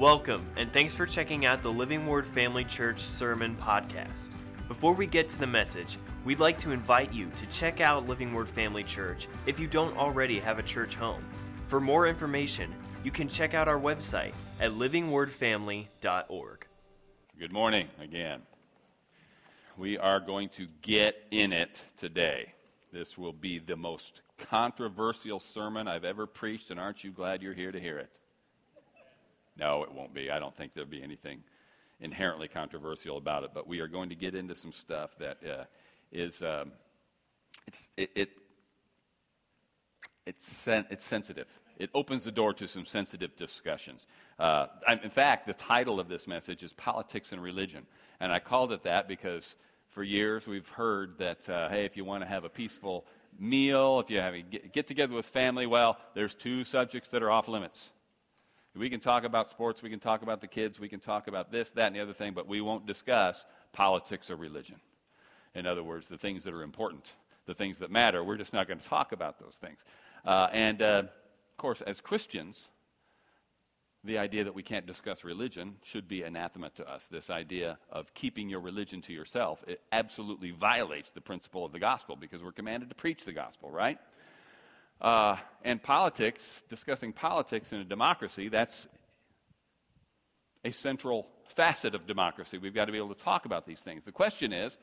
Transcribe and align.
Welcome, 0.00 0.46
and 0.56 0.72
thanks 0.72 0.94
for 0.94 1.04
checking 1.04 1.44
out 1.44 1.62
the 1.62 1.70
Living 1.70 2.06
Word 2.06 2.26
Family 2.26 2.64
Church 2.64 3.00
Sermon 3.00 3.54
Podcast. 3.54 4.30
Before 4.66 4.94
we 4.94 5.06
get 5.06 5.28
to 5.28 5.38
the 5.38 5.46
message, 5.46 5.98
we'd 6.24 6.40
like 6.40 6.56
to 6.60 6.70
invite 6.70 7.12
you 7.12 7.30
to 7.36 7.46
check 7.48 7.82
out 7.82 8.08
Living 8.08 8.32
Word 8.32 8.48
Family 8.48 8.82
Church 8.82 9.28
if 9.44 9.60
you 9.60 9.66
don't 9.66 9.94
already 9.98 10.40
have 10.40 10.58
a 10.58 10.62
church 10.62 10.94
home. 10.94 11.22
For 11.68 11.82
more 11.82 12.06
information, 12.06 12.72
you 13.04 13.10
can 13.10 13.28
check 13.28 13.52
out 13.52 13.68
our 13.68 13.78
website 13.78 14.32
at 14.58 14.70
livingwordfamily.org. 14.70 16.66
Good 17.38 17.52
morning 17.52 17.88
again. 18.00 18.40
We 19.76 19.98
are 19.98 20.18
going 20.18 20.48
to 20.56 20.66
get 20.80 21.22
in 21.30 21.52
it 21.52 21.78
today. 21.98 22.54
This 22.90 23.18
will 23.18 23.34
be 23.34 23.58
the 23.58 23.76
most 23.76 24.22
controversial 24.38 25.40
sermon 25.40 25.86
I've 25.86 26.06
ever 26.06 26.26
preached, 26.26 26.70
and 26.70 26.80
aren't 26.80 27.04
you 27.04 27.10
glad 27.10 27.42
you're 27.42 27.52
here 27.52 27.70
to 27.70 27.78
hear 27.78 27.98
it? 27.98 28.08
No, 29.60 29.82
it 29.82 29.92
won't 29.92 30.14
be. 30.14 30.30
I 30.30 30.38
don't 30.38 30.56
think 30.56 30.72
there'll 30.72 30.88
be 30.88 31.02
anything 31.02 31.42
inherently 32.00 32.48
controversial 32.48 33.18
about 33.18 33.44
it, 33.44 33.50
but 33.52 33.68
we 33.68 33.80
are 33.80 33.88
going 33.88 34.08
to 34.08 34.14
get 34.14 34.34
into 34.34 34.54
some 34.54 34.72
stuff 34.72 35.10
that 35.18 35.36
uh, 35.46 35.64
is 36.10 36.40
um, 36.40 36.72
it's, 37.66 37.88
it, 37.98 38.10
it, 38.14 38.30
it's, 40.24 40.46
sen- 40.46 40.86
it's 40.88 41.04
sensitive. 41.04 41.46
It 41.76 41.90
opens 41.94 42.24
the 42.24 42.32
door 42.32 42.54
to 42.54 42.66
some 42.66 42.86
sensitive 42.86 43.36
discussions. 43.36 44.06
Uh, 44.38 44.68
in 45.02 45.10
fact, 45.10 45.46
the 45.46 45.52
title 45.52 46.00
of 46.00 46.08
this 46.08 46.26
message 46.26 46.62
is 46.62 46.72
Politics 46.72 47.32
and 47.32 47.42
Religion. 47.42 47.86
And 48.18 48.32
I 48.32 48.38
called 48.38 48.72
it 48.72 48.84
that 48.84 49.08
because 49.08 49.56
for 49.90 50.02
years 50.02 50.46
we've 50.46 50.68
heard 50.68 51.18
that, 51.18 51.46
uh, 51.50 51.68
hey, 51.68 51.84
if 51.84 51.98
you 51.98 52.06
want 52.06 52.22
to 52.22 52.28
have 52.28 52.44
a 52.44 52.48
peaceful 52.48 53.04
meal, 53.38 54.00
if 54.00 54.08
you 54.08 54.20
have 54.20 54.34
a 54.34 54.40
get, 54.40 54.72
get 54.72 54.88
together 54.88 55.14
with 55.14 55.26
family, 55.26 55.66
well, 55.66 55.98
there's 56.14 56.34
two 56.34 56.64
subjects 56.64 57.10
that 57.10 57.22
are 57.22 57.30
off 57.30 57.46
limits 57.46 57.90
we 58.76 58.88
can 58.88 59.00
talk 59.00 59.24
about 59.24 59.48
sports, 59.48 59.82
we 59.82 59.90
can 59.90 59.98
talk 59.98 60.22
about 60.22 60.40
the 60.40 60.46
kids, 60.46 60.78
we 60.78 60.88
can 60.88 61.00
talk 61.00 61.26
about 61.26 61.50
this, 61.50 61.70
that, 61.70 61.86
and 61.88 61.96
the 61.96 62.00
other 62.00 62.12
thing, 62.12 62.34
but 62.34 62.46
we 62.46 62.60
won't 62.60 62.86
discuss 62.86 63.44
politics 63.72 64.30
or 64.30 64.36
religion. 64.36 64.76
In 65.54 65.66
other 65.66 65.82
words, 65.82 66.06
the 66.06 66.18
things 66.18 66.44
that 66.44 66.54
are 66.54 66.62
important, 66.62 67.12
the 67.46 67.54
things 67.54 67.78
that 67.80 67.90
matter. 67.90 68.22
We're 68.22 68.36
just 68.36 68.52
not 68.52 68.68
going 68.68 68.78
to 68.78 68.88
talk 68.88 69.12
about 69.12 69.40
those 69.40 69.56
things. 69.56 69.78
Uh, 70.24 70.48
and, 70.52 70.80
uh, 70.80 71.02
of 71.04 71.56
course, 71.56 71.80
as 71.80 72.00
Christians, 72.00 72.68
the 74.04 74.18
idea 74.18 74.44
that 74.44 74.54
we 74.54 74.62
can't 74.62 74.86
discuss 74.86 75.24
religion 75.24 75.74
should 75.82 76.08
be 76.08 76.22
anathema 76.22 76.70
to 76.70 76.88
us. 76.88 77.06
This 77.10 77.28
idea 77.28 77.78
of 77.90 78.14
keeping 78.14 78.48
your 78.48 78.60
religion 78.60 79.02
to 79.02 79.12
yourself, 79.12 79.62
it 79.66 79.82
absolutely 79.92 80.52
violates 80.52 81.10
the 81.10 81.20
principle 81.20 81.64
of 81.64 81.72
the 81.72 81.78
gospel 81.78 82.16
because 82.16 82.42
we're 82.42 82.52
commanded 82.52 82.88
to 82.88 82.94
preach 82.94 83.24
the 83.24 83.32
gospel, 83.32 83.70
right? 83.70 83.98
Uh, 85.00 85.36
and 85.62 85.82
politics, 85.82 86.60
discussing 86.68 87.12
politics 87.12 87.72
in 87.72 87.80
a 87.80 87.84
democracy, 87.84 88.48
that's 88.48 88.86
a 90.64 90.72
central 90.72 91.26
facet 91.54 91.94
of 91.94 92.06
democracy. 92.06 92.58
We've 92.58 92.74
got 92.74 92.86
to 92.86 92.92
be 92.92 92.98
able 92.98 93.14
to 93.14 93.22
talk 93.22 93.44
about 93.44 93.66
these 93.66 93.80
things. 93.80 94.04
The 94.04 94.12
question 94.12 94.52
is 94.52 94.76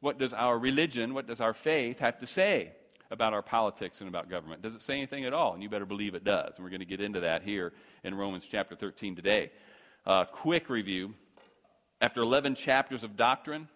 what 0.00 0.18
does 0.18 0.32
our 0.32 0.58
religion, 0.58 1.14
what 1.14 1.26
does 1.26 1.40
our 1.40 1.54
faith 1.54 2.00
have 2.00 2.18
to 2.18 2.26
say 2.26 2.72
about 3.10 3.32
our 3.32 3.42
politics 3.42 4.00
and 4.00 4.08
about 4.08 4.28
government? 4.28 4.62
Does 4.62 4.74
it 4.74 4.82
say 4.82 4.94
anything 4.94 5.24
at 5.24 5.32
all? 5.32 5.54
And 5.54 5.62
you 5.62 5.68
better 5.68 5.86
believe 5.86 6.14
it 6.14 6.24
does. 6.24 6.56
And 6.56 6.64
we're 6.64 6.70
going 6.70 6.80
to 6.80 6.86
get 6.86 7.00
into 7.00 7.20
that 7.20 7.42
here 7.42 7.72
in 8.02 8.14
Romans 8.14 8.46
chapter 8.50 8.74
13 8.74 9.14
today. 9.14 9.52
Uh, 10.04 10.24
quick 10.24 10.68
review. 10.68 11.14
After 12.00 12.20
11 12.20 12.56
chapters 12.56 13.04
of 13.04 13.16
doctrine, 13.16 13.68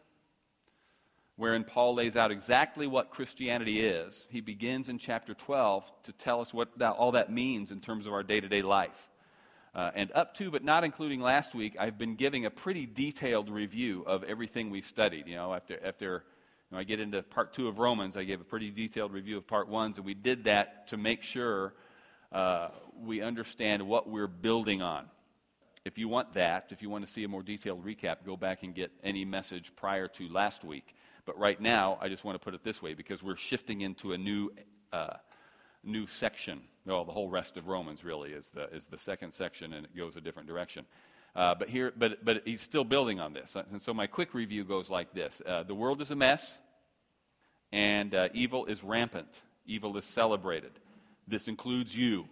wherein 1.36 1.64
Paul 1.64 1.94
lays 1.94 2.16
out 2.16 2.30
exactly 2.30 2.86
what 2.86 3.10
Christianity 3.10 3.80
is, 3.80 4.26
he 4.30 4.40
begins 4.40 4.88
in 4.88 4.98
chapter 4.98 5.34
12 5.34 5.84
to 6.04 6.12
tell 6.12 6.40
us 6.40 6.52
what 6.52 6.78
that, 6.78 6.92
all 6.92 7.12
that 7.12 7.30
means 7.30 7.70
in 7.70 7.80
terms 7.80 8.06
of 8.06 8.12
our 8.12 8.22
day 8.22 8.40
to 8.40 8.48
day 8.48 8.62
life. 8.62 9.08
Uh, 9.74 9.90
and 9.94 10.10
up 10.14 10.34
to, 10.34 10.50
but 10.50 10.64
not 10.64 10.84
including 10.84 11.20
last 11.20 11.54
week, 11.54 11.76
I've 11.78 11.98
been 11.98 12.16
giving 12.16 12.46
a 12.46 12.50
pretty 12.50 12.86
detailed 12.86 13.50
review 13.50 14.04
of 14.06 14.24
everything 14.24 14.70
we've 14.70 14.86
studied. 14.86 15.26
You 15.26 15.34
know, 15.34 15.52
after, 15.52 15.78
after 15.84 16.24
you 16.70 16.74
know, 16.74 16.78
I 16.78 16.84
get 16.84 16.98
into 16.98 17.22
part 17.22 17.52
two 17.52 17.68
of 17.68 17.78
Romans, 17.78 18.16
I 18.16 18.24
gave 18.24 18.40
a 18.40 18.44
pretty 18.44 18.70
detailed 18.70 19.12
review 19.12 19.36
of 19.36 19.46
part 19.46 19.68
ones, 19.68 19.98
and 19.98 20.06
we 20.06 20.14
did 20.14 20.44
that 20.44 20.88
to 20.88 20.96
make 20.96 21.22
sure 21.22 21.74
uh, 22.32 22.68
we 22.98 23.20
understand 23.20 23.86
what 23.86 24.08
we're 24.08 24.26
building 24.26 24.80
on. 24.80 25.04
If 25.84 25.98
you 25.98 26.08
want 26.08 26.32
that, 26.32 26.68
if 26.70 26.80
you 26.80 26.88
want 26.88 27.06
to 27.06 27.12
see 27.12 27.24
a 27.24 27.28
more 27.28 27.42
detailed 27.42 27.84
recap, 27.84 28.24
go 28.24 28.36
back 28.36 28.62
and 28.62 28.74
get 28.74 28.90
any 29.04 29.26
message 29.26 29.70
prior 29.76 30.08
to 30.08 30.28
last 30.28 30.64
week. 30.64 30.95
But 31.26 31.38
right 31.38 31.60
now, 31.60 31.98
I 32.00 32.08
just 32.08 32.24
want 32.24 32.36
to 32.36 32.44
put 32.44 32.54
it 32.54 32.62
this 32.62 32.80
way 32.80 32.94
because 32.94 33.22
we're 33.22 33.36
shifting 33.36 33.80
into 33.80 34.12
a 34.12 34.18
new, 34.18 34.52
uh, 34.92 35.14
new 35.82 36.06
section. 36.06 36.62
Well, 36.86 37.04
the 37.04 37.12
whole 37.12 37.28
rest 37.28 37.56
of 37.56 37.66
Romans 37.66 38.04
really 38.04 38.30
is 38.30 38.48
the, 38.54 38.68
is 38.72 38.86
the 38.86 38.98
second 38.98 39.32
section, 39.32 39.72
and 39.72 39.86
it 39.86 39.96
goes 39.96 40.14
a 40.14 40.20
different 40.20 40.48
direction. 40.48 40.86
Uh, 41.34 41.54
but 41.54 41.68
here, 41.68 41.92
but, 41.96 42.24
but 42.24 42.42
he's 42.44 42.62
still 42.62 42.84
building 42.84 43.18
on 43.20 43.34
this. 43.34 43.56
And 43.70 43.82
so 43.82 43.92
my 43.92 44.06
quick 44.06 44.34
review 44.34 44.64
goes 44.64 44.88
like 44.88 45.12
this 45.12 45.42
uh, 45.44 45.64
The 45.64 45.74
world 45.74 46.00
is 46.00 46.12
a 46.12 46.16
mess, 46.16 46.56
and 47.72 48.14
uh, 48.14 48.28
evil 48.32 48.66
is 48.66 48.82
rampant, 48.84 49.28
evil 49.66 49.96
is 49.96 50.04
celebrated. 50.04 50.72
This 51.26 51.48
includes 51.48 51.94
you, 51.94 52.26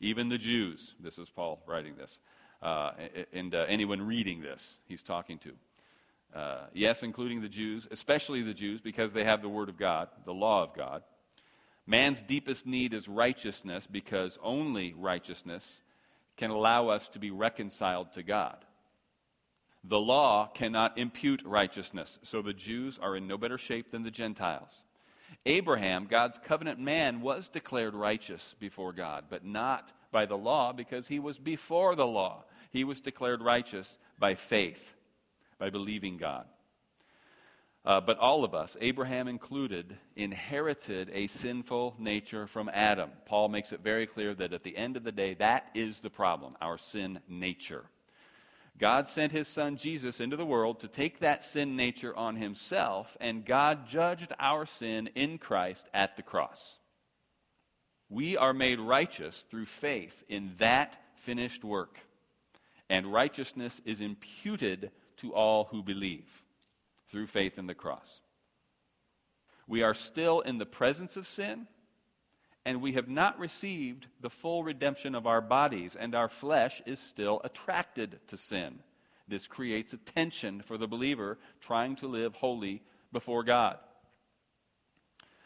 even 0.00 0.30
the 0.30 0.38
Jews. 0.38 0.94
This 0.98 1.18
is 1.18 1.28
Paul 1.28 1.62
writing 1.66 1.96
this. 1.96 2.18
Uh, 2.62 2.92
and 3.34 3.54
uh, 3.54 3.66
anyone 3.68 4.00
reading 4.00 4.40
this, 4.40 4.78
he's 4.86 5.02
talking 5.02 5.38
to. 5.40 5.52
Uh, 6.34 6.66
yes, 6.72 7.04
including 7.04 7.40
the 7.40 7.48
Jews, 7.48 7.86
especially 7.92 8.42
the 8.42 8.54
Jews, 8.54 8.80
because 8.80 9.12
they 9.12 9.22
have 9.22 9.40
the 9.40 9.48
Word 9.48 9.68
of 9.68 9.78
God, 9.78 10.08
the 10.24 10.34
law 10.34 10.64
of 10.64 10.74
God. 10.74 11.04
Man's 11.86 12.22
deepest 12.22 12.66
need 12.66 12.92
is 12.92 13.08
righteousness 13.08 13.86
because 13.88 14.36
only 14.42 14.94
righteousness 14.94 15.80
can 16.36 16.50
allow 16.50 16.88
us 16.88 17.08
to 17.10 17.20
be 17.20 17.30
reconciled 17.30 18.12
to 18.14 18.24
God. 18.24 18.56
The 19.84 19.98
law 19.98 20.48
cannot 20.48 20.98
impute 20.98 21.42
righteousness, 21.44 22.18
so 22.22 22.42
the 22.42 22.54
Jews 22.54 22.98
are 23.00 23.16
in 23.16 23.28
no 23.28 23.38
better 23.38 23.58
shape 23.58 23.92
than 23.92 24.02
the 24.02 24.10
Gentiles. 24.10 24.82
Abraham, 25.46 26.06
God's 26.06 26.38
covenant 26.38 26.80
man, 26.80 27.20
was 27.20 27.48
declared 27.48 27.94
righteous 27.94 28.56
before 28.58 28.92
God, 28.92 29.26
but 29.28 29.44
not 29.44 29.92
by 30.10 30.26
the 30.26 30.38
law 30.38 30.72
because 30.72 31.06
he 31.06 31.20
was 31.20 31.38
before 31.38 31.94
the 31.94 32.06
law. 32.06 32.44
He 32.70 32.82
was 32.82 32.98
declared 32.98 33.42
righteous 33.42 33.98
by 34.18 34.34
faith 34.34 34.94
by 35.58 35.70
believing 35.70 36.16
God. 36.16 36.46
Uh, 37.84 38.00
but 38.00 38.18
all 38.18 38.44
of 38.44 38.54
us, 38.54 38.78
Abraham 38.80 39.28
included, 39.28 39.96
inherited 40.16 41.10
a 41.12 41.26
sinful 41.26 41.94
nature 41.98 42.46
from 42.46 42.70
Adam. 42.72 43.10
Paul 43.26 43.48
makes 43.48 43.72
it 43.72 43.80
very 43.80 44.06
clear 44.06 44.34
that 44.34 44.54
at 44.54 44.62
the 44.62 44.76
end 44.76 44.96
of 44.96 45.04
the 45.04 45.12
day, 45.12 45.34
that 45.34 45.68
is 45.74 46.00
the 46.00 46.08
problem, 46.08 46.56
our 46.62 46.78
sin 46.78 47.20
nature. 47.28 47.84
God 48.78 49.08
sent 49.08 49.32
his 49.32 49.48
son 49.48 49.76
Jesus 49.76 50.18
into 50.18 50.36
the 50.36 50.46
world 50.46 50.80
to 50.80 50.88
take 50.88 51.20
that 51.20 51.44
sin 51.44 51.76
nature 51.76 52.16
on 52.16 52.36
himself, 52.36 53.16
and 53.20 53.44
God 53.44 53.86
judged 53.86 54.32
our 54.40 54.64
sin 54.64 55.10
in 55.14 55.36
Christ 55.38 55.86
at 55.92 56.16
the 56.16 56.22
cross. 56.22 56.78
We 58.08 58.36
are 58.36 58.54
made 58.54 58.80
righteous 58.80 59.44
through 59.50 59.66
faith 59.66 60.24
in 60.28 60.54
that 60.56 60.96
finished 61.16 61.64
work, 61.64 61.98
and 62.88 63.12
righteousness 63.12 63.80
is 63.84 64.00
imputed 64.00 64.90
to 65.24 65.34
all 65.34 65.64
who 65.64 65.82
believe 65.82 66.28
through 67.08 67.26
faith 67.26 67.58
in 67.58 67.66
the 67.66 67.74
cross. 67.74 68.20
We 69.66 69.82
are 69.82 69.94
still 69.94 70.40
in 70.40 70.58
the 70.58 70.66
presence 70.66 71.16
of 71.16 71.26
sin, 71.26 71.66
and 72.66 72.82
we 72.82 72.92
have 72.92 73.08
not 73.08 73.38
received 73.38 74.06
the 74.20 74.28
full 74.28 74.62
redemption 74.62 75.14
of 75.14 75.26
our 75.26 75.40
bodies, 75.40 75.96
and 75.98 76.14
our 76.14 76.28
flesh 76.28 76.82
is 76.84 76.98
still 76.98 77.40
attracted 77.42 78.20
to 78.28 78.36
sin. 78.36 78.80
This 79.26 79.46
creates 79.46 79.94
a 79.94 79.98
tension 79.98 80.60
for 80.60 80.76
the 80.76 80.86
believer 80.86 81.38
trying 81.62 81.96
to 81.96 82.06
live 82.06 82.34
holy 82.34 82.82
before 83.10 83.44
God. 83.44 83.78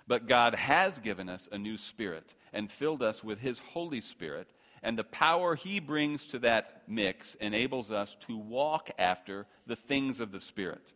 But 0.09 0.27
God 0.27 0.57
has 0.57 0.99
given 0.99 1.29
us 1.29 1.49
a 1.53 1.59
new 1.59 1.79
spirit 1.79 2.35
and 2.53 2.73
filled 2.73 3.03
us 3.03 3.23
with 3.23 3.39
His 3.39 3.61
Holy 3.61 4.01
Spirit 4.01 4.49
and 4.83 4.99
the 4.99 5.05
power 5.05 5.55
he 5.55 5.81
brings 5.81 6.27
to 6.27 6.39
that 6.41 6.83
mix 6.87 7.35
enables 7.37 7.91
us 7.91 8.17
to 8.27 8.37
walk 8.37 8.91
after 8.99 9.47
the 9.67 9.77
things 9.77 10.21
of 10.21 10.33
the 10.33 10.41
Spirit. 10.41 10.93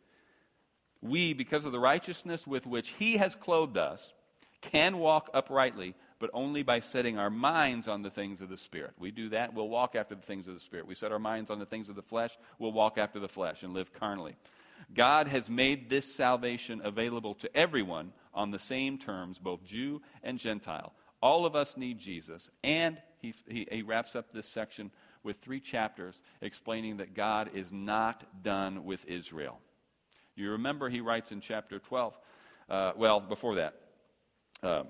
We, 1.00 1.32
because 1.32 1.64
of 1.64 1.72
the 1.72 1.80
righteousness 1.80 2.46
with 2.46 2.66
which 2.66 2.90
he 2.90 3.16
has 3.16 3.34
clothed 3.34 3.76
us, 3.76 4.12
can 4.60 4.98
walk 4.98 5.28
uprightly, 5.34 5.94
but 6.20 6.30
only 6.32 6.62
by 6.62 6.80
setting 6.80 7.18
our 7.18 7.30
minds 7.30 7.88
on 7.88 8.02
the 8.02 8.10
things 8.10 8.40
of 8.40 8.48
the 8.48 8.56
Spirit. 8.56 8.92
We 8.98 9.10
do 9.10 9.28
that, 9.30 9.52
we'll 9.52 9.68
walk 9.68 9.96
after 9.96 10.14
the 10.14 10.22
things 10.22 10.46
of 10.46 10.54
the 10.54 10.60
Spirit. 10.60 10.86
We 10.86 10.94
set 10.94 11.12
our 11.12 11.18
minds 11.18 11.50
on 11.50 11.58
the 11.58 11.66
things 11.66 11.88
of 11.88 11.96
the 11.96 12.02
flesh, 12.02 12.38
we'll 12.58 12.72
walk 12.72 12.96
after 12.96 13.18
the 13.18 13.28
flesh 13.28 13.62
and 13.62 13.74
live 13.74 13.92
carnally. 13.92 14.36
God 14.94 15.28
has 15.28 15.48
made 15.48 15.90
this 15.90 16.12
salvation 16.12 16.80
available 16.84 17.34
to 17.34 17.56
everyone 17.56 18.12
on 18.34 18.50
the 18.50 18.58
same 18.58 18.98
terms, 18.98 19.38
both 19.38 19.64
Jew 19.64 20.02
and 20.22 20.38
Gentile. 20.38 20.92
All 21.20 21.46
of 21.46 21.56
us 21.56 21.76
need 21.76 21.98
Jesus, 21.98 22.50
and 22.62 22.98
he, 23.22 23.34
he, 23.48 23.68
he, 23.70 23.82
wraps 23.82 24.14
up 24.14 24.32
this 24.32 24.48
section 24.48 24.90
with 25.22 25.36
three 25.40 25.60
chapters 25.60 26.20
explaining 26.40 26.98
that 26.98 27.14
God 27.14 27.50
is 27.54 27.72
not 27.72 28.42
done 28.42 28.84
with 28.84 29.06
Israel. 29.06 29.58
You 30.34 30.50
remember 30.50 30.88
he 30.88 31.00
writes 31.00 31.32
in 31.32 31.40
chapter 31.40 31.78
12, 31.78 32.18
uh, 32.68 32.92
well, 32.96 33.20
before 33.20 33.54
that, 33.56 33.74
uh, 34.62 34.82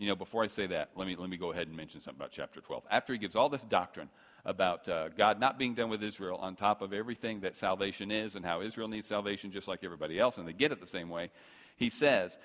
You 0.00 0.06
know, 0.08 0.16
before 0.16 0.42
I 0.42 0.46
say 0.46 0.66
that, 0.68 0.88
let 0.96 1.06
me, 1.06 1.14
let 1.14 1.28
me 1.28 1.36
go 1.36 1.52
ahead 1.52 1.68
and 1.68 1.76
mention 1.76 2.00
something 2.00 2.18
about 2.18 2.32
chapter 2.32 2.62
12. 2.62 2.84
After 2.90 3.12
he 3.12 3.18
gives 3.18 3.36
all 3.36 3.50
this 3.50 3.64
doctrine 3.64 4.08
about 4.46 4.88
uh, 4.88 5.10
God 5.10 5.38
not 5.38 5.58
being 5.58 5.74
done 5.74 5.90
with 5.90 6.02
Israel 6.02 6.38
on 6.38 6.56
top 6.56 6.80
of 6.80 6.94
everything 6.94 7.40
that 7.40 7.54
salvation 7.54 8.10
is 8.10 8.34
and 8.34 8.42
how 8.42 8.62
Israel 8.62 8.88
needs 8.88 9.06
salvation 9.06 9.52
just 9.52 9.68
like 9.68 9.84
everybody 9.84 10.18
else, 10.18 10.38
and 10.38 10.48
they 10.48 10.54
get 10.54 10.72
it 10.72 10.80
the 10.80 10.86
same 10.86 11.10
way, 11.10 11.30
he 11.76 11.90
says, 11.90 12.38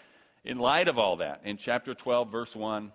in 0.46 0.60
light 0.60 0.88
of 0.88 1.00
all 1.00 1.18
that, 1.18 1.42
in 1.44 1.58
chapter 1.58 1.94
12, 1.94 2.32
verse 2.32 2.56
1, 2.56 2.92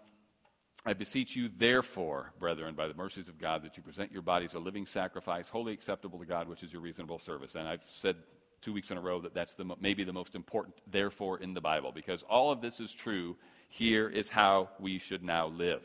I 0.86 0.92
beseech 0.94 1.36
you, 1.36 1.50
therefore, 1.54 2.32
brethren, 2.38 2.74
by 2.74 2.88
the 2.88 2.94
mercies 2.94 3.28
of 3.28 3.38
God, 3.38 3.64
that 3.64 3.76
you 3.76 3.82
present 3.82 4.12
your 4.12 4.22
bodies 4.22 4.54
a 4.54 4.58
living 4.58 4.86
sacrifice, 4.86 5.48
holy 5.48 5.74
acceptable 5.74 6.18
to 6.20 6.24
God, 6.24 6.48
which 6.48 6.62
is 6.62 6.72
your 6.72 6.80
reasonable 6.80 7.18
service. 7.18 7.56
And 7.56 7.68
I've 7.68 7.84
said 7.86 8.16
two 8.62 8.72
weeks 8.72 8.90
in 8.90 8.96
a 8.96 9.00
row 9.00 9.20
that 9.20 9.34
that's 9.34 9.54
the, 9.54 9.64
maybe 9.80 10.04
the 10.04 10.12
most 10.12 10.34
important 10.34 10.76
therefore 10.86 11.38
in 11.38 11.52
the 11.52 11.60
Bible, 11.60 11.92
because 11.92 12.22
all 12.22 12.50
of 12.50 12.60
this 12.60 12.80
is 12.80 12.92
true. 12.92 13.36
Here 13.68 14.08
is 14.08 14.28
how 14.28 14.70
we 14.78 14.98
should 14.98 15.22
now 15.22 15.48
live. 15.48 15.82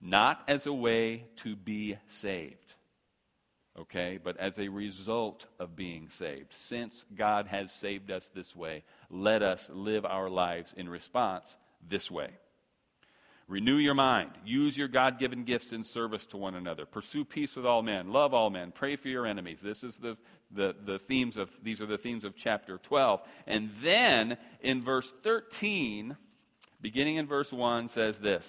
Not 0.00 0.42
as 0.46 0.66
a 0.66 0.72
way 0.72 1.24
to 1.36 1.56
be 1.56 1.96
saved, 2.08 2.67
okay, 3.78 4.18
but 4.22 4.36
as 4.36 4.58
a 4.58 4.68
result 4.68 5.46
of 5.58 5.76
being 5.76 6.08
saved. 6.08 6.52
Since 6.54 7.04
God 7.16 7.46
has 7.46 7.72
saved 7.72 8.10
us 8.10 8.30
this 8.34 8.54
way, 8.54 8.84
let 9.10 9.42
us 9.42 9.70
live 9.72 10.04
our 10.04 10.28
lives 10.28 10.74
in 10.76 10.88
response 10.88 11.56
this 11.88 12.10
way. 12.10 12.30
Renew 13.48 13.76
your 13.76 13.94
mind. 13.94 14.30
Use 14.44 14.76
your 14.76 14.88
God 14.88 15.18
given 15.18 15.44
gifts 15.44 15.72
in 15.72 15.82
service 15.82 16.26
to 16.26 16.36
one 16.36 16.54
another. 16.54 16.84
Pursue 16.84 17.24
peace 17.24 17.56
with 17.56 17.64
all 17.64 17.82
men. 17.82 18.12
Love 18.12 18.34
all 18.34 18.50
men. 18.50 18.72
Pray 18.72 18.96
for 18.96 19.08
your 19.08 19.26
enemies. 19.26 19.60
This 19.62 19.82
is 19.82 19.96
the, 19.96 20.18
the, 20.50 20.76
the 20.84 20.98
themes 20.98 21.38
of, 21.38 21.50
these 21.62 21.80
are 21.80 21.86
the 21.86 21.96
themes 21.96 22.24
of 22.24 22.36
chapter 22.36 22.76
12. 22.76 23.22
And 23.46 23.70
then 23.76 24.36
in 24.60 24.82
verse 24.82 25.10
13, 25.22 26.14
beginning 26.82 27.16
in 27.16 27.26
verse 27.26 27.50
1, 27.50 27.88
says 27.88 28.18
this 28.18 28.46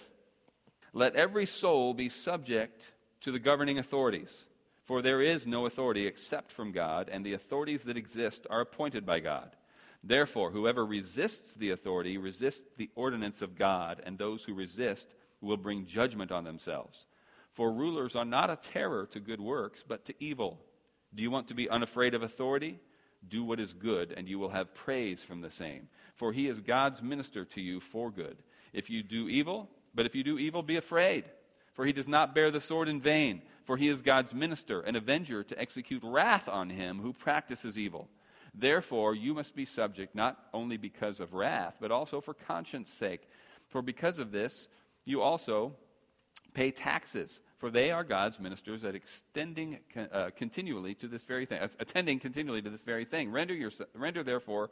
Let 0.92 1.16
every 1.16 1.46
soul 1.46 1.94
be 1.94 2.10
subject 2.10 2.92
to 3.22 3.32
the 3.32 3.40
governing 3.40 3.80
authorities, 3.80 4.46
for 4.90 5.04
there 5.04 5.22
is 5.22 5.46
no 5.46 5.68
authority 5.68 6.08
except 6.08 6.52
from 6.52 6.72
God, 6.72 7.10
and 7.10 7.24
the 7.24 7.34
authorities 7.34 7.84
that 7.84 7.96
exist 7.96 8.48
are 8.50 8.62
appointed 8.62 9.06
by 9.06 9.20
God. 9.20 9.56
Therefore, 10.04 10.50
whoever 10.50 10.84
resists 10.84 11.54
the 11.54 11.70
authority 11.70 12.18
resists 12.18 12.64
the 12.76 12.90
ordinance 12.96 13.44
of 13.44 13.56
God, 13.56 14.02
and 14.04 14.18
those 14.18 14.44
who 14.44 14.56
resist 14.56 15.14
will 15.42 15.58
bring 15.58 15.86
judgment 15.86 16.32
on 16.32 16.44
themselves. 16.44 17.06
For 17.54 17.72
rulers 17.72 18.16
are 18.16 18.26
not 18.26 18.50
a 18.50 18.56
terror 18.56 19.06
to 19.12 19.20
good 19.20 19.40
works, 19.40 19.84
but 19.88 20.06
to 20.06 20.16
evil. 20.20 20.60
Do 21.14 21.22
you 21.22 21.30
want 21.30 21.50
to 21.50 21.54
be 21.54 21.70
unafraid 21.70 22.16
of 22.16 22.24
authority? 22.24 22.80
Do 23.28 23.44
what 23.44 23.60
is 23.60 23.74
good, 23.74 24.12
and 24.18 24.28
you 24.28 24.40
will 24.40 24.50
have 24.50 24.74
praise 24.74 25.22
from 25.22 25.42
the 25.42 25.52
same. 25.52 25.88
For 26.16 26.34
he 26.34 26.48
is 26.48 26.62
God's 26.62 27.04
minister 27.04 27.46
to 27.46 27.62
you 27.62 27.80
for 27.80 28.10
good. 28.10 28.42
If 28.74 28.90
you 28.90 29.04
do 29.04 29.30
evil, 29.30 29.70
but 29.94 30.08
if 30.08 30.16
you 30.16 30.24
do 30.24 30.40
evil, 30.40 30.64
be 30.64 30.78
afraid. 30.78 31.26
For 31.80 31.86
he 31.86 31.94
does 31.94 32.10
not 32.10 32.36
bear 32.36 32.52
the 32.52 32.60
sword 32.60 32.90
in 32.90 33.00
vain, 33.00 33.42
for 33.64 33.78
he 33.78 33.88
is 33.88 34.02
God's 34.02 34.34
minister, 34.34 34.82
an 34.82 34.98
avenger 34.98 35.46
to 35.46 35.58
execute 35.58 36.04
wrath 36.04 36.50
on 36.50 36.70
him 36.70 37.00
who 37.00 37.14
practices 37.14 37.78
evil. 37.78 38.10
Therefore, 38.54 39.16
you 39.16 39.34
must 39.34 39.56
be 39.56 39.64
subject 39.64 40.14
not 40.14 40.38
only 40.54 40.76
because 40.76 41.22
of 41.22 41.34
wrath, 41.34 41.78
but 41.80 41.90
also 41.90 42.20
for 42.20 42.34
conscience 42.34 42.90
sake. 42.90 43.30
For 43.70 43.82
because 43.82 44.20
of 44.20 44.34
this, 44.34 44.68
you 45.06 45.22
also 45.22 45.74
pay 46.54 46.72
taxes, 46.72 47.40
for 47.60 47.70
they 47.70 47.92
are 47.92 48.04
God's 48.04 48.42
ministers 48.42 48.84
at 48.84 48.94
extending 48.94 49.80
uh, 50.12 50.32
continually 50.36 50.96
to 50.96 51.08
this 51.08 51.24
very 51.24 51.46
thing, 51.46 51.62
attending 51.80 52.20
continually 52.20 52.62
to 52.62 52.70
this 52.70 52.82
very 52.82 53.06
thing. 53.06 53.32
Render, 53.32 53.54
your, 53.54 53.72
render 53.94 54.22
therefore 54.22 54.70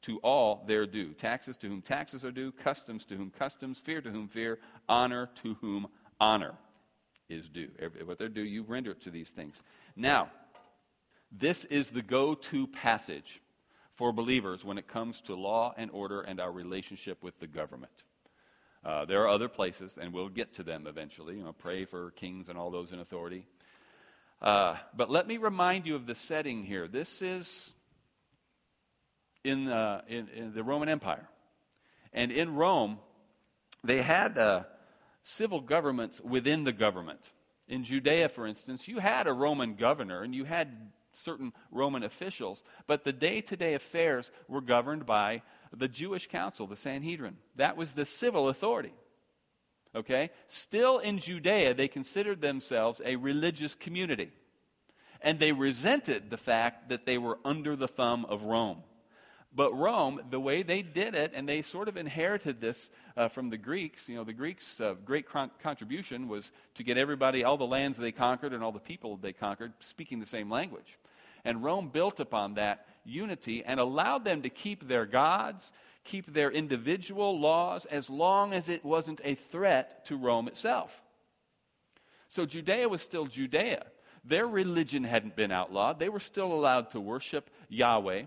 to 0.00 0.16
all 0.20 0.64
their 0.66 0.86
due. 0.86 1.12
Taxes 1.12 1.58
to 1.58 1.68
whom 1.68 1.82
taxes 1.82 2.24
are 2.24 2.32
due, 2.32 2.52
customs 2.52 3.04
to 3.04 3.16
whom 3.16 3.30
customs, 3.38 3.78
fear 3.78 4.00
to 4.00 4.10
whom 4.10 4.28
fear, 4.28 4.58
honor 4.88 5.28
to 5.42 5.52
whom 5.60 5.88
honor 6.20 6.54
is 7.28 7.48
due. 7.48 7.68
What 8.04 8.18
they're 8.18 8.28
due, 8.28 8.42
you 8.42 8.62
render 8.62 8.92
it 8.92 9.02
to 9.02 9.10
these 9.10 9.30
things. 9.30 9.62
Now, 9.96 10.30
this 11.30 11.64
is 11.66 11.90
the 11.90 12.02
go 12.02 12.34
to 12.34 12.66
passage 12.66 13.42
for 13.94 14.12
believers 14.12 14.64
when 14.64 14.78
it 14.78 14.86
comes 14.86 15.20
to 15.22 15.34
law 15.34 15.74
and 15.76 15.90
order 15.90 16.20
and 16.20 16.40
our 16.40 16.52
relationship 16.52 17.22
with 17.22 17.38
the 17.40 17.46
government. 17.46 18.04
Uh, 18.84 19.04
there 19.04 19.22
are 19.22 19.28
other 19.28 19.48
places, 19.48 19.98
and 20.00 20.12
we'll 20.12 20.28
get 20.28 20.54
to 20.54 20.62
them 20.62 20.86
eventually. 20.86 21.36
You 21.36 21.44
know, 21.44 21.52
pray 21.52 21.84
for 21.84 22.12
kings 22.12 22.48
and 22.48 22.56
all 22.56 22.70
those 22.70 22.92
in 22.92 23.00
authority. 23.00 23.44
Uh, 24.40 24.76
but 24.96 25.10
let 25.10 25.26
me 25.26 25.36
remind 25.36 25.84
you 25.84 25.96
of 25.96 26.06
the 26.06 26.14
setting 26.14 26.64
here. 26.64 26.86
This 26.86 27.20
is 27.20 27.72
in, 29.42 29.68
uh, 29.68 30.02
in, 30.08 30.28
in, 30.28 30.54
the 30.54 30.62
Roman 30.62 30.88
Empire. 30.88 31.28
And 32.12 32.30
in 32.30 32.54
Rome, 32.54 32.98
they 33.82 34.00
had 34.00 34.38
uh, 34.38 34.62
civil 35.22 35.60
governments 35.60 36.20
within 36.20 36.64
the 36.64 36.72
government. 36.72 37.30
In 37.68 37.84
Judea, 37.84 38.28
for 38.28 38.46
instance, 38.46 38.88
you 38.88 38.98
had 38.98 39.26
a 39.26 39.32
Roman 39.32 39.74
governor 39.74 40.22
and 40.22 40.34
you 40.34 40.44
had 40.44 40.90
certain 41.12 41.52
Roman 41.70 42.02
officials, 42.02 42.62
but 42.86 43.04
the 43.04 43.12
day 43.12 43.40
to 43.42 43.56
day 43.56 43.74
affairs 43.74 44.30
were 44.46 44.60
governed 44.60 45.04
by 45.04 45.42
the 45.76 45.88
Jewish 45.88 46.28
council, 46.28 46.66
the 46.66 46.76
Sanhedrin. 46.76 47.36
That 47.56 47.76
was 47.76 47.92
the 47.92 48.06
civil 48.06 48.48
authority. 48.48 48.92
Okay? 49.94 50.30
Still 50.46 50.98
in 50.98 51.18
Judea, 51.18 51.74
they 51.74 51.88
considered 51.88 52.40
themselves 52.40 53.00
a 53.04 53.16
religious 53.16 53.74
community. 53.74 54.30
And 55.20 55.38
they 55.38 55.52
resented 55.52 56.30
the 56.30 56.36
fact 56.36 56.90
that 56.90 57.04
they 57.04 57.18
were 57.18 57.38
under 57.44 57.74
the 57.74 57.88
thumb 57.88 58.24
of 58.26 58.42
Rome. 58.42 58.82
But 59.54 59.72
Rome, 59.72 60.20
the 60.30 60.38
way 60.38 60.62
they 60.62 60.82
did 60.82 61.14
it, 61.14 61.32
and 61.34 61.48
they 61.48 61.62
sort 61.62 61.88
of 61.88 61.96
inherited 61.96 62.60
this 62.60 62.90
uh, 63.16 63.28
from 63.28 63.48
the 63.48 63.56
Greeks, 63.56 64.08
you 64.08 64.16
know, 64.16 64.24
the 64.24 64.32
Greeks' 64.32 64.78
uh, 64.78 64.94
great 65.04 65.26
con- 65.26 65.50
contribution 65.62 66.28
was 66.28 66.52
to 66.74 66.82
get 66.82 66.98
everybody, 66.98 67.44
all 67.44 67.56
the 67.56 67.64
lands 67.66 67.96
they 67.96 68.12
conquered 68.12 68.52
and 68.52 68.62
all 68.62 68.72
the 68.72 68.78
people 68.78 69.16
they 69.16 69.32
conquered, 69.32 69.72
speaking 69.80 70.20
the 70.20 70.26
same 70.26 70.50
language. 70.50 70.98
And 71.44 71.64
Rome 71.64 71.88
built 71.88 72.20
upon 72.20 72.54
that 72.54 72.86
unity 73.04 73.64
and 73.64 73.80
allowed 73.80 74.24
them 74.24 74.42
to 74.42 74.50
keep 74.50 74.86
their 74.86 75.06
gods, 75.06 75.72
keep 76.04 76.32
their 76.32 76.50
individual 76.50 77.40
laws, 77.40 77.86
as 77.86 78.10
long 78.10 78.52
as 78.52 78.68
it 78.68 78.84
wasn't 78.84 79.20
a 79.24 79.34
threat 79.34 80.04
to 80.06 80.16
Rome 80.16 80.48
itself. 80.48 81.02
So 82.28 82.44
Judea 82.44 82.88
was 82.88 83.00
still 83.00 83.26
Judea. 83.26 83.86
Their 84.24 84.46
religion 84.46 85.04
hadn't 85.04 85.36
been 85.36 85.50
outlawed, 85.50 85.98
they 85.98 86.10
were 86.10 86.20
still 86.20 86.52
allowed 86.52 86.90
to 86.90 87.00
worship 87.00 87.48
Yahweh. 87.70 88.24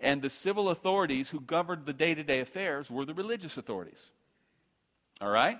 And 0.00 0.20
the 0.20 0.30
civil 0.30 0.68
authorities 0.70 1.28
who 1.28 1.40
governed 1.40 1.86
the 1.86 1.92
day 1.92 2.14
to 2.14 2.22
day 2.22 2.40
affairs 2.40 2.90
were 2.90 3.04
the 3.04 3.14
religious 3.14 3.56
authorities. 3.56 4.10
All 5.20 5.30
right? 5.30 5.58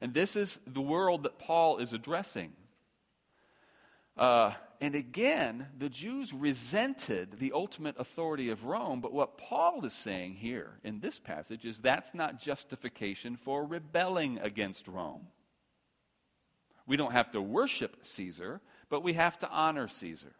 And 0.00 0.14
this 0.14 0.36
is 0.36 0.58
the 0.66 0.80
world 0.80 1.24
that 1.24 1.38
Paul 1.38 1.78
is 1.78 1.92
addressing. 1.92 2.52
Uh, 4.16 4.52
and 4.80 4.94
again, 4.94 5.66
the 5.78 5.88
Jews 5.90 6.32
resented 6.32 7.38
the 7.38 7.52
ultimate 7.52 7.96
authority 7.98 8.48
of 8.48 8.64
Rome, 8.64 9.00
but 9.00 9.12
what 9.12 9.36
Paul 9.36 9.84
is 9.84 9.92
saying 9.92 10.34
here 10.34 10.78
in 10.82 11.00
this 11.00 11.18
passage 11.18 11.66
is 11.66 11.80
that's 11.80 12.14
not 12.14 12.40
justification 12.40 13.36
for 13.36 13.64
rebelling 13.64 14.38
against 14.38 14.88
Rome. 14.88 15.26
We 16.86 16.96
don't 16.96 17.12
have 17.12 17.30
to 17.32 17.42
worship 17.42 17.96
Caesar, 18.02 18.60
but 18.88 19.02
we 19.02 19.12
have 19.12 19.38
to 19.40 19.50
honor 19.50 19.86
Caesar. 19.88 20.32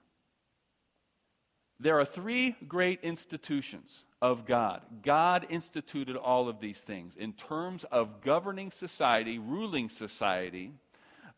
There 1.80 1.98
are 1.98 2.04
three 2.04 2.54
great 2.68 3.00
institutions 3.02 4.04
of 4.22 4.46
God. 4.46 4.82
God 5.02 5.46
instituted 5.48 6.16
all 6.16 6.48
of 6.48 6.60
these 6.60 6.80
things 6.80 7.16
in 7.16 7.32
terms 7.32 7.84
of 7.90 8.20
governing 8.20 8.70
society, 8.70 9.38
ruling 9.38 9.88
society, 9.88 10.72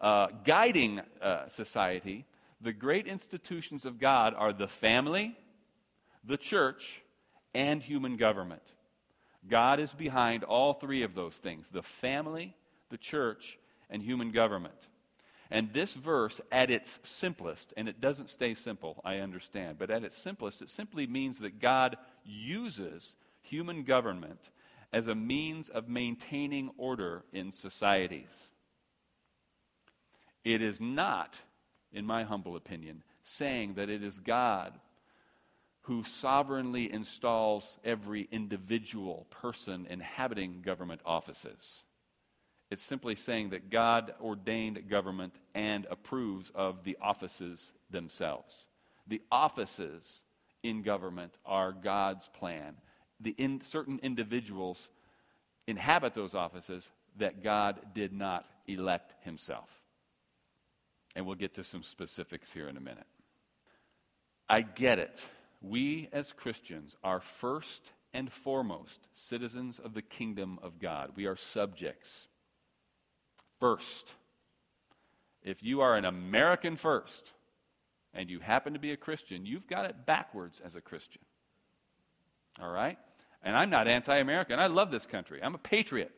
uh, 0.01 0.27
guiding 0.45 1.01
uh, 1.23 1.49
society 1.49 2.27
the 2.63 2.73
great 2.73 3.09
institutions 3.09 3.85
of 3.85 3.99
God 3.99 4.35
are 4.37 4.53
the 4.53 4.69
family, 4.69 5.37
the 6.25 6.37
church, 6.37 7.03
and 7.55 7.83
human 7.83 8.17
government. 8.17 8.63
God 9.49 9.81
is 9.81 9.93
behind 9.93 10.45
all 10.45 10.73
three 10.73 11.03
of 11.03 11.17
those 11.17 11.37
things 11.37 11.69
the 11.69 11.83
family, 11.83 12.55
the 12.91 12.97
church, 12.97 13.59
and 13.91 14.01
human 14.01 14.31
government. 14.31 14.87
And 15.53 15.71
this 15.75 15.93
verse, 15.93 16.41
at 16.51 16.71
its 16.71 16.99
simplest, 17.03 17.75
and 17.77 17.87
it 17.87 18.01
doesn't 18.01 18.31
stay 18.31 18.55
simple, 18.55 19.03
I 19.05 19.19
understand, 19.19 19.79
but 19.79 19.91
at 19.91 20.03
its 20.03 20.17
simplest, 20.17 20.63
it 20.63 20.71
simply 20.71 21.07
means 21.07 21.41
that 21.41 21.61
God 21.61 21.99
uses 22.25 23.15
human 23.43 23.83
government 23.83 24.49
as 24.95 25.09
a 25.09 25.15
means 25.15 25.69
of 25.69 25.91
maintaining 25.91 26.71
order 26.79 27.23
in 27.35 27.53
societies. 27.53 28.31
It 30.43 30.63
is 30.63 30.81
not 30.81 31.39
in 31.93 32.07
my 32.07 32.23
humble 32.25 32.57
opinion, 32.57 33.03
saying 33.25 33.75
that 33.75 33.91
it 33.91 34.03
is 34.03 34.19
God 34.19 34.73
who 35.83 36.03
sovereignly 36.03 36.91
installs 36.91 37.77
every 37.85 38.27
individual 38.33 39.27
person 39.29 39.87
inhabiting 39.91 40.63
government 40.63 41.03
offices. 41.05 41.83
It's 42.73 42.83
simply 42.83 43.17
saying 43.17 43.51
that 43.51 43.69
God 43.69 44.15
ordained 44.19 44.89
government 44.89 45.35
and 45.55 45.87
approves 45.91 46.51
of 46.55 46.85
the 46.85 46.97
offices 47.03 47.71
themselves. 47.91 48.65
The 49.07 49.21
offices 49.31 50.23
in 50.63 50.81
government 50.81 51.37
are 51.45 51.73
God's 51.73 52.27
plan. 52.29 52.77
The 53.21 53.35
in, 53.37 53.61
certain 53.63 54.01
individuals 54.03 54.89
inhabit 55.67 56.15
those 56.15 56.35
offices 56.35 56.89
that 57.19 57.43
God 57.45 57.79
did 57.95 58.15
not 58.15 58.47
elect 58.67 59.13
himself. 59.23 59.69
And 61.15 61.27
we'll 61.27 61.37
get 61.37 61.57
to 61.57 61.65
some 61.65 61.83
specifics 61.83 62.51
here 62.51 62.69
in 62.69 62.79
a 62.79 62.81
minute. 62.81 63.05
I 64.49 64.63
get 64.63 64.99
it. 64.99 65.23
We 65.61 66.09
as 66.11 66.33
Christians 66.33 66.97
are 67.05 67.21
first 67.21 67.83
and 68.15 68.33
foremost 68.33 68.99
citizens 69.13 69.79
of 69.79 69.93
the 69.93 70.01
kingdom 70.01 70.59
of 70.63 70.79
God. 70.79 71.11
We 71.17 71.27
are 71.27 71.37
subjects. 71.37 72.29
First. 73.63 74.13
If 75.45 75.63
you 75.63 75.83
are 75.83 75.95
an 75.95 76.05
American 76.05 76.75
first 76.75 77.31
and 78.13 78.29
you 78.29 78.41
happen 78.41 78.73
to 78.73 78.81
be 78.81 78.91
a 78.91 78.97
Christian, 78.97 79.47
you've 79.47 79.69
got 79.69 79.85
it 79.85 80.05
backwards 80.05 80.61
as 80.65 80.75
a 80.75 80.81
Christian. 80.81 81.23
All 82.61 82.73
right? 82.73 82.99
And 83.45 83.57
I'm 83.57 83.71
not 83.71 83.87
anti 83.87 84.17
American. 84.17 84.59
I 84.59 84.67
love 84.67 84.91
this 84.91 85.07
country. 85.07 85.39
I'm 85.41 85.55
a 85.55 85.59
patriot. 85.59 86.11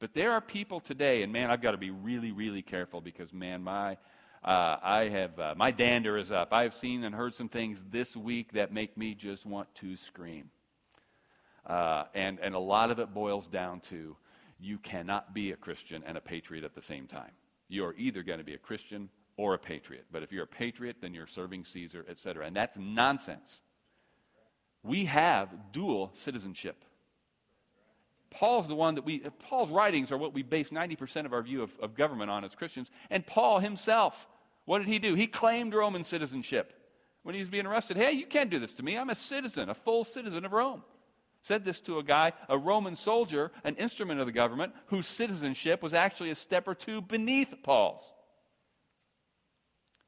But 0.00 0.12
there 0.12 0.32
are 0.32 0.42
people 0.42 0.80
today, 0.80 1.22
and 1.22 1.32
man, 1.32 1.50
I've 1.50 1.62
got 1.62 1.70
to 1.70 1.78
be 1.78 1.88
really, 1.88 2.30
really 2.30 2.60
careful 2.60 3.00
because, 3.00 3.32
man, 3.32 3.62
my. 3.62 3.96
Uh, 4.44 4.76
I 4.82 5.08
have 5.08 5.38
uh, 5.38 5.54
my 5.56 5.70
dander 5.70 6.18
is 6.18 6.30
up. 6.30 6.52
I 6.52 6.64
have 6.64 6.74
seen 6.74 7.04
and 7.04 7.14
heard 7.14 7.34
some 7.34 7.48
things 7.48 7.82
this 7.90 8.14
week 8.14 8.52
that 8.52 8.70
make 8.70 8.98
me 8.98 9.14
just 9.14 9.46
want 9.46 9.74
to 9.76 9.96
scream, 9.96 10.50
uh, 11.66 12.04
and 12.12 12.38
and 12.40 12.54
a 12.54 12.58
lot 12.58 12.90
of 12.90 12.98
it 12.98 13.14
boils 13.14 13.48
down 13.48 13.80
to 13.88 14.14
you 14.64 14.78
cannot 14.78 15.34
be 15.34 15.52
a 15.52 15.56
Christian 15.56 16.02
and 16.06 16.16
a 16.16 16.20
patriot 16.20 16.64
at 16.64 16.74
the 16.74 16.82
same 16.82 17.06
time. 17.06 17.30
You 17.68 17.84
are 17.84 17.94
either 17.98 18.22
going 18.22 18.38
to 18.38 18.44
be 18.44 18.54
a 18.54 18.58
Christian 18.58 19.10
or 19.36 19.54
a 19.54 19.58
patriot. 19.58 20.06
But 20.10 20.22
if 20.22 20.32
you're 20.32 20.44
a 20.44 20.48
patriot, 20.48 20.96
then 21.00 21.12
you're 21.12 21.26
serving 21.26 21.64
Caesar, 21.66 22.04
etc. 22.08 22.46
And 22.46 22.56
that's 22.56 22.76
nonsense. 22.78 23.60
We 24.82 25.04
have 25.04 25.48
dual 25.72 26.12
citizenship. 26.14 26.82
Paul's 28.30 28.66
the 28.66 28.74
one 28.74 28.94
that 28.94 29.04
we, 29.04 29.20
Paul's 29.48 29.70
writings 29.70 30.10
are 30.10 30.18
what 30.18 30.32
we 30.32 30.42
base 30.42 30.70
90% 30.70 31.26
of 31.26 31.32
our 31.32 31.42
view 31.42 31.62
of, 31.62 31.78
of 31.80 31.94
government 31.94 32.30
on 32.30 32.44
as 32.44 32.54
Christians. 32.54 32.90
And 33.10 33.24
Paul 33.26 33.58
himself, 33.58 34.26
what 34.64 34.78
did 34.78 34.88
he 34.88 34.98
do? 34.98 35.14
He 35.14 35.26
claimed 35.26 35.74
Roman 35.74 36.04
citizenship 36.04 36.72
when 37.22 37.34
he 37.34 37.40
was 37.40 37.50
being 37.50 37.66
arrested. 37.66 37.96
Hey, 37.96 38.12
you 38.12 38.26
can't 38.26 38.50
do 38.50 38.58
this 38.58 38.72
to 38.74 38.82
me. 38.82 38.96
I'm 38.96 39.10
a 39.10 39.14
citizen, 39.14 39.68
a 39.68 39.74
full 39.74 40.04
citizen 40.04 40.44
of 40.44 40.52
Rome. 40.52 40.82
Said 41.44 41.62
this 41.62 41.80
to 41.82 41.98
a 41.98 42.02
guy, 42.02 42.32
a 42.48 42.56
Roman 42.56 42.96
soldier, 42.96 43.52
an 43.64 43.76
instrument 43.76 44.18
of 44.18 44.24
the 44.24 44.32
government, 44.32 44.72
whose 44.86 45.06
citizenship 45.06 45.82
was 45.82 45.92
actually 45.92 46.30
a 46.30 46.34
step 46.34 46.66
or 46.66 46.74
two 46.74 47.02
beneath 47.02 47.54
Paul's. 47.62 48.10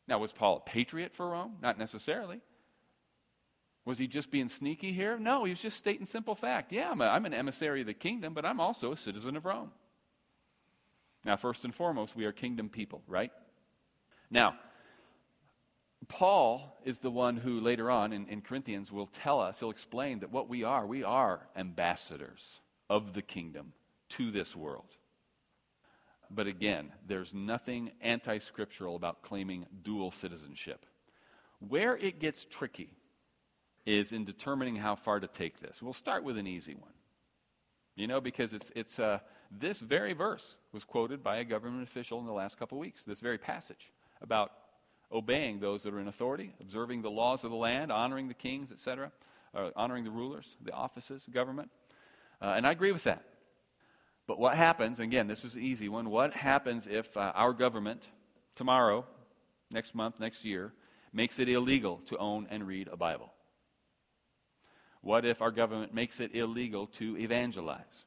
Now, 0.08 0.18
was 0.18 0.32
Paul 0.32 0.56
a 0.56 0.60
patriot 0.60 1.14
for 1.14 1.28
Rome? 1.28 1.56
Not 1.60 1.78
necessarily. 1.78 2.40
Was 3.84 3.98
he 3.98 4.06
just 4.06 4.30
being 4.30 4.48
sneaky 4.48 4.94
here? 4.94 5.18
No, 5.18 5.44
he 5.44 5.50
was 5.50 5.60
just 5.60 5.76
stating 5.76 6.06
simple 6.06 6.34
fact. 6.34 6.72
Yeah, 6.72 6.90
I'm, 6.90 7.02
a, 7.02 7.06
I'm 7.06 7.26
an 7.26 7.34
emissary 7.34 7.82
of 7.82 7.86
the 7.86 7.92
kingdom, 7.94 8.32
but 8.32 8.46
I'm 8.46 8.58
also 8.58 8.92
a 8.92 8.96
citizen 8.96 9.36
of 9.36 9.44
Rome. 9.44 9.72
Now, 11.22 11.36
first 11.36 11.64
and 11.64 11.74
foremost, 11.74 12.16
we 12.16 12.24
are 12.24 12.32
kingdom 12.32 12.70
people, 12.70 13.02
right? 13.06 13.30
Now, 14.30 14.54
Paul 16.08 16.78
is 16.84 16.98
the 16.98 17.10
one 17.10 17.36
who 17.36 17.60
later 17.60 17.90
on 17.90 18.12
in, 18.12 18.26
in, 18.28 18.42
Corinthians 18.42 18.92
will 18.92 19.06
tell 19.06 19.40
us, 19.40 19.58
he'll 19.58 19.70
explain 19.70 20.20
that 20.20 20.30
what 20.30 20.48
we 20.48 20.62
are, 20.62 20.86
we 20.86 21.02
are 21.02 21.40
ambassadors 21.56 22.60
of 22.88 23.12
the 23.12 23.22
kingdom 23.22 23.72
to 24.10 24.30
this 24.30 24.54
world. 24.54 24.88
But 26.30 26.46
again, 26.46 26.92
there's 27.06 27.32
nothing 27.34 27.92
anti 28.00 28.38
scriptural 28.38 28.96
about 28.96 29.22
claiming 29.22 29.66
dual 29.82 30.10
citizenship. 30.10 30.84
Where 31.60 31.96
it 31.96 32.20
gets 32.20 32.44
tricky 32.44 32.90
is 33.86 34.12
in 34.12 34.24
determining 34.24 34.76
how 34.76 34.96
far 34.96 35.20
to 35.20 35.28
take 35.28 35.60
this. 35.60 35.80
We'll 35.80 35.92
start 35.92 36.24
with 36.24 36.36
an 36.36 36.46
easy 36.46 36.74
one. 36.74 36.92
You 37.94 38.06
know, 38.06 38.20
because 38.20 38.52
it's, 38.52 38.70
it's 38.74 38.98
uh, 38.98 39.20
this 39.50 39.78
very 39.78 40.12
verse 40.12 40.56
was 40.72 40.84
quoted 40.84 41.22
by 41.22 41.36
a 41.36 41.44
government 41.44 41.88
official 41.88 42.18
in 42.18 42.26
the 42.26 42.32
last 42.32 42.58
couple 42.58 42.76
of 42.76 42.80
weeks, 42.80 43.04
this 43.04 43.20
very 43.20 43.38
passage 43.38 43.92
about 44.20 44.50
obeying 45.12 45.60
those 45.60 45.82
that 45.82 45.94
are 45.94 46.00
in 46.00 46.08
authority, 46.08 46.52
observing 46.60 47.02
the 47.02 47.10
laws 47.10 47.44
of 47.44 47.50
the 47.50 47.56
land, 47.56 47.92
honoring 47.92 48.28
the 48.28 48.34
kings, 48.34 48.72
etc., 48.72 49.12
uh, 49.54 49.70
honoring 49.76 50.04
the 50.04 50.10
rulers, 50.10 50.56
the 50.64 50.72
offices, 50.72 51.24
government. 51.32 51.70
Uh, 52.42 52.54
and 52.56 52.66
I 52.66 52.72
agree 52.72 52.92
with 52.92 53.04
that. 53.04 53.24
But 54.26 54.38
what 54.38 54.56
happens, 54.56 54.98
again, 54.98 55.28
this 55.28 55.44
is 55.44 55.54
an 55.54 55.62
easy 55.62 55.88
one, 55.88 56.10
what 56.10 56.34
happens 56.34 56.86
if 56.86 57.16
uh, 57.16 57.32
our 57.34 57.52
government 57.52 58.02
tomorrow, 58.56 59.06
next 59.70 59.94
month, 59.94 60.18
next 60.18 60.44
year, 60.44 60.72
makes 61.12 61.38
it 61.38 61.48
illegal 61.48 61.98
to 62.06 62.16
own 62.18 62.46
and 62.50 62.66
read 62.66 62.88
a 62.90 62.96
Bible? 62.96 63.32
What 65.00 65.24
if 65.24 65.40
our 65.40 65.52
government 65.52 65.94
makes 65.94 66.18
it 66.18 66.34
illegal 66.34 66.88
to 66.88 67.16
evangelize? 67.16 68.04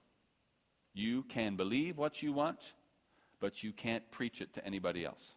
You 0.93 1.23
can 1.23 1.55
believe 1.55 1.97
what 1.97 2.21
you 2.21 2.33
want, 2.33 2.59
but 3.39 3.63
you 3.63 3.71
can't 3.71 4.03
preach 4.11 4.41
it 4.41 4.53
to 4.55 4.65
anybody 4.65 5.05
else. 5.05 5.33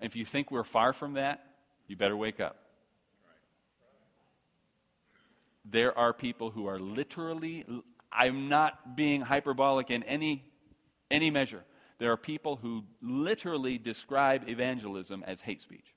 If 0.00 0.16
you 0.16 0.24
think 0.24 0.50
we're 0.50 0.64
far 0.64 0.92
from 0.92 1.14
that, 1.14 1.44
you 1.86 1.96
better 1.96 2.16
wake 2.16 2.40
up. 2.40 2.56
There 5.64 5.96
are 5.96 6.12
people 6.12 6.50
who 6.50 6.66
are 6.66 6.78
literally, 6.78 7.64
I'm 8.10 8.48
not 8.48 8.96
being 8.96 9.20
hyperbolic 9.20 9.90
in 9.90 10.02
any, 10.04 10.44
any 11.10 11.30
measure. 11.30 11.64
There 11.98 12.10
are 12.10 12.16
people 12.16 12.56
who 12.56 12.84
literally 13.02 13.76
describe 13.76 14.48
evangelism 14.48 15.22
as 15.26 15.40
hate 15.40 15.60
speech. 15.60 15.94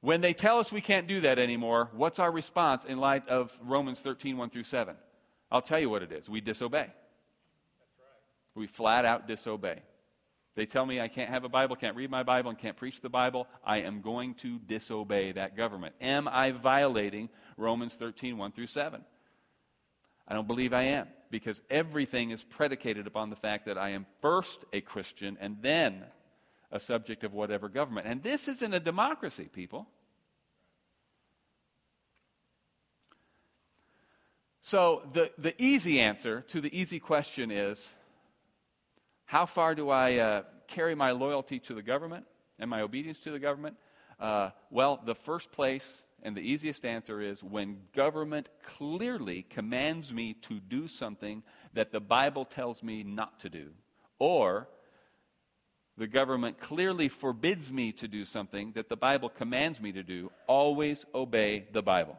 When 0.00 0.20
they 0.20 0.34
tell 0.34 0.58
us 0.58 0.70
we 0.70 0.82
can't 0.82 1.06
do 1.06 1.22
that 1.22 1.38
anymore, 1.38 1.88
what's 1.94 2.18
our 2.18 2.30
response 2.30 2.84
in 2.84 2.98
light 2.98 3.26
of 3.28 3.56
Romans 3.62 4.00
13, 4.00 4.36
1 4.36 4.50
through 4.50 4.64
7? 4.64 4.96
I'll 5.50 5.62
tell 5.62 5.78
you 5.78 5.88
what 5.88 6.02
it 6.02 6.12
is. 6.12 6.28
We 6.28 6.42
disobey. 6.42 6.78
Right. 6.78 6.90
We 8.54 8.66
flat 8.66 9.06
out 9.06 9.26
disobey. 9.28 9.80
They 10.54 10.66
tell 10.66 10.86
me 10.86 11.00
I 11.00 11.08
can't 11.08 11.30
have 11.30 11.44
a 11.44 11.48
Bible, 11.48 11.74
can't 11.74 11.96
read 11.96 12.10
my 12.10 12.22
Bible, 12.22 12.50
and 12.50 12.58
can't 12.58 12.76
preach 12.76 13.00
the 13.00 13.08
Bible. 13.08 13.48
I 13.64 13.78
am 13.78 14.00
going 14.02 14.34
to 14.36 14.58
disobey 14.60 15.32
that 15.32 15.56
government. 15.56 15.94
Am 16.00 16.28
I 16.28 16.52
violating 16.52 17.28
Romans 17.56 17.94
13, 17.94 18.38
1 18.38 18.52
through 18.52 18.68
7? 18.68 19.04
I 20.28 20.34
don't 20.34 20.46
believe 20.46 20.72
I 20.72 20.84
am, 20.84 21.08
because 21.30 21.60
everything 21.68 22.30
is 22.30 22.42
predicated 22.42 23.06
upon 23.06 23.30
the 23.30 23.36
fact 23.36 23.66
that 23.66 23.76
I 23.76 23.90
am 23.90 24.06
first 24.22 24.64
a 24.72 24.80
Christian 24.80 25.36
and 25.40 25.58
then 25.60 26.04
a 26.70 26.78
subject 26.78 27.24
of 27.24 27.32
whatever 27.32 27.68
government. 27.68 28.06
And 28.06 28.22
this 28.22 28.46
isn't 28.48 28.74
a 28.74 28.80
democracy, 28.80 29.48
people. 29.52 29.88
So, 34.62 35.02
the, 35.12 35.30
the 35.36 35.60
easy 35.62 36.00
answer 36.00 36.40
to 36.48 36.60
the 36.60 36.74
easy 36.74 36.98
question 36.98 37.50
is 37.50 37.86
how 39.26 39.46
far 39.46 39.74
do 39.74 39.90
I 39.90 40.16
uh, 40.16 40.42
carry 40.68 40.94
my 40.94 41.12
loyalty 41.12 41.58
to 41.60 41.74
the 41.74 41.82
government 41.82 42.26
and 42.58 42.68
my 42.70 42.82
obedience 42.82 43.18
to 43.20 43.30
the 43.30 43.38
government? 43.38 43.76
Uh, 44.20 44.50
well, 44.70 45.00
the 45.04 45.14
first 45.14 45.50
place 45.50 46.04
and 46.22 46.36
the 46.36 46.40
easiest 46.40 46.84
answer 46.84 47.20
is 47.20 47.42
when 47.42 47.76
government 47.94 48.48
clearly 48.62 49.42
commands 49.42 50.12
me 50.12 50.34
to 50.34 50.58
do 50.58 50.88
something 50.88 51.42
that 51.74 51.92
the 51.92 52.00
Bible 52.00 52.44
tells 52.44 52.82
me 52.82 53.02
not 53.02 53.40
to 53.40 53.50
do, 53.50 53.70
or 54.18 54.68
the 55.98 56.06
government 56.06 56.58
clearly 56.58 57.08
forbids 57.08 57.70
me 57.70 57.92
to 57.92 58.08
do 58.08 58.24
something 58.24 58.72
that 58.72 58.88
the 58.88 58.96
Bible 58.96 59.28
commands 59.28 59.80
me 59.80 59.92
to 59.92 60.02
do, 60.02 60.30
always 60.46 61.04
obey 61.14 61.68
the 61.72 61.82
Bible. 61.82 62.18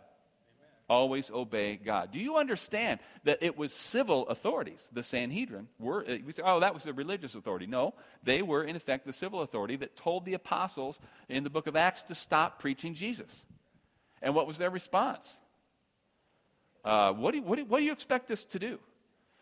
Always 0.87 1.31
obey 1.31 1.77
God. 1.77 2.11
Do 2.11 2.19
you 2.19 2.37
understand 2.37 2.99
that 3.23 3.39
it 3.41 3.57
was 3.57 3.73
civil 3.73 4.27
authorities, 4.27 4.87
the 4.93 5.01
Sanhedrin, 5.01 5.67
were, 5.79 6.05
uh, 6.07 6.17
we 6.23 6.31
say, 6.31 6.43
oh, 6.45 6.59
that 6.59 6.75
was 6.75 6.83
the 6.83 6.93
religious 6.93 7.33
authority. 7.33 7.65
No, 7.65 7.95
they 8.23 8.43
were, 8.43 8.63
in 8.63 8.75
effect, 8.75 9.05
the 9.05 9.13
civil 9.13 9.41
authority 9.41 9.77
that 9.77 9.95
told 9.95 10.25
the 10.25 10.35
apostles 10.35 10.99
in 11.27 11.43
the 11.43 11.49
book 11.49 11.65
of 11.65 11.75
Acts 11.75 12.03
to 12.03 12.15
stop 12.15 12.59
preaching 12.59 12.93
Jesus. 12.93 13.31
And 14.21 14.35
what 14.35 14.45
was 14.45 14.59
their 14.59 14.69
response? 14.69 15.37
Uh, 16.83 17.13
what, 17.13 17.31
do 17.31 17.37
you, 17.37 17.43
what, 17.43 17.57
do, 17.57 17.65
what 17.65 17.79
do 17.79 17.85
you 17.85 17.91
expect 17.91 18.29
us 18.29 18.43
to 18.45 18.59
do? 18.59 18.77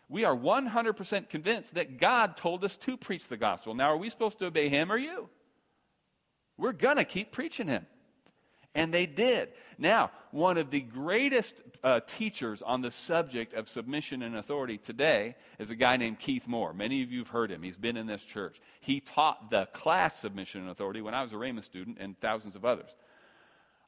We 0.08 0.24
are 0.24 0.34
100% 0.34 1.28
convinced 1.28 1.74
that 1.74 1.98
God 1.98 2.38
told 2.38 2.64
us 2.64 2.78
to 2.78 2.96
preach 2.96 3.28
the 3.28 3.36
gospel. 3.36 3.74
Now, 3.74 3.90
are 3.90 3.96
we 3.98 4.08
supposed 4.08 4.38
to 4.38 4.46
obey 4.46 4.70
Him 4.70 4.90
or 4.90 4.96
you? 4.96 5.28
We're 6.56 6.72
going 6.72 6.96
to 6.96 7.04
keep 7.04 7.32
preaching 7.32 7.68
Him. 7.68 7.86
And 8.74 8.92
they 8.92 9.06
did. 9.06 9.50
Now, 9.78 10.10
one 10.32 10.58
of 10.58 10.70
the 10.70 10.80
greatest 10.80 11.54
uh, 11.84 12.00
teachers 12.06 12.60
on 12.60 12.80
the 12.80 12.90
subject 12.90 13.54
of 13.54 13.68
submission 13.68 14.22
and 14.22 14.36
authority 14.36 14.78
today 14.78 15.36
is 15.58 15.70
a 15.70 15.76
guy 15.76 15.96
named 15.96 16.18
Keith 16.18 16.48
Moore. 16.48 16.72
Many 16.72 17.02
of 17.02 17.12
you 17.12 17.20
have 17.20 17.28
heard 17.28 17.52
him. 17.52 17.62
He's 17.62 17.76
been 17.76 17.96
in 17.96 18.06
this 18.06 18.22
church. 18.22 18.60
He 18.80 19.00
taught 19.00 19.50
the 19.50 19.66
class 19.66 20.18
submission 20.18 20.62
and 20.62 20.70
authority 20.70 21.02
when 21.02 21.14
I 21.14 21.22
was 21.22 21.32
a 21.32 21.36
Rhema 21.36 21.62
student 21.62 21.98
and 22.00 22.18
thousands 22.20 22.56
of 22.56 22.64
others. 22.64 22.90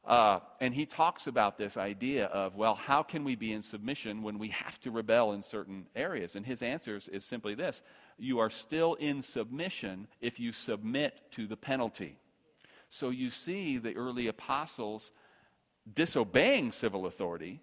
Uh, 0.07 0.38
and 0.61 0.73
he 0.73 0.87
talks 0.87 1.26
about 1.26 1.59
this 1.59 1.76
idea 1.76 2.26
of, 2.26 2.55
well, 2.55 2.76
how 2.76 3.02
can 3.02 3.25
we 3.25 3.35
be 3.35 3.52
in 3.52 3.61
submission 3.61 4.23
when 4.23 4.38
we 4.38 4.49
have 4.50 4.81
to 4.81 4.93
rebel 4.93 5.33
in 5.33 5.43
certain 5.43 5.85
areas? 5.97 6.37
And 6.37 6.47
his 6.47 6.62
answer 6.62 6.97
is, 6.97 7.09
is 7.09 7.25
simply 7.25 7.55
this 7.55 7.83
you 8.19 8.38
are 8.38 8.50
still 8.50 8.95
in 8.95 9.21
submission 9.21 10.07
if 10.21 10.38
you 10.38 10.52
submit 10.52 11.21
to 11.33 11.47
the 11.47 11.57
penalty. 11.57 12.19
So 12.88 13.11
you 13.11 13.31
see 13.31 13.78
the 13.78 13.97
early 13.97 14.26
apostles 14.28 15.11
disobeying 15.93 16.73
civil 16.73 17.07
authority, 17.07 17.61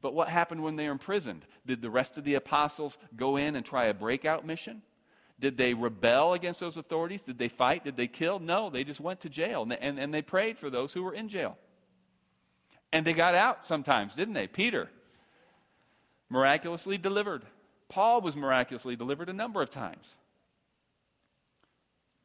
But 0.00 0.14
what 0.14 0.28
happened 0.28 0.62
when 0.62 0.76
they 0.76 0.86
were 0.86 0.92
imprisoned? 0.92 1.44
Did 1.66 1.82
the 1.82 1.90
rest 1.90 2.16
of 2.18 2.24
the 2.24 2.34
apostles 2.34 2.96
go 3.16 3.36
in 3.36 3.56
and 3.56 3.64
try 3.66 3.86
a 3.86 3.94
breakout 3.94 4.46
mission? 4.46 4.82
Did 5.40 5.56
they 5.56 5.74
rebel 5.74 6.34
against 6.34 6.60
those 6.60 6.76
authorities? 6.76 7.24
Did 7.24 7.38
they 7.38 7.48
fight? 7.48 7.84
Did 7.84 7.96
they 7.96 8.06
kill? 8.06 8.38
No, 8.38 8.70
they 8.70 8.84
just 8.84 9.00
went 9.00 9.20
to 9.20 9.28
jail 9.28 9.62
and, 9.62 9.72
and, 9.72 9.98
and 9.98 10.12
they 10.12 10.22
prayed 10.22 10.58
for 10.58 10.70
those 10.70 10.92
who 10.92 11.02
were 11.02 11.14
in 11.14 11.28
jail. 11.28 11.56
And 12.92 13.06
they 13.06 13.12
got 13.12 13.34
out 13.34 13.66
sometimes, 13.66 14.14
didn't 14.14 14.34
they? 14.34 14.46
Peter, 14.46 14.88
miraculously 16.28 16.98
delivered. 16.98 17.42
Paul 17.88 18.20
was 18.20 18.36
miraculously 18.36 18.96
delivered 18.96 19.28
a 19.28 19.32
number 19.32 19.62
of 19.62 19.70
times. 19.70 20.14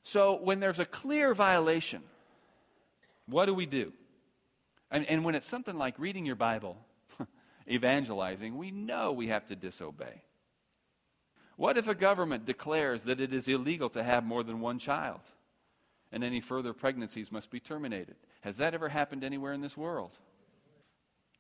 So 0.03 0.37
when 0.41 0.59
there's 0.59 0.79
a 0.79 0.85
clear 0.85 1.33
violation, 1.33 2.01
what 3.25 3.45
do 3.45 3.53
we 3.53 3.65
do? 3.65 3.93
And, 4.91 5.05
and 5.07 5.23
when 5.23 5.33
it's 5.33 5.47
something 5.47 5.77
like 5.77 5.97
reading 5.97 6.25
your 6.25 6.35
Bible, 6.35 6.77
evangelizing, 7.69 8.57
we 8.57 8.69
know 8.69 9.11
we 9.11 9.29
have 9.29 9.45
to 9.47 9.55
disobey. 9.55 10.21
What 11.55 11.77
if 11.77 11.87
a 11.87 11.95
government 11.95 12.45
declares 12.45 13.03
that 13.03 13.21
it 13.21 13.33
is 13.33 13.47
illegal 13.47 13.89
to 13.91 14.03
have 14.03 14.23
more 14.23 14.43
than 14.43 14.59
one 14.59 14.79
child 14.79 15.21
and 16.11 16.23
any 16.23 16.41
further 16.41 16.73
pregnancies 16.73 17.31
must 17.31 17.49
be 17.49 17.59
terminated? 17.59 18.15
Has 18.41 18.57
that 18.57 18.73
ever 18.73 18.89
happened 18.89 19.23
anywhere 19.23 19.53
in 19.53 19.61
this 19.61 19.77
world? 19.77 20.11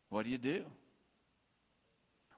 What 0.09 0.23
do 0.23 0.31
you 0.31 0.37
do? 0.37 0.63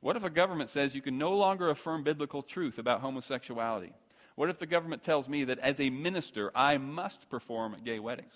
What 0.02 0.16
if 0.16 0.24
a 0.24 0.30
government 0.30 0.70
says 0.70 0.96
you 0.96 1.02
can 1.02 1.18
no 1.18 1.36
longer 1.36 1.70
affirm 1.70 2.04
biblical 2.04 2.42
truth 2.42 2.78
about 2.78 3.02
homosexuality? 3.02 3.94
What 4.36 4.50
if 4.50 4.60
the 4.60 4.66
government 4.66 5.04
tells 5.04 5.30
me 5.30 5.46
that 5.46 5.60
as 5.60 5.80
a 5.80 5.90
minister 5.90 6.52
I 6.54 6.78
must 6.78 7.30
perform 7.30 7.76
gay 7.84 8.00
weddings? 8.00 8.34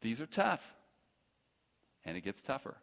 These 0.00 0.20
are 0.20 0.26
tough, 0.26 0.74
and 2.04 2.16
it 2.16 2.22
gets 2.22 2.40
tougher. 2.40 2.76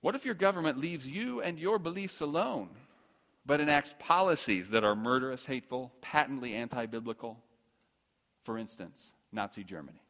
What 0.00 0.14
if 0.14 0.24
your 0.24 0.34
government 0.34 0.78
leaves 0.78 1.06
you 1.06 1.42
and 1.42 1.58
your 1.58 1.78
beliefs 1.78 2.20
alone 2.20 2.70
but 3.46 3.60
enacts 3.60 3.94
policies 4.00 4.70
that 4.70 4.84
are 4.84 4.96
murderous, 4.96 5.46
hateful, 5.46 5.92
patently 6.02 6.54
anti 6.54 6.86
biblical. 6.86 7.38
For 8.42 8.58
instance, 8.58 9.12
Nazi 9.32 9.62
Germany. 9.62 10.02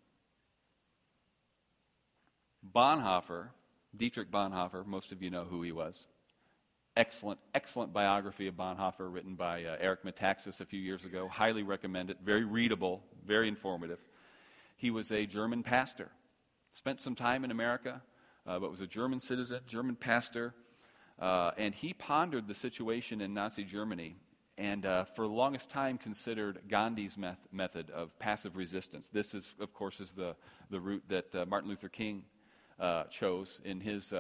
Bonhoeffer, 2.75 3.49
Dietrich 3.97 4.31
Bonhoeffer, 4.31 4.85
most 4.87 5.13
of 5.13 5.23
you 5.23 5.31
know 5.31 5.45
who 5.45 5.63
he 5.63 5.71
was. 5.71 5.99
Excellent, 6.97 7.38
excellent 7.55 7.93
biography 7.93 8.47
of 8.47 8.55
Bonhoeffer 8.55 9.12
written 9.12 9.35
by 9.35 9.65
uh, 9.65 9.76
Eric 9.79 10.03
Metaxas 10.05 10.61
a 10.61 10.65
few 10.65 10.81
years 10.81 11.05
ago. 11.05 11.29
Highly 11.29 11.62
recommend 11.62 12.11
it. 12.11 12.19
Very 12.25 12.45
readable, 12.45 13.03
very 13.26 13.49
informative. 13.49 13.99
He 14.76 14.91
was 14.91 15.12
a 15.12 15.26
German 15.26 15.62
pastor. 15.62 16.11
Spent 16.73 17.03
some 17.03 17.15
time 17.15 17.45
in 17.45 17.50
America, 17.50 18.03
uh, 18.47 18.59
but 18.59 18.71
was 18.71 18.81
a 18.81 18.87
German 18.87 19.21
citizen, 19.21 19.61
German 19.67 19.95
pastor 19.95 20.55
uh, 21.19 21.53
and 21.57 21.75
he 21.75 21.95
pondered 21.95 22.47
the 22.47 22.55
situation 22.55 23.21
in 23.21 23.33
Nazi 23.33 23.65
Germany 23.65 24.17
and 24.59 24.87
uh, 24.87 25.05
for 25.05 25.23
the 25.26 25.33
longest 25.33 25.69
time 25.69 25.99
considered 25.99 26.61
Gandhi's 26.69 27.17
meth- 27.17 27.47
method 27.53 27.91
of 27.91 28.19
passive 28.19 28.57
resistance. 28.57 29.09
This 29.12 29.35
is, 29.35 29.55
of 29.61 29.73
course, 29.75 30.00
is 30.00 30.12
the, 30.12 30.35
the 30.71 30.81
route 30.81 31.05
that 31.09 31.35
uh, 31.35 31.45
Martin 31.47 31.69
Luther 31.69 31.88
King 31.88 32.23
uh, 32.81 33.05
chose 33.05 33.61
in 33.65 33.81
his, 33.81 34.12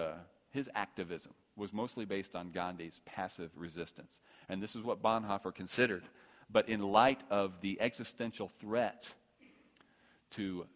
his 0.50 0.70
activism, 0.74 1.32
was 1.56 1.72
mostly 1.72 2.04
based 2.04 2.34
on 2.34 2.50
Gandhi's 2.50 3.00
passive 3.06 3.50
resistance. 3.56 4.20
And 4.48 4.62
this 4.62 4.76
is 4.76 4.82
what 4.82 5.02
Bonhoeffer 5.02 5.54
considered. 5.54 6.04
But 6.50 6.68
in 6.68 6.80
light 6.80 7.22
of 7.30 7.60
the 7.60 7.80
existential 7.80 8.50
threat 8.60 9.08
to 10.32 10.66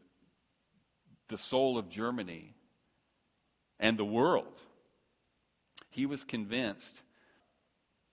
the 1.28 1.38
soul 1.38 1.78
of 1.78 1.88
Germany 1.88 2.54
and 3.78 3.98
the 3.98 4.04
world, 4.04 4.58
he 5.90 6.06
was 6.06 6.24
convinced 6.24 7.02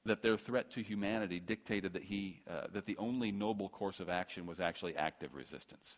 that 0.05 0.21
their 0.21 0.37
threat 0.37 0.71
to 0.71 0.81
humanity 0.81 1.39
dictated 1.39 1.93
that, 1.93 2.03
he, 2.03 2.41
uh, 2.49 2.67
that 2.73 2.85
the 2.85 2.97
only 2.97 3.31
noble 3.31 3.69
course 3.69 3.99
of 3.99 4.09
action 4.09 4.45
was 4.45 4.59
actually 4.59 4.95
active 4.95 5.33
resistance. 5.35 5.97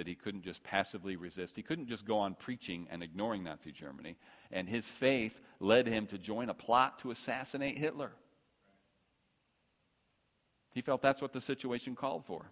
That 0.00 0.06
he 0.06 0.14
couldn't 0.14 0.44
just 0.44 0.62
passively 0.62 1.16
resist. 1.16 1.54
He 1.54 1.62
couldn't 1.62 1.86
just 1.86 2.06
go 2.06 2.16
on 2.16 2.32
preaching 2.32 2.86
and 2.90 3.02
ignoring 3.02 3.44
Nazi 3.44 3.70
Germany. 3.70 4.16
And 4.50 4.66
his 4.66 4.86
faith 4.86 5.38
led 5.58 5.86
him 5.86 6.06
to 6.06 6.16
join 6.16 6.48
a 6.48 6.54
plot 6.54 7.00
to 7.00 7.10
assassinate 7.10 7.76
Hitler. 7.76 8.12
He 10.72 10.80
felt 10.80 11.02
that's 11.02 11.20
what 11.20 11.34
the 11.34 11.40
situation 11.42 11.96
called 11.96 12.24
for. 12.24 12.46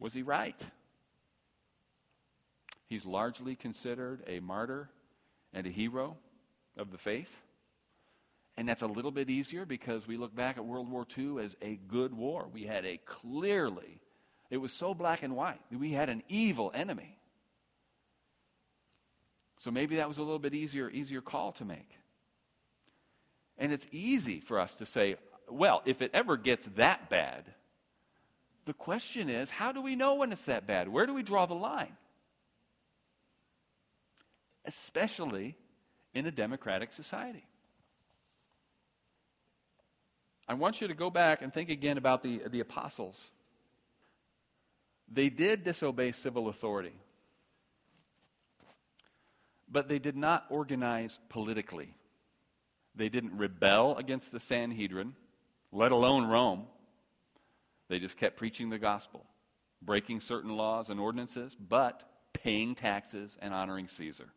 Was 0.00 0.14
he 0.14 0.24
right? 0.24 0.66
He's 2.88 3.04
largely 3.04 3.54
considered 3.54 4.24
a 4.26 4.40
martyr 4.40 4.90
and 5.52 5.64
a 5.64 5.70
hero 5.70 6.16
of 6.76 6.90
the 6.90 6.98
faith. 6.98 7.44
And 8.56 8.68
that's 8.68 8.82
a 8.82 8.88
little 8.88 9.12
bit 9.12 9.30
easier 9.30 9.64
because 9.64 10.08
we 10.08 10.16
look 10.16 10.34
back 10.34 10.56
at 10.56 10.64
World 10.64 10.90
War 10.90 11.06
II 11.16 11.38
as 11.44 11.54
a 11.62 11.78
good 11.86 12.12
war. 12.12 12.48
We 12.52 12.64
had 12.64 12.84
a 12.84 12.96
clearly, 13.04 14.00
it 14.50 14.58
was 14.58 14.72
so 14.72 14.94
black 14.94 15.22
and 15.22 15.34
white. 15.34 15.60
We 15.76 15.92
had 15.92 16.08
an 16.08 16.22
evil 16.28 16.70
enemy. 16.74 17.16
So 19.58 19.70
maybe 19.70 19.96
that 19.96 20.08
was 20.08 20.18
a 20.18 20.22
little 20.22 20.38
bit 20.38 20.54
easier, 20.54 20.88
easier 20.90 21.20
call 21.20 21.52
to 21.52 21.64
make. 21.64 21.90
And 23.58 23.72
it's 23.72 23.86
easy 23.90 24.40
for 24.40 24.60
us 24.60 24.74
to 24.74 24.86
say, 24.86 25.16
well, 25.48 25.82
if 25.86 26.02
it 26.02 26.10
ever 26.12 26.36
gets 26.36 26.66
that 26.76 27.08
bad, 27.08 27.44
the 28.66 28.74
question 28.74 29.30
is, 29.30 29.48
how 29.48 29.72
do 29.72 29.80
we 29.80 29.96
know 29.96 30.16
when 30.16 30.32
it's 30.32 30.44
that 30.44 30.66
bad? 30.66 30.88
Where 30.88 31.06
do 31.06 31.14
we 31.14 31.22
draw 31.22 31.46
the 31.46 31.54
line? 31.54 31.96
Especially 34.64 35.56
in 36.12 36.26
a 36.26 36.30
democratic 36.30 36.92
society. 36.92 37.44
I 40.48 40.54
want 40.54 40.80
you 40.80 40.88
to 40.88 40.94
go 40.94 41.10
back 41.10 41.42
and 41.42 41.52
think 41.52 41.70
again 41.70 41.98
about 41.98 42.22
the, 42.22 42.42
the 42.50 42.60
apostles. 42.60 43.20
They 45.08 45.28
did 45.28 45.64
disobey 45.64 46.12
civil 46.12 46.48
authority, 46.48 46.92
but 49.70 49.88
they 49.88 49.98
did 49.98 50.16
not 50.16 50.46
organize 50.50 51.18
politically. 51.28 51.94
They 52.94 53.08
didn't 53.08 53.36
rebel 53.36 53.96
against 53.96 54.32
the 54.32 54.40
Sanhedrin, 54.40 55.14
let 55.70 55.92
alone 55.92 56.26
Rome. 56.26 56.66
They 57.88 57.98
just 57.98 58.16
kept 58.16 58.36
preaching 58.36 58.70
the 58.70 58.78
gospel, 58.78 59.24
breaking 59.80 60.20
certain 60.20 60.56
laws 60.56 60.90
and 60.90 60.98
ordinances, 60.98 61.54
but 61.54 62.02
paying 62.32 62.74
taxes 62.74 63.36
and 63.40 63.54
honoring 63.54 63.88
Caesar. 63.88 64.28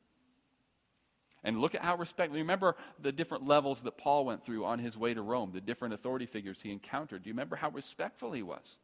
And 1.43 1.62
look 1.62 1.73
at 1.73 1.82
how 1.82 1.95
respectful. 1.95 2.38
Remember 2.38 2.75
the 3.01 3.12
different 3.12 3.47
levels 3.47 3.82
that 3.84 3.97
Paul 3.97 4.25
went 4.25 4.45
through 4.45 4.65
on 4.65 4.77
his 4.77 4.97
way 4.97 5.13
to 5.13 5.21
Rome, 5.21 5.51
the 5.53 5.62
different 5.62 5.93
authority 5.93 6.25
figures 6.25 6.62
he 6.62 6.71
encountered. 6.71 7.23
Do 7.23 7.29
you 7.29 7.34
remember 7.34 7.55
how 7.55 7.69
respectful 7.69 8.34
he 8.34 8.43
was? 8.43 8.77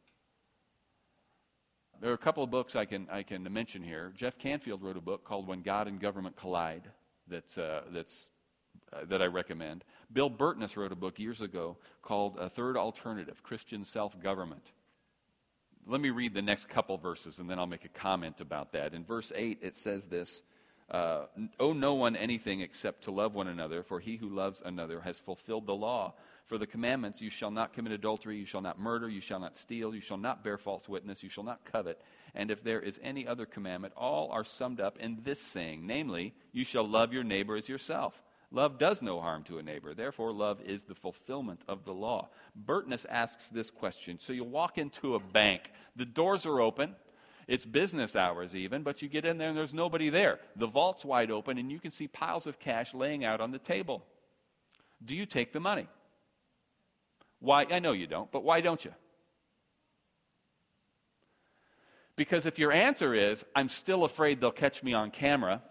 There 2.00 2.10
are 2.10 2.14
a 2.14 2.18
couple 2.18 2.44
of 2.44 2.50
books 2.50 2.76
I 2.76 2.84
can, 2.84 3.08
I 3.10 3.22
can 3.22 3.50
mention 3.50 3.82
here. 3.82 4.12
Jeff 4.14 4.38
Canfield 4.38 4.82
wrote 4.82 4.98
a 4.98 5.00
book 5.00 5.24
called 5.24 5.46
When 5.46 5.62
God 5.62 5.88
and 5.88 5.98
Government 5.98 6.36
Collide 6.36 6.82
that's, 7.26 7.56
uh, 7.56 7.82
that's, 7.90 8.28
uh, 8.92 9.06
that 9.06 9.22
I 9.22 9.26
recommend. 9.26 9.82
Bill 10.12 10.28
Burtness 10.28 10.76
wrote 10.76 10.92
a 10.92 10.96
book 10.96 11.18
years 11.18 11.40
ago 11.40 11.78
called 12.02 12.36
A 12.38 12.50
Third 12.50 12.76
Alternative 12.76 13.42
Christian 13.42 13.84
Self 13.84 14.20
Government. 14.22 14.72
Let 15.86 16.00
me 16.00 16.10
read 16.10 16.34
the 16.34 16.42
next 16.42 16.68
couple 16.68 16.98
verses 16.98 17.38
and 17.38 17.48
then 17.48 17.58
I'll 17.58 17.66
make 17.66 17.86
a 17.86 17.90
comment 17.90 18.40
about 18.40 18.72
that. 18.72 18.92
In 18.92 19.02
verse 19.02 19.32
8, 19.34 19.58
it 19.62 19.76
says 19.76 20.04
this 20.04 20.42
uh, 20.90 21.26
owe 21.58 21.72
no 21.72 21.94
one 21.94 22.14
anything 22.14 22.60
except 22.60 23.04
to 23.04 23.10
love 23.10 23.34
one 23.34 23.48
another, 23.48 23.82
for 23.82 23.98
he 23.98 24.16
who 24.16 24.28
loves 24.28 24.62
another 24.64 25.00
has 25.00 25.18
fulfilled 25.18 25.66
the 25.66 25.74
law. 25.74 26.14
For 26.46 26.58
the 26.58 26.66
commandments, 26.66 27.20
you 27.20 27.28
shall 27.28 27.50
not 27.50 27.72
commit 27.72 27.92
adultery, 27.92 28.38
you 28.38 28.46
shall 28.46 28.60
not 28.60 28.78
murder, 28.78 29.08
you 29.08 29.20
shall 29.20 29.40
not 29.40 29.56
steal, 29.56 29.94
you 29.94 30.00
shall 30.00 30.16
not 30.16 30.44
bear 30.44 30.56
false 30.56 30.88
witness, 30.88 31.22
you 31.22 31.28
shall 31.28 31.42
not 31.42 31.64
covet. 31.64 32.00
And 32.36 32.52
if 32.52 32.62
there 32.62 32.80
is 32.80 33.00
any 33.02 33.26
other 33.26 33.46
commandment, 33.46 33.94
all 33.96 34.30
are 34.30 34.44
summed 34.44 34.80
up 34.80 34.96
in 34.98 35.18
this 35.24 35.40
saying, 35.40 35.84
namely, 35.86 36.34
you 36.52 36.62
shall 36.62 36.86
love 36.86 37.12
your 37.12 37.24
neighbor 37.24 37.56
as 37.56 37.68
yourself. 37.68 38.22
Love 38.52 38.78
does 38.78 39.02
no 39.02 39.20
harm 39.20 39.42
to 39.42 39.58
a 39.58 39.62
neighbor. 39.62 39.92
Therefore, 39.92 40.32
love 40.32 40.60
is 40.60 40.82
the 40.82 40.94
fulfillment 40.94 41.62
of 41.66 41.84
the 41.84 41.92
law. 41.92 42.28
Burtness 42.54 43.04
asks 43.10 43.48
this 43.48 43.70
question. 43.70 44.20
So 44.20 44.32
you 44.32 44.44
walk 44.44 44.78
into 44.78 45.16
a 45.16 45.20
bank, 45.20 45.72
the 45.96 46.04
doors 46.04 46.46
are 46.46 46.60
open, 46.60 46.94
it's 47.48 47.64
business 47.64 48.14
hours, 48.14 48.54
even, 48.54 48.84
but 48.84 49.02
you 49.02 49.08
get 49.08 49.24
in 49.24 49.38
there 49.38 49.48
and 49.48 49.56
there's 49.56 49.74
nobody 49.74 50.10
there. 50.10 50.38
The 50.54 50.68
vault's 50.68 51.04
wide 51.04 51.32
open 51.32 51.58
and 51.58 51.72
you 51.72 51.80
can 51.80 51.90
see 51.90 52.06
piles 52.06 52.46
of 52.46 52.60
cash 52.60 52.94
laying 52.94 53.24
out 53.24 53.40
on 53.40 53.50
the 53.50 53.58
table. 53.58 54.04
Do 55.04 55.14
you 55.14 55.26
take 55.26 55.52
the 55.52 55.60
money? 55.60 55.88
Why? 57.40 57.66
I 57.70 57.78
know 57.78 57.92
you 57.92 58.06
don't, 58.06 58.30
but 58.30 58.44
why 58.44 58.60
don't 58.60 58.84
you? 58.84 58.92
Because 62.16 62.46
if 62.46 62.58
your 62.58 62.72
answer 62.72 63.14
is, 63.14 63.44
I'm 63.54 63.68
still 63.68 64.04
afraid 64.04 64.40
they'll 64.40 64.50
catch 64.50 64.82
me 64.82 64.94
on 64.94 65.10
camera, 65.10 65.62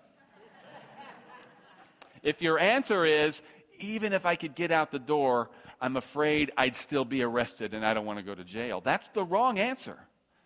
if 2.22 2.42
your 2.42 2.60
answer 2.60 3.06
is, 3.06 3.42
even 3.80 4.14
if 4.14 4.26
I 4.26 4.36
could 4.36 4.56
get 4.56 4.72
out 4.72 4.92
the 4.92 5.00
door, 5.00 5.50
I'm 5.82 5.98
afraid 5.98 6.52
I'd 6.58 6.76
still 6.76 7.06
be 7.06 7.22
arrested 7.22 7.74
and 7.74 7.86
I 7.86 7.94
don't 7.94 8.06
want 8.06 8.20
to 8.20 8.24
go 8.24 8.34
to 8.34 8.44
jail, 8.44 8.82
that's 8.82 9.08
the 9.10 9.24
wrong 9.24 9.60
answer. 9.60 9.98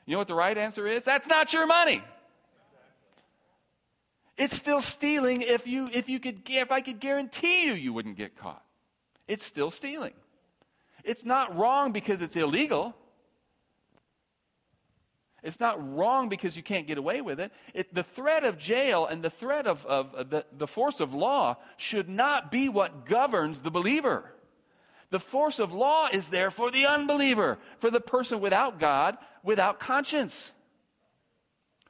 You 0.05 0.13
know 0.13 0.19
what 0.19 0.27
the 0.27 0.36
right 0.36 0.58
answer 0.58 0.88
is? 0.88 1.03
That's 1.03 1.27
not 1.27 1.53
your 1.53 1.67
money. 1.67 2.01
It's 4.38 4.55
still 4.55 4.82
stealing 4.82 5.41
if 5.41 5.67
you 5.67 5.89
if 5.93 6.08
you 6.08 6.19
could 6.19 6.49
if 6.49 6.71
I 6.71 6.79
could 6.79 6.99
guarantee 6.99 7.65
you 7.65 7.73
you 7.73 7.91
wouldn't 7.91 8.15
get 8.15 8.38
caught. 8.38 8.63
It's 9.27 9.45
still 9.45 9.69
stealing. 9.69 10.13
It's 11.03 11.25
not 11.25 11.55
wrong 11.55 11.91
because 11.91 12.21
it's 12.21 12.35
illegal. 12.35 12.95
It's 15.43 15.59
not 15.59 15.95
wrong 15.95 16.29
because 16.29 16.57
you 16.57 16.63
can't 16.63 16.88
get 16.88 16.97
away 16.97 17.21
with 17.21 17.39
it. 17.39 17.51
it 17.73 17.93
the 17.93 18.03
threat 18.03 18.43
of 18.43 18.57
jail 18.57 19.05
and 19.05 19.23
the 19.23 19.29
threat 19.29 19.67
of, 19.67 19.85
of 19.85 20.13
uh, 20.13 20.23
the, 20.23 20.45
the 20.51 20.67
force 20.67 20.99
of 20.99 21.13
law 21.13 21.57
should 21.77 22.09
not 22.09 22.51
be 22.51 22.67
what 22.67 23.05
governs 23.05 23.62
the 23.62 23.71
believer. 23.71 24.31
The 25.12 25.19
force 25.19 25.59
of 25.59 25.73
law 25.73 26.07
is 26.12 26.27
there 26.27 26.51
for 26.51 26.69
the 26.71 26.85
unbeliever, 26.85 27.57
for 27.79 27.89
the 27.89 28.01
person 28.01 28.41
without 28.41 28.79
God, 28.79 29.17
without 29.43 29.79
conscience. 29.79 30.51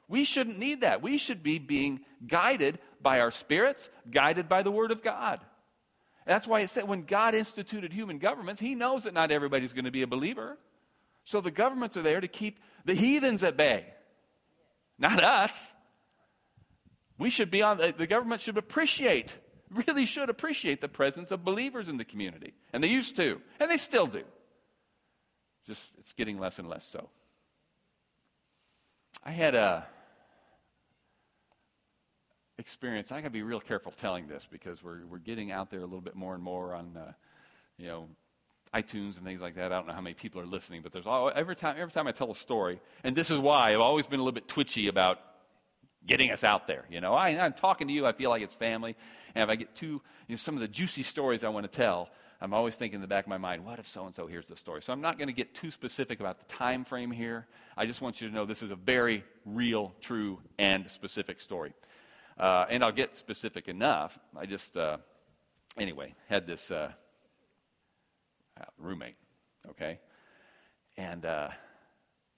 We 0.08 0.24
shouldn't 0.24 0.58
need 0.58 0.80
that. 0.80 1.02
We 1.02 1.18
should 1.18 1.42
be 1.42 1.58
being 1.58 2.00
guided 2.26 2.78
by 3.02 3.20
our 3.20 3.30
spirits, 3.30 3.90
guided 4.10 4.48
by 4.48 4.62
the 4.62 4.70
Word 4.70 4.90
of 4.90 5.02
God. 5.02 5.40
That's 6.26 6.46
why 6.46 6.60
it 6.60 6.70
said 6.70 6.86
when 6.86 7.02
God 7.02 7.34
instituted 7.34 7.92
human 7.92 8.18
governments, 8.18 8.60
He 8.60 8.74
knows 8.74 9.04
that 9.04 9.14
not 9.14 9.30
everybody's 9.30 9.72
going 9.72 9.84
to 9.86 9.90
be 9.90 10.02
a 10.02 10.06
believer. 10.06 10.58
So 11.24 11.40
the 11.40 11.50
governments 11.50 11.96
are 11.96 12.02
there 12.02 12.20
to 12.20 12.28
keep 12.28 12.58
the 12.84 12.94
heathens 12.94 13.42
at 13.42 13.56
bay, 13.56 13.86
not 14.98 15.22
us. 15.22 15.74
We 17.18 17.30
should 17.30 17.50
be 17.50 17.62
on, 17.62 17.76
the 17.76 18.06
government 18.06 18.40
should 18.40 18.56
appreciate, 18.56 19.36
really 19.70 20.06
should 20.06 20.30
appreciate 20.30 20.80
the 20.80 20.88
presence 20.88 21.30
of 21.30 21.44
believers 21.44 21.88
in 21.88 21.98
the 21.98 22.04
community. 22.04 22.54
And 22.72 22.82
they 22.82 22.88
used 22.88 23.16
to, 23.16 23.40
and 23.58 23.70
they 23.70 23.76
still 23.76 24.06
do. 24.06 24.24
Just, 25.66 25.82
it's 25.98 26.14
getting 26.14 26.38
less 26.38 26.58
and 26.58 26.68
less 26.68 26.86
so. 26.86 27.10
I 29.22 29.32
had 29.32 29.54
a 29.54 29.86
experience. 32.60 33.10
I 33.10 33.20
got 33.20 33.28
to 33.28 33.30
be 33.30 33.42
real 33.42 33.60
careful 33.60 33.92
telling 33.92 34.28
this 34.28 34.46
because 34.50 34.84
we're, 34.84 35.04
we're 35.06 35.18
getting 35.18 35.50
out 35.50 35.70
there 35.70 35.80
a 35.80 35.84
little 35.84 36.00
bit 36.00 36.14
more 36.14 36.34
and 36.34 36.42
more 36.42 36.74
on, 36.74 36.96
uh, 36.96 37.12
you 37.76 37.86
know, 37.86 38.08
iTunes 38.72 39.16
and 39.16 39.24
things 39.24 39.40
like 39.40 39.56
that. 39.56 39.72
I 39.72 39.76
don't 39.76 39.88
know 39.88 39.94
how 39.94 40.00
many 40.00 40.14
people 40.14 40.40
are 40.40 40.46
listening, 40.46 40.82
but 40.82 40.92
there's 40.92 41.06
all, 41.06 41.32
every 41.34 41.56
time 41.56 41.74
every 41.76 41.90
time 41.90 42.06
I 42.06 42.12
tell 42.12 42.30
a 42.30 42.36
story, 42.36 42.80
and 43.02 43.16
this 43.16 43.30
is 43.30 43.38
why 43.38 43.72
I've 43.72 43.80
always 43.80 44.06
been 44.06 44.20
a 44.20 44.22
little 44.22 44.34
bit 44.34 44.46
twitchy 44.46 44.86
about 44.86 45.18
getting 46.06 46.30
us 46.30 46.44
out 46.44 46.68
there. 46.68 46.84
You 46.88 47.00
know, 47.00 47.14
I, 47.14 47.30
am 47.30 47.52
talking 47.54 47.88
to 47.88 47.92
you. 47.92 48.06
I 48.06 48.12
feel 48.12 48.30
like 48.30 48.42
it's 48.42 48.54
family, 48.54 48.96
and 49.34 49.42
if 49.42 49.48
I 49.48 49.56
get 49.56 49.74
too 49.74 50.00
you 50.28 50.34
know, 50.34 50.36
some 50.36 50.54
of 50.54 50.60
the 50.60 50.68
juicy 50.68 51.02
stories 51.02 51.42
I 51.42 51.48
want 51.48 51.70
to 51.70 51.76
tell, 51.76 52.10
I'm 52.40 52.54
always 52.54 52.76
thinking 52.76 52.96
in 52.96 53.00
the 53.02 53.08
back 53.08 53.24
of 53.24 53.28
my 53.28 53.38
mind, 53.38 53.64
what 53.64 53.78
if 53.78 53.88
so 53.88 54.06
and 54.06 54.14
so 54.14 54.26
hears 54.26 54.46
the 54.46 54.56
story? 54.56 54.82
So 54.82 54.92
I'm 54.92 55.02
not 55.02 55.18
going 55.18 55.28
to 55.28 55.34
get 55.34 55.54
too 55.54 55.70
specific 55.70 56.20
about 56.20 56.38
the 56.38 56.46
time 56.46 56.84
frame 56.84 57.10
here. 57.10 57.46
I 57.76 57.84
just 57.84 58.00
want 58.00 58.20
you 58.20 58.28
to 58.28 58.34
know 58.34 58.46
this 58.46 58.62
is 58.62 58.70
a 58.70 58.76
very 58.76 59.24
real, 59.44 59.92
true, 60.00 60.38
and 60.58 60.90
specific 60.90 61.40
story. 61.40 61.74
Uh, 62.40 62.64
and 62.70 62.82
I'll 62.82 62.90
get 62.90 63.14
specific 63.16 63.68
enough. 63.68 64.18
I 64.34 64.46
just, 64.46 64.74
uh, 64.74 64.96
anyway, 65.76 66.14
had 66.30 66.46
this 66.46 66.70
uh, 66.70 66.90
uh, 68.58 68.64
roommate, 68.78 69.16
okay? 69.68 70.00
And 70.96 71.26
uh, 71.26 71.48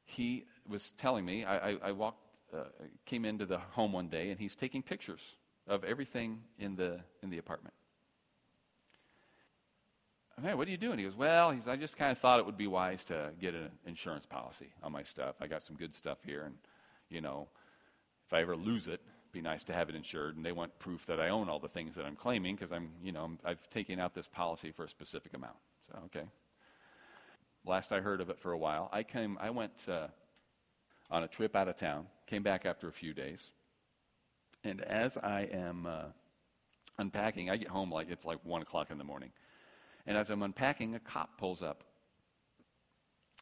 he 0.04 0.44
was 0.68 0.92
telling 0.98 1.24
me, 1.24 1.44
I, 1.44 1.70
I, 1.70 1.76
I 1.84 1.92
walked, 1.92 2.18
uh, 2.52 2.64
came 3.06 3.24
into 3.24 3.46
the 3.46 3.58
home 3.58 3.92
one 3.92 4.08
day, 4.08 4.30
and 4.30 4.40
he's 4.40 4.56
taking 4.56 4.82
pictures 4.82 5.20
of 5.68 5.84
everything 5.84 6.40
in 6.58 6.74
the, 6.74 6.98
in 7.22 7.30
the 7.30 7.38
apartment. 7.38 7.74
Hey, 10.42 10.54
what 10.54 10.66
are 10.66 10.70
you 10.72 10.76
doing? 10.76 10.98
He 10.98 11.04
goes, 11.04 11.14
Well, 11.14 11.52
he's, 11.52 11.68
I 11.68 11.76
just 11.76 11.96
kind 11.96 12.10
of 12.10 12.18
thought 12.18 12.40
it 12.40 12.46
would 12.46 12.56
be 12.56 12.66
wise 12.66 13.04
to 13.04 13.30
get 13.40 13.54
an 13.54 13.70
insurance 13.86 14.26
policy 14.26 14.72
on 14.82 14.90
my 14.90 15.04
stuff. 15.04 15.36
I 15.40 15.46
got 15.46 15.62
some 15.62 15.76
good 15.76 15.94
stuff 15.94 16.18
here, 16.24 16.42
and, 16.42 16.56
you 17.08 17.20
know, 17.20 17.46
if 18.26 18.32
I 18.32 18.40
ever 18.40 18.56
lose 18.56 18.88
it, 18.88 19.00
be 19.33 19.40
nice 19.40 19.62
to 19.64 19.73
have 19.73 19.88
it 19.88 19.95
insured. 19.95 20.37
And 20.37 20.45
they 20.45 20.53
want 20.53 20.79
proof 20.79 21.07
that 21.07 21.18
I 21.18 21.31
own 21.31 21.49
all 21.49 21.59
the 21.59 21.68
things 21.68 21.95
that 21.97 22.05
I'm 22.05 22.16
claiming 22.16 22.55
because 22.55 22.73
I'm, 22.73 22.90
you 23.03 23.12
know, 23.12 23.31
I've 23.45 23.68
taken 23.71 23.99
out 23.99 24.14
this 24.14 24.29
policy 24.29 24.73
for 24.73 24.85
a 24.85 24.88
specific 24.88 25.35
amount. 25.35 25.57
So, 25.90 25.99
okay. 26.07 26.27
Last 27.64 27.92
I 27.92 28.01
heard 28.01 28.21
of 28.21 28.29
it 28.31 28.38
for 28.40 28.53
a 28.53 28.59
while, 28.59 28.88
I 28.92 29.03
came, 29.03 29.38
I 29.40 29.51
went 29.51 29.73
uh, 29.88 30.09
on 31.11 31.23
a 31.23 31.29
trip 31.29 31.55
out 31.55 31.68
of 31.68 31.77
town, 31.77 32.07
came 32.27 32.42
back 32.42 32.66
after 32.66 32.88
a 32.88 32.92
few 32.92 33.14
days. 33.14 33.51
And 34.64 34.81
as 34.83 35.16
I 35.16 35.49
am 35.53 35.87
uh, 35.87 36.05
unpacking, 36.99 37.51
I 37.51 37.57
get 37.57 37.68
home 37.68 37.90
like 37.90 38.11
it's 38.11 38.25
like 38.25 38.38
1 38.45 38.62
o'clock 38.62 38.90
in 38.90 38.99
the 38.99 39.05
morning. 39.05 39.31
And 40.07 40.16
as 40.16 40.31
I'm 40.31 40.42
unpacking, 40.42 40.95
a 40.95 41.01
cop 41.01 41.38
pulls 41.38 41.62
up. 41.62 41.85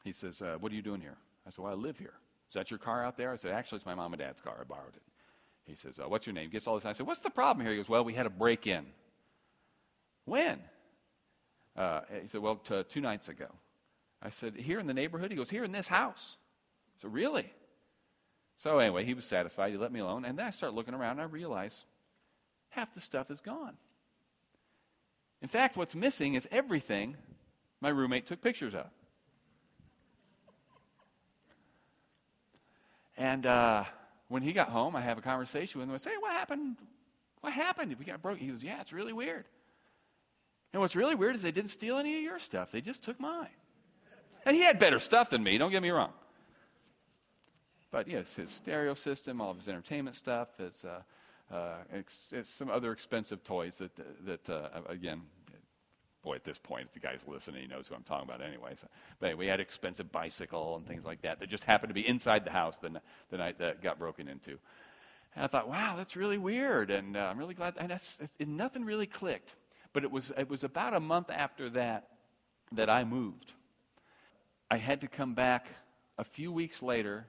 He 0.04 0.12
says, 0.12 0.40
uh, 0.40 0.56
What 0.60 0.72
are 0.72 0.74
you 0.74 0.82
doing 0.82 1.00
here? 1.00 1.16
I 1.46 1.50
said, 1.50 1.62
Well, 1.62 1.72
I 1.72 1.76
live 1.76 1.98
here. 1.98 2.14
Is 2.50 2.54
that 2.54 2.70
your 2.70 2.78
car 2.78 3.04
out 3.04 3.16
there? 3.16 3.32
I 3.32 3.36
said, 3.36 3.52
Actually, 3.52 3.76
it's 3.76 3.86
my 3.86 3.94
mom 3.94 4.12
and 4.12 4.20
dad's 4.20 4.40
car. 4.40 4.56
I 4.60 4.64
borrowed 4.64 4.96
it. 4.96 5.02
He 5.66 5.74
says, 5.76 5.98
uh, 5.98 6.08
What's 6.08 6.26
your 6.26 6.34
name? 6.34 6.44
He 6.44 6.50
gets 6.50 6.66
all 6.66 6.74
this. 6.74 6.84
I 6.84 6.92
said, 6.92 7.06
What's 7.06 7.20
the 7.20 7.30
problem 7.30 7.64
here? 7.64 7.72
He 7.72 7.78
goes, 7.78 7.88
Well, 7.88 8.04
we 8.04 8.14
had 8.14 8.26
a 8.26 8.30
break 8.30 8.66
in. 8.66 8.86
When? 10.24 10.60
Uh, 11.76 12.00
he 12.22 12.28
said, 12.28 12.40
Well, 12.40 12.56
t- 12.56 12.82
two 12.88 13.00
nights 13.00 13.28
ago. 13.28 13.46
I 14.22 14.30
said, 14.30 14.56
Here 14.56 14.78
in 14.78 14.86
the 14.86 14.94
neighborhood? 14.94 15.30
He 15.30 15.36
goes, 15.36 15.50
Here 15.50 15.64
in 15.64 15.72
this 15.72 15.86
house. 15.86 16.36
Said, 17.00 17.12
Really? 17.12 17.52
So 18.58 18.78
anyway, 18.78 19.04
he 19.04 19.14
was 19.14 19.24
satisfied. 19.24 19.72
He 19.72 19.78
let 19.78 19.92
me 19.92 20.00
alone. 20.00 20.24
And 20.24 20.38
then 20.38 20.46
I 20.46 20.50
start 20.50 20.74
looking 20.74 20.92
around 20.92 21.12
and 21.12 21.22
I 21.22 21.24
realize 21.24 21.84
half 22.68 22.92
the 22.94 23.00
stuff 23.00 23.30
is 23.30 23.40
gone. 23.40 23.76
In 25.40 25.48
fact, 25.48 25.76
what's 25.76 25.94
missing 25.94 26.34
is 26.34 26.46
everything 26.50 27.16
my 27.80 27.88
roommate 27.88 28.26
took 28.26 28.42
pictures 28.42 28.74
of. 28.74 28.86
And 33.16 33.46
uh, 33.46 33.84
when 34.30 34.42
he 34.42 34.52
got 34.52 34.68
home, 34.68 34.94
I 34.94 35.00
have 35.00 35.18
a 35.18 35.20
conversation 35.20 35.80
with 35.80 35.88
him. 35.88 35.94
I 35.94 35.98
say, 35.98 36.16
"What 36.16 36.32
happened? 36.32 36.76
What 37.40 37.52
happened? 37.52 37.96
We 37.98 38.04
got 38.04 38.22
broke." 38.22 38.38
He 38.38 38.46
goes, 38.46 38.62
"Yeah, 38.62 38.80
it's 38.80 38.92
really 38.92 39.12
weird." 39.12 39.44
And 40.72 40.80
what's 40.80 40.94
really 40.94 41.16
weird 41.16 41.34
is 41.34 41.42
they 41.42 41.50
didn't 41.50 41.72
steal 41.72 41.98
any 41.98 42.16
of 42.16 42.22
your 42.22 42.38
stuff; 42.38 42.70
they 42.70 42.80
just 42.80 43.02
took 43.02 43.18
mine. 43.18 43.48
And 44.46 44.56
he 44.56 44.62
had 44.62 44.78
better 44.78 45.00
stuff 45.00 45.30
than 45.30 45.42
me. 45.42 45.58
Don't 45.58 45.72
get 45.72 45.82
me 45.82 45.90
wrong. 45.90 46.12
But 47.90 48.06
yes, 48.06 48.32
his 48.34 48.50
stereo 48.50 48.94
system, 48.94 49.40
all 49.40 49.50
of 49.50 49.56
his 49.56 49.68
entertainment 49.68 50.14
stuff, 50.14 50.56
his 50.58 50.84
uh, 50.84 51.02
uh, 51.52 51.78
ex- 51.92 52.32
some 52.44 52.70
other 52.70 52.92
expensive 52.92 53.42
toys 53.42 53.78
that 53.78 53.90
that 54.24 54.48
uh, 54.48 54.68
again 54.86 55.22
boy, 56.22 56.34
at 56.34 56.44
this 56.44 56.58
point, 56.58 56.86
if 56.86 56.92
the 56.92 57.00
guy's 57.00 57.20
listening, 57.26 57.62
he 57.62 57.66
knows 57.68 57.86
who 57.88 57.94
I'm 57.94 58.02
talking 58.02 58.28
about 58.28 58.42
anyway. 58.42 58.74
So, 58.80 58.86
but 59.18 59.26
anyway, 59.26 59.38
we 59.38 59.46
had 59.46 59.60
expensive 59.60 60.12
bicycle 60.12 60.76
and 60.76 60.86
things 60.86 61.04
like 61.04 61.22
that 61.22 61.40
that 61.40 61.48
just 61.48 61.64
happened 61.64 61.90
to 61.90 61.94
be 61.94 62.06
inside 62.06 62.44
the 62.44 62.50
house 62.50 62.76
the, 62.76 63.00
the 63.30 63.38
night 63.38 63.58
that 63.58 63.82
got 63.82 63.98
broken 63.98 64.28
into. 64.28 64.58
And 65.34 65.44
I 65.44 65.46
thought, 65.46 65.68
wow, 65.68 65.94
that's 65.96 66.16
really 66.16 66.38
weird, 66.38 66.90
and 66.90 67.16
uh, 67.16 67.20
I'm 67.20 67.38
really 67.38 67.54
glad. 67.54 67.74
And 67.78 67.90
that's, 67.90 68.18
it, 68.38 68.48
nothing 68.48 68.84
really 68.84 69.06
clicked. 69.06 69.54
But 69.92 70.04
it 70.04 70.10
was, 70.10 70.32
it 70.36 70.48
was 70.48 70.64
about 70.64 70.94
a 70.94 71.00
month 71.00 71.30
after 71.30 71.70
that 71.70 72.08
that 72.72 72.90
I 72.90 73.04
moved. 73.04 73.52
I 74.70 74.76
had 74.76 75.00
to 75.00 75.08
come 75.08 75.34
back 75.34 75.68
a 76.18 76.24
few 76.24 76.52
weeks 76.52 76.82
later 76.82 77.26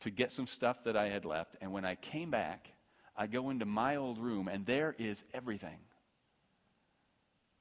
to 0.00 0.10
get 0.10 0.32
some 0.32 0.46
stuff 0.46 0.84
that 0.84 0.96
I 0.96 1.08
had 1.08 1.24
left. 1.24 1.56
And 1.60 1.72
when 1.72 1.84
I 1.84 1.94
came 1.94 2.30
back, 2.30 2.72
I 3.16 3.26
go 3.26 3.50
into 3.50 3.66
my 3.66 3.96
old 3.96 4.18
room, 4.18 4.48
and 4.48 4.64
there 4.64 4.94
is 4.98 5.22
everything 5.34 5.78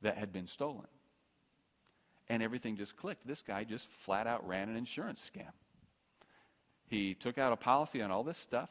that 0.02 0.18
had 0.18 0.32
been 0.32 0.48
stolen. 0.48 0.88
And 2.30 2.44
everything 2.44 2.78
just 2.78 2.96
clicked. 2.96 3.26
This 3.26 3.42
guy 3.42 3.64
just 3.64 3.88
flat 3.90 4.28
out 4.28 4.48
ran 4.48 4.70
an 4.70 4.76
insurance 4.76 5.22
scam. 5.34 5.52
He 6.88 7.14
took 7.14 7.38
out 7.38 7.54
a 7.54 7.56
policy 7.56 8.02
on 8.02 8.12
all 8.12 8.24
this 8.24 8.38
stuff, 8.38 8.70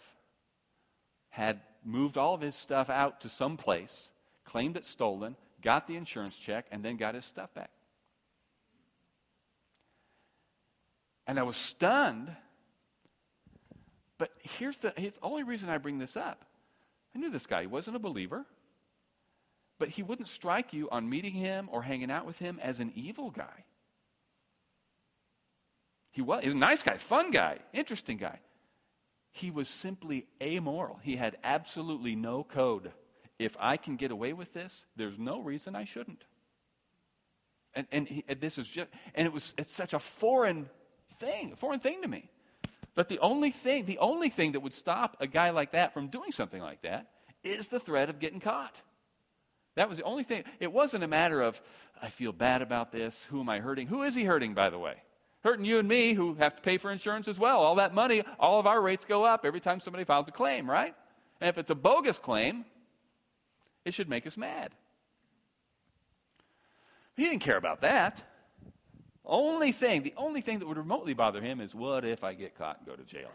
had 1.31 1.61
moved 1.85 2.17
all 2.17 2.35
of 2.35 2.41
his 2.41 2.57
stuff 2.57 2.91
out 2.91 3.21
to 3.23 3.29
some 3.29 3.57
place, 3.57 4.11
claimed 4.45 4.77
it 4.77 4.85
stolen, 4.85 5.37
got 5.63 5.87
the 5.87 5.97
insurance 5.97 6.37
check, 6.37 6.67
and 6.71 6.85
then 6.85 6.97
got 6.97 7.15
his 7.15 7.25
stuff 7.25 7.53
back. 7.55 7.71
And 11.27 11.39
I 11.39 11.43
was 11.43 11.57
stunned. 11.57 12.35
But 14.17 14.31
here's 14.43 14.79
the, 14.79 14.93
the 14.97 15.13
only 15.23 15.45
reason 15.45 15.69
I 15.69 15.79
bring 15.79 15.99
this 15.99 16.17
up. 16.17 16.45
I 17.15 17.19
knew 17.19 17.31
this 17.31 17.47
guy. 17.47 17.63
He 17.63 17.67
wasn't 17.67 17.97
a 17.97 18.01
believer. 18.01 18.47
But 19.79 19.91
he 19.91 20.03
wouldn't 20.03 20.29
strike 20.29 20.73
you 20.73 20.89
on 20.91 21.09
meeting 21.09 21.33
him 21.33 21.69
or 21.71 21.83
hanging 21.83 22.11
out 22.11 22.27
with 22.27 22.39
him 22.39 22.59
as 22.63 22.81
an 22.81 22.93
evil 22.95 23.31
guy. 23.31 23.65
He 26.11 26.23
was, 26.23 26.43
he 26.43 26.49
was 26.49 26.57
a 26.57 26.59
nice 26.59 26.83
guy, 26.83 26.97
fun 26.97 27.31
guy, 27.31 27.59
interesting 27.73 28.17
guy. 28.17 28.41
He 29.31 29.51
was 29.51 29.69
simply 29.69 30.27
amoral. 30.43 30.99
He 31.03 31.15
had 31.15 31.37
absolutely 31.45 32.17
no 32.17 32.43
code. 32.43 32.91
If 33.39 33.57
I 33.61 33.77
can 33.77 33.97
get 33.97 34.11
away 34.11 34.33
with 34.33 34.53
this, 34.53 34.85
there's 34.97 35.19
no 35.19 35.41
reason 35.41 35.77
I 35.77 35.85
shouldn't. 35.85 36.25
And, 37.75 37.87
and, 37.93 38.09
he, 38.09 38.25
and 38.27 38.41
this 38.41 38.59
is 38.59 38.67
just, 38.67 38.89
and 39.15 39.27
it 39.27 39.33
was, 39.33 39.55
it's 39.57 39.73
such 39.73 39.93
a 39.93 40.01
foreign 40.01 40.69
thing, 41.21 41.53
a 41.53 41.57
foreign 41.57 41.79
thing 41.79 42.03
to 42.03 42.09
me. 42.09 42.29
But 42.97 43.09
the 43.09 43.21
only 43.21 43.53
thing, 43.53 43.85
the 43.85 43.99
only 43.99 44.29
thing 44.29 44.53
that 44.53 44.61
would 44.61 44.75
stop 44.75 45.19
a 45.21 45.29
guy 45.29 45.51
like 45.51 45.71
that 45.73 45.95
from 45.95 46.09
doing 46.09 46.33
something 46.33 46.61
like 46.61 46.83
that 46.83 47.07
is 47.45 47.69
the 47.69 47.79
threat 47.79 48.11
of 48.11 48.19
getting 48.19 48.41
caught. 48.41 48.81
That 49.79 49.89
was 49.89 49.99
the 49.99 50.05
only 50.05 50.25
thing. 50.25 50.43
It 50.59 50.73
wasn't 50.73 51.05
a 51.05 51.07
matter 51.07 51.41
of, 51.41 51.61
I 52.03 52.09
feel 52.09 52.33
bad 52.33 52.63
about 52.63 52.91
this. 52.91 53.25
Who 53.31 53.39
am 53.39 53.49
I 53.49 53.61
hurting? 53.61 53.87
Who 53.87 54.03
is 54.03 54.13
he 54.13 54.25
hurting, 54.25 54.53
by 54.53 54.71
the 54.71 54.79
way? 54.79 54.95
Hurting 55.45 55.65
you 55.65 55.79
and 55.79 55.87
me 55.87 56.15
who 56.15 56.35
have 56.35 56.57
to 56.57 56.63
pay 56.63 56.79
for 56.79 56.91
insurance 56.91 57.29
as 57.29 57.39
well. 57.39 57.61
All 57.61 57.77
that 57.77 57.95
money, 57.95 58.25
all 58.41 58.59
of 58.59 58.67
our 58.67 58.83
rates 58.83 59.05
go 59.05 59.23
up 59.23 59.47
every 59.47 59.61
time 59.61 59.79
somebody 59.79 60.03
files 60.03 60.27
a 60.27 60.33
claim, 60.33 60.69
right? 60.69 60.97
And 61.41 61.49
if 61.49 61.59
it's 61.59 61.71
a 61.71 61.77
bogus 61.77 62.19
claim, 62.19 62.65
it 63.85 63.95
should 63.95 64.09
make 64.09 64.27
us 64.27 64.37
mad. 64.37 64.73
He 67.17 67.23
didn't 67.27 67.43
care 67.43 67.57
about 67.57 67.83
that. 67.83 68.21
Only 69.25 69.71
thing, 69.71 70.03
the 70.03 70.15
only 70.17 70.41
thing 70.41 70.59
that 70.59 70.67
would 70.67 70.77
remotely 70.77 71.15
bother 71.15 71.41
him 71.41 71.61
is 71.61 71.73
what 71.73 72.05
if 72.05 72.25
I 72.25 72.35
get 72.35 72.59
caught 72.59 72.79
and 72.79 72.87
go 72.89 72.97
to 72.97 73.05
jail? 73.05 73.31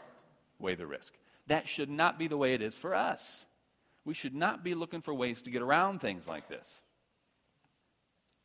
Weigh 0.59 0.75
the 0.75 0.87
risk. 0.87 1.13
That 1.47 1.69
should 1.69 1.89
not 1.89 2.19
be 2.19 2.27
the 2.27 2.35
way 2.35 2.53
it 2.53 2.61
is 2.61 2.75
for 2.75 2.93
us. 2.93 3.45
We 4.05 4.13
should 4.13 4.35
not 4.35 4.63
be 4.63 4.75
looking 4.75 5.01
for 5.01 5.13
ways 5.13 5.41
to 5.43 5.49
get 5.49 5.61
around 5.61 5.99
things 5.99 6.27
like 6.27 6.49
this. 6.49 6.67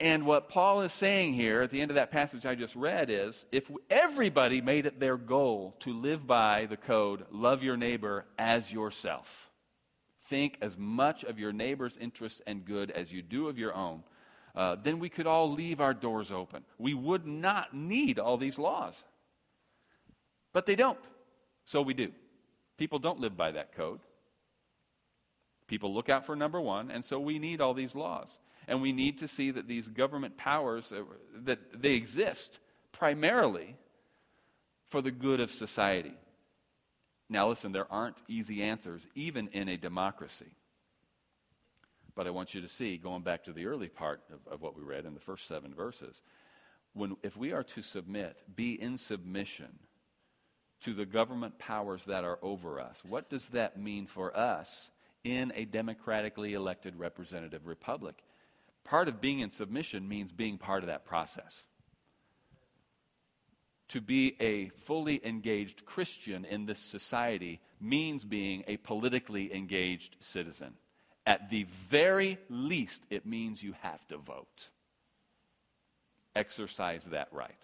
And 0.01 0.27
what 0.27 0.49
Paul 0.49 0.83
is 0.83 0.93
saying 0.93 1.35
here 1.35 1.63
at 1.63 1.71
the 1.71 1.81
end 1.81 1.91
of 1.91 1.97
that 1.97 2.13
passage 2.13 2.47
I 2.47 2.55
just 2.55 2.77
read 2.77 3.11
is 3.11 3.45
if 3.51 3.69
everybody 3.91 4.61
made 4.61 4.87
it 4.87 5.01
their 5.01 5.17
goal 5.17 5.75
to 5.81 5.93
live 5.93 6.25
by 6.25 6.67
the 6.67 6.77
code, 6.77 7.25
love 7.33 7.65
your 7.65 7.77
neighbor 7.77 8.25
as 8.39 8.73
yourself, 8.73 9.51
think 10.23 10.59
as 10.63 10.77
much 10.79 11.25
of 11.25 11.41
your 11.41 11.53
neighbor's 11.53 11.97
interests 11.97 12.41
and 12.47 12.65
good 12.65 12.93
as 12.93 13.13
you 13.13 13.23
do 13.23 13.49
of 13.49 13.59
your 13.59 13.75
own, 13.75 14.05
uh, 14.55 14.77
then 14.81 15.01
we 15.01 15.09
could 15.09 15.27
all 15.27 15.51
leave 15.53 15.81
our 15.81 15.95
doors 15.95 16.31
open. 16.31 16.65
We 16.79 16.95
would 16.95 17.27
not 17.27 17.75
need 17.75 18.21
all 18.21 18.37
these 18.37 18.59
laws. 18.59 19.03
But 20.53 20.65
they 20.65 20.77
don't. 20.77 20.99
So 21.65 21.83
we 21.83 21.95
do. 21.95 22.13
People 22.77 23.01
don't 23.01 23.21
live 23.21 23.37
by 23.37 23.51
that 23.53 23.75
code. 23.75 23.99
People 25.69 25.95
look 25.95 26.09
out 26.09 26.27
for 26.27 26.35
number 26.35 26.61
one, 26.61 26.91
and 26.91 27.05
so 27.05 27.21
we 27.21 27.39
need 27.39 27.61
all 27.61 27.75
these 27.75 27.95
laws. 27.95 28.39
And 28.67 28.83
we 28.83 28.93
need 28.93 29.19
to 29.19 29.29
see 29.29 29.51
that 29.51 29.69
these 29.69 29.87
government 29.87 30.37
powers, 30.37 30.91
uh, 30.91 31.03
that 31.45 31.81
they 31.81 31.95
exist 31.95 32.59
primarily 32.91 33.77
for 34.89 35.01
the 35.01 35.11
good 35.11 35.41
of 35.41 35.51
society. 35.51 36.15
Now, 37.29 37.51
listen, 37.51 37.73
there 37.73 37.91
aren't 37.93 38.21
easy 38.29 38.63
answers, 38.63 39.07
even 39.15 39.49
in 39.49 39.69
a 39.69 39.77
democracy. 39.77 40.51
But 42.15 42.27
I 42.27 42.31
want 42.31 42.55
you 42.55 42.63
to 42.63 42.69
see, 42.69 42.97
going 42.97 43.23
back 43.23 43.45
to 43.45 43.53
the 43.53 43.67
early 43.67 43.89
part 43.89 44.23
of, 44.33 44.53
of 44.53 44.63
what 44.63 44.75
we 44.75 44.83
read 44.83 45.05
in 45.05 45.15
the 45.15 45.21
first 45.21 45.47
seven 45.47 45.75
verses, 45.75 46.21
when, 46.95 47.17
if 47.23 47.37
we 47.37 47.53
are 47.53 47.63
to 47.63 47.83
submit, 47.83 48.37
be 48.57 48.81
in 48.81 48.97
submission 48.97 49.79
to 50.81 50.95
the 50.95 51.07
government 51.07 51.59
powers 51.59 52.03
that 52.07 52.25
are 52.25 52.39
over 52.41 52.81
us, 52.81 53.03
what 53.07 53.29
does 53.29 53.47
that 53.49 53.79
mean 53.79 54.07
for 54.07 54.37
us 54.37 54.89
in 55.31 55.53
a 55.55 55.65
democratically 55.65 56.55
elected 56.55 56.99
representative 56.99 57.67
republic? 57.67 58.23
Part 58.85 59.09
of 59.09 59.21
being 59.21 59.41
in 59.41 59.51
submission 59.51 60.09
means 60.09 60.33
being 60.33 60.59
part 60.59 60.83
of 60.83 60.89
that 60.89 61.05
process. 61.05 61.63
To 63.89 64.01
be 64.01 64.37
a 64.41 64.69
fully 64.69 65.25
engaged 65.25 65.85
Christian 65.87 66.45
in 66.45 66.67
this 66.67 66.79
society 66.79 67.61
means 67.81 68.25
being 68.25 68.65
a 68.67 68.77
politically 68.77 69.55
engaged 69.55 70.17
citizen. 70.21 70.75
At 71.27 71.51
the 71.51 71.65
very 71.89 72.39
least, 72.49 73.03
it 73.11 73.27
means 73.27 73.63
you 73.63 73.75
have 73.81 74.07
to 74.09 74.19
vote. 74.19 74.69
Exercise 76.35 77.05
that 77.07 77.29
right. 77.33 77.63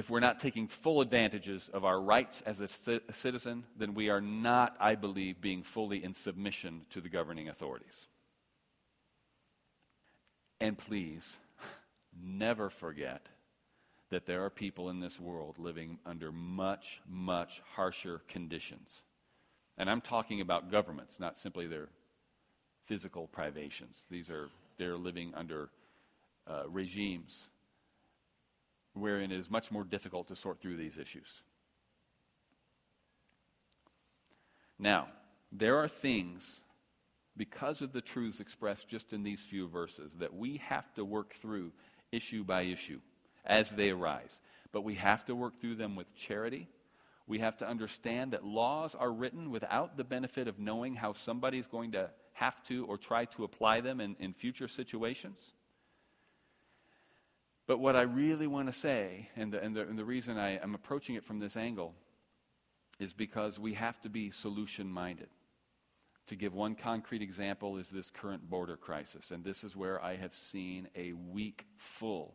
If 0.00 0.08
we're 0.08 0.18
not 0.18 0.40
taking 0.40 0.66
full 0.66 1.02
advantages 1.02 1.68
of 1.74 1.84
our 1.84 2.00
rights 2.00 2.42
as 2.46 2.60
a, 2.60 2.68
citizen, 3.12 3.64
then 3.76 3.92
we 3.92 4.08
are 4.08 4.22
not, 4.22 4.74
I 4.80 4.94
believe, 4.94 5.42
being 5.42 5.62
fully 5.62 6.02
in 6.02 6.14
submission 6.14 6.86
to 6.88 7.02
the 7.02 7.10
governing 7.10 7.50
authorities. 7.50 8.06
And 10.58 10.78
please, 10.78 11.28
never 12.24 12.70
forget 12.70 13.26
that 14.08 14.24
there 14.24 14.42
are 14.42 14.48
people 14.48 14.88
in 14.88 15.00
this 15.00 15.20
world 15.20 15.58
living 15.58 15.98
under 16.06 16.32
much, 16.32 17.02
much 17.06 17.60
harsher 17.76 18.22
conditions. 18.26 19.02
And 19.76 19.90
I'm 19.90 20.00
talking 20.00 20.40
about 20.40 20.70
governments, 20.70 21.20
not 21.20 21.36
simply 21.36 21.66
their 21.66 21.88
physical 22.86 23.26
privations. 23.26 23.98
These 24.10 24.30
are, 24.30 24.48
they're 24.78 24.96
living 24.96 25.34
under 25.36 25.68
uh, 26.46 26.62
regimes 26.70 27.50
wherein 28.94 29.30
it 29.30 29.38
is 29.38 29.50
much 29.50 29.70
more 29.70 29.84
difficult 29.84 30.28
to 30.28 30.36
sort 30.36 30.60
through 30.60 30.76
these 30.76 30.96
issues. 30.96 31.42
Now, 34.78 35.08
there 35.52 35.76
are 35.78 35.88
things, 35.88 36.60
because 37.36 37.82
of 37.82 37.92
the 37.92 38.00
truths 38.00 38.40
expressed 38.40 38.88
just 38.88 39.12
in 39.12 39.22
these 39.22 39.40
few 39.40 39.68
verses, 39.68 40.12
that 40.18 40.34
we 40.34 40.56
have 40.58 40.92
to 40.94 41.04
work 41.04 41.34
through 41.34 41.72
issue 42.12 42.44
by 42.44 42.62
issue 42.62 43.00
as 43.44 43.70
they 43.70 43.90
arise. 43.90 44.40
But 44.72 44.82
we 44.82 44.94
have 44.94 45.24
to 45.26 45.34
work 45.34 45.60
through 45.60 45.76
them 45.76 45.96
with 45.96 46.14
charity. 46.16 46.68
We 47.26 47.40
have 47.40 47.58
to 47.58 47.68
understand 47.68 48.32
that 48.32 48.44
laws 48.44 48.94
are 48.94 49.12
written 49.12 49.50
without 49.50 49.96
the 49.96 50.04
benefit 50.04 50.48
of 50.48 50.58
knowing 50.58 50.94
how 50.94 51.12
somebody's 51.12 51.66
going 51.66 51.92
to 51.92 52.10
have 52.32 52.62
to 52.64 52.86
or 52.86 52.96
try 52.96 53.26
to 53.26 53.44
apply 53.44 53.82
them 53.82 54.00
in, 54.00 54.16
in 54.18 54.32
future 54.32 54.68
situations. 54.68 55.38
But 57.70 57.78
what 57.78 57.94
I 57.94 58.00
really 58.00 58.48
want 58.48 58.66
to 58.66 58.76
say, 58.76 59.28
and 59.36 59.52
the, 59.52 59.62
and 59.62 59.76
the, 59.76 59.82
and 59.82 59.96
the 59.96 60.04
reason 60.04 60.36
I 60.36 60.56
am 60.56 60.74
approaching 60.74 61.14
it 61.14 61.22
from 61.22 61.38
this 61.38 61.56
angle, 61.56 61.94
is 62.98 63.12
because 63.12 63.60
we 63.60 63.74
have 63.74 64.00
to 64.00 64.08
be 64.08 64.32
solution 64.32 64.90
minded. 64.90 65.28
To 66.26 66.34
give 66.34 66.52
one 66.52 66.74
concrete 66.74 67.22
example, 67.22 67.76
is 67.76 67.88
this 67.88 68.10
current 68.10 68.50
border 68.50 68.76
crisis. 68.76 69.30
And 69.30 69.44
this 69.44 69.62
is 69.62 69.76
where 69.76 70.02
I 70.02 70.16
have 70.16 70.34
seen 70.34 70.88
a 70.96 71.12
week 71.12 71.64
full 71.76 72.34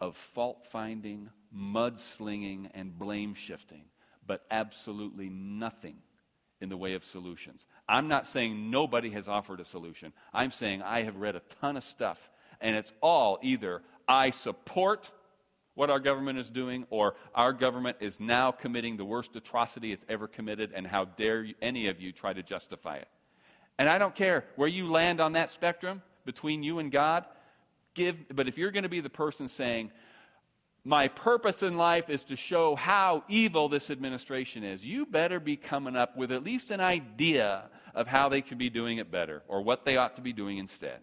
of 0.00 0.16
fault 0.16 0.66
finding, 0.66 1.28
mudslinging, 1.54 2.70
and 2.72 2.98
blame 2.98 3.34
shifting, 3.34 3.84
but 4.26 4.46
absolutely 4.50 5.28
nothing 5.28 5.96
in 6.62 6.70
the 6.70 6.76
way 6.78 6.94
of 6.94 7.04
solutions. 7.04 7.66
I'm 7.86 8.08
not 8.08 8.26
saying 8.26 8.70
nobody 8.70 9.10
has 9.10 9.28
offered 9.28 9.60
a 9.60 9.64
solution. 9.66 10.14
I'm 10.32 10.50
saying 10.50 10.80
I 10.80 11.02
have 11.02 11.16
read 11.16 11.36
a 11.36 11.42
ton 11.60 11.76
of 11.76 11.84
stuff, 11.84 12.30
and 12.60 12.76
it's 12.76 12.92
all 13.00 13.38
either 13.42 13.82
I 14.06 14.30
support 14.30 15.10
what 15.74 15.88
our 15.88 16.00
government 16.00 16.38
is 16.38 16.50
doing, 16.50 16.84
or 16.90 17.14
our 17.34 17.52
government 17.52 17.98
is 18.00 18.18
now 18.20 18.50
committing 18.50 18.96
the 18.96 19.04
worst 19.04 19.34
atrocity 19.36 19.92
it's 19.92 20.04
ever 20.08 20.26
committed, 20.26 20.72
and 20.74 20.86
how 20.86 21.04
dare 21.04 21.42
you, 21.42 21.54
any 21.62 21.88
of 21.88 22.00
you 22.00 22.12
try 22.12 22.32
to 22.32 22.42
justify 22.42 22.96
it. 22.96 23.08
And 23.78 23.88
I 23.88 23.98
don't 23.98 24.14
care 24.14 24.44
where 24.56 24.68
you 24.68 24.90
land 24.90 25.20
on 25.20 25.32
that 25.32 25.48
spectrum 25.48 26.02
between 26.26 26.62
you 26.62 26.80
and 26.80 26.92
God. 26.92 27.24
Give, 27.94 28.16
but 28.34 28.46
if 28.46 28.58
you're 28.58 28.72
going 28.72 28.82
to 28.82 28.90
be 28.90 29.00
the 29.00 29.08
person 29.08 29.48
saying, 29.48 29.90
my 30.84 31.08
purpose 31.08 31.62
in 31.62 31.76
life 31.76 32.10
is 32.10 32.24
to 32.24 32.36
show 32.36 32.74
how 32.74 33.24
evil 33.28 33.68
this 33.68 33.90
administration 33.90 34.64
is, 34.64 34.84
you 34.84 35.06
better 35.06 35.38
be 35.40 35.56
coming 35.56 35.96
up 35.96 36.16
with 36.16 36.32
at 36.32 36.42
least 36.42 36.70
an 36.70 36.80
idea 36.80 37.70
of 37.94 38.06
how 38.06 38.28
they 38.28 38.42
could 38.42 38.58
be 38.58 38.70
doing 38.70 38.98
it 38.98 39.10
better 39.10 39.42
or 39.48 39.62
what 39.62 39.84
they 39.84 39.96
ought 39.96 40.16
to 40.16 40.22
be 40.22 40.32
doing 40.32 40.58
instead. 40.58 41.00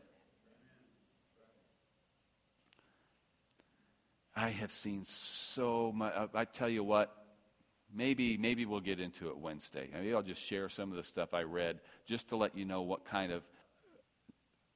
I 4.37 4.49
have 4.49 4.71
seen 4.71 5.03
so 5.03 5.91
much. 5.95 6.13
I 6.35 6.45
tell 6.45 6.69
you 6.69 6.83
what, 6.83 7.11
maybe 7.93 8.37
maybe 8.37 8.67
we'll 8.67 8.79
get 8.79 8.99
into 8.99 9.29
it 9.29 9.37
Wednesday. 9.37 9.89
Maybe 9.91 10.13
I'll 10.13 10.21
just 10.21 10.43
share 10.43 10.69
some 10.69 10.91
of 10.91 10.95
the 10.95 11.03
stuff 11.03 11.33
I 11.33 11.41
read 11.41 11.79
just 12.05 12.29
to 12.29 12.37
let 12.37 12.55
you 12.55 12.63
know 12.63 12.83
what 12.83 13.03
kind 13.03 13.31
of 13.31 13.41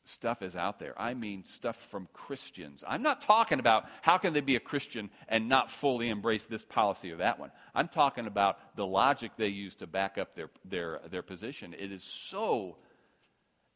stuff 0.04 0.42
is 0.42 0.56
out 0.56 0.80
there. 0.80 1.00
I 1.00 1.14
mean 1.14 1.44
stuff 1.46 1.76
from 1.76 2.08
Christians. 2.12 2.84
I'm 2.88 3.04
not 3.04 3.22
talking 3.22 3.60
about 3.60 3.86
how 4.02 4.18
can 4.18 4.34
they 4.34 4.42
be 4.42 4.56
a 4.56 4.60
Christian 4.60 5.12
and 5.28 5.48
not 5.48 5.70
fully 5.70 6.10
embrace 6.10 6.48
this 6.48 6.66
policy 6.66 7.12
or 7.12 7.18
that 7.18 7.40
one. 7.40 7.52
I'm 7.76 7.88
talking 7.88 8.26
about 8.26 8.76
the 8.76 8.88
logic 8.88 9.34
they 9.38 9.50
use 9.50 9.76
to 9.76 9.86
back 9.86 10.18
up 10.18 10.36
their 10.36 10.50
their 10.66 11.02
their 11.12 11.22
position. 11.22 11.76
It 11.78 11.92
is 11.92 12.04
so 12.04 12.78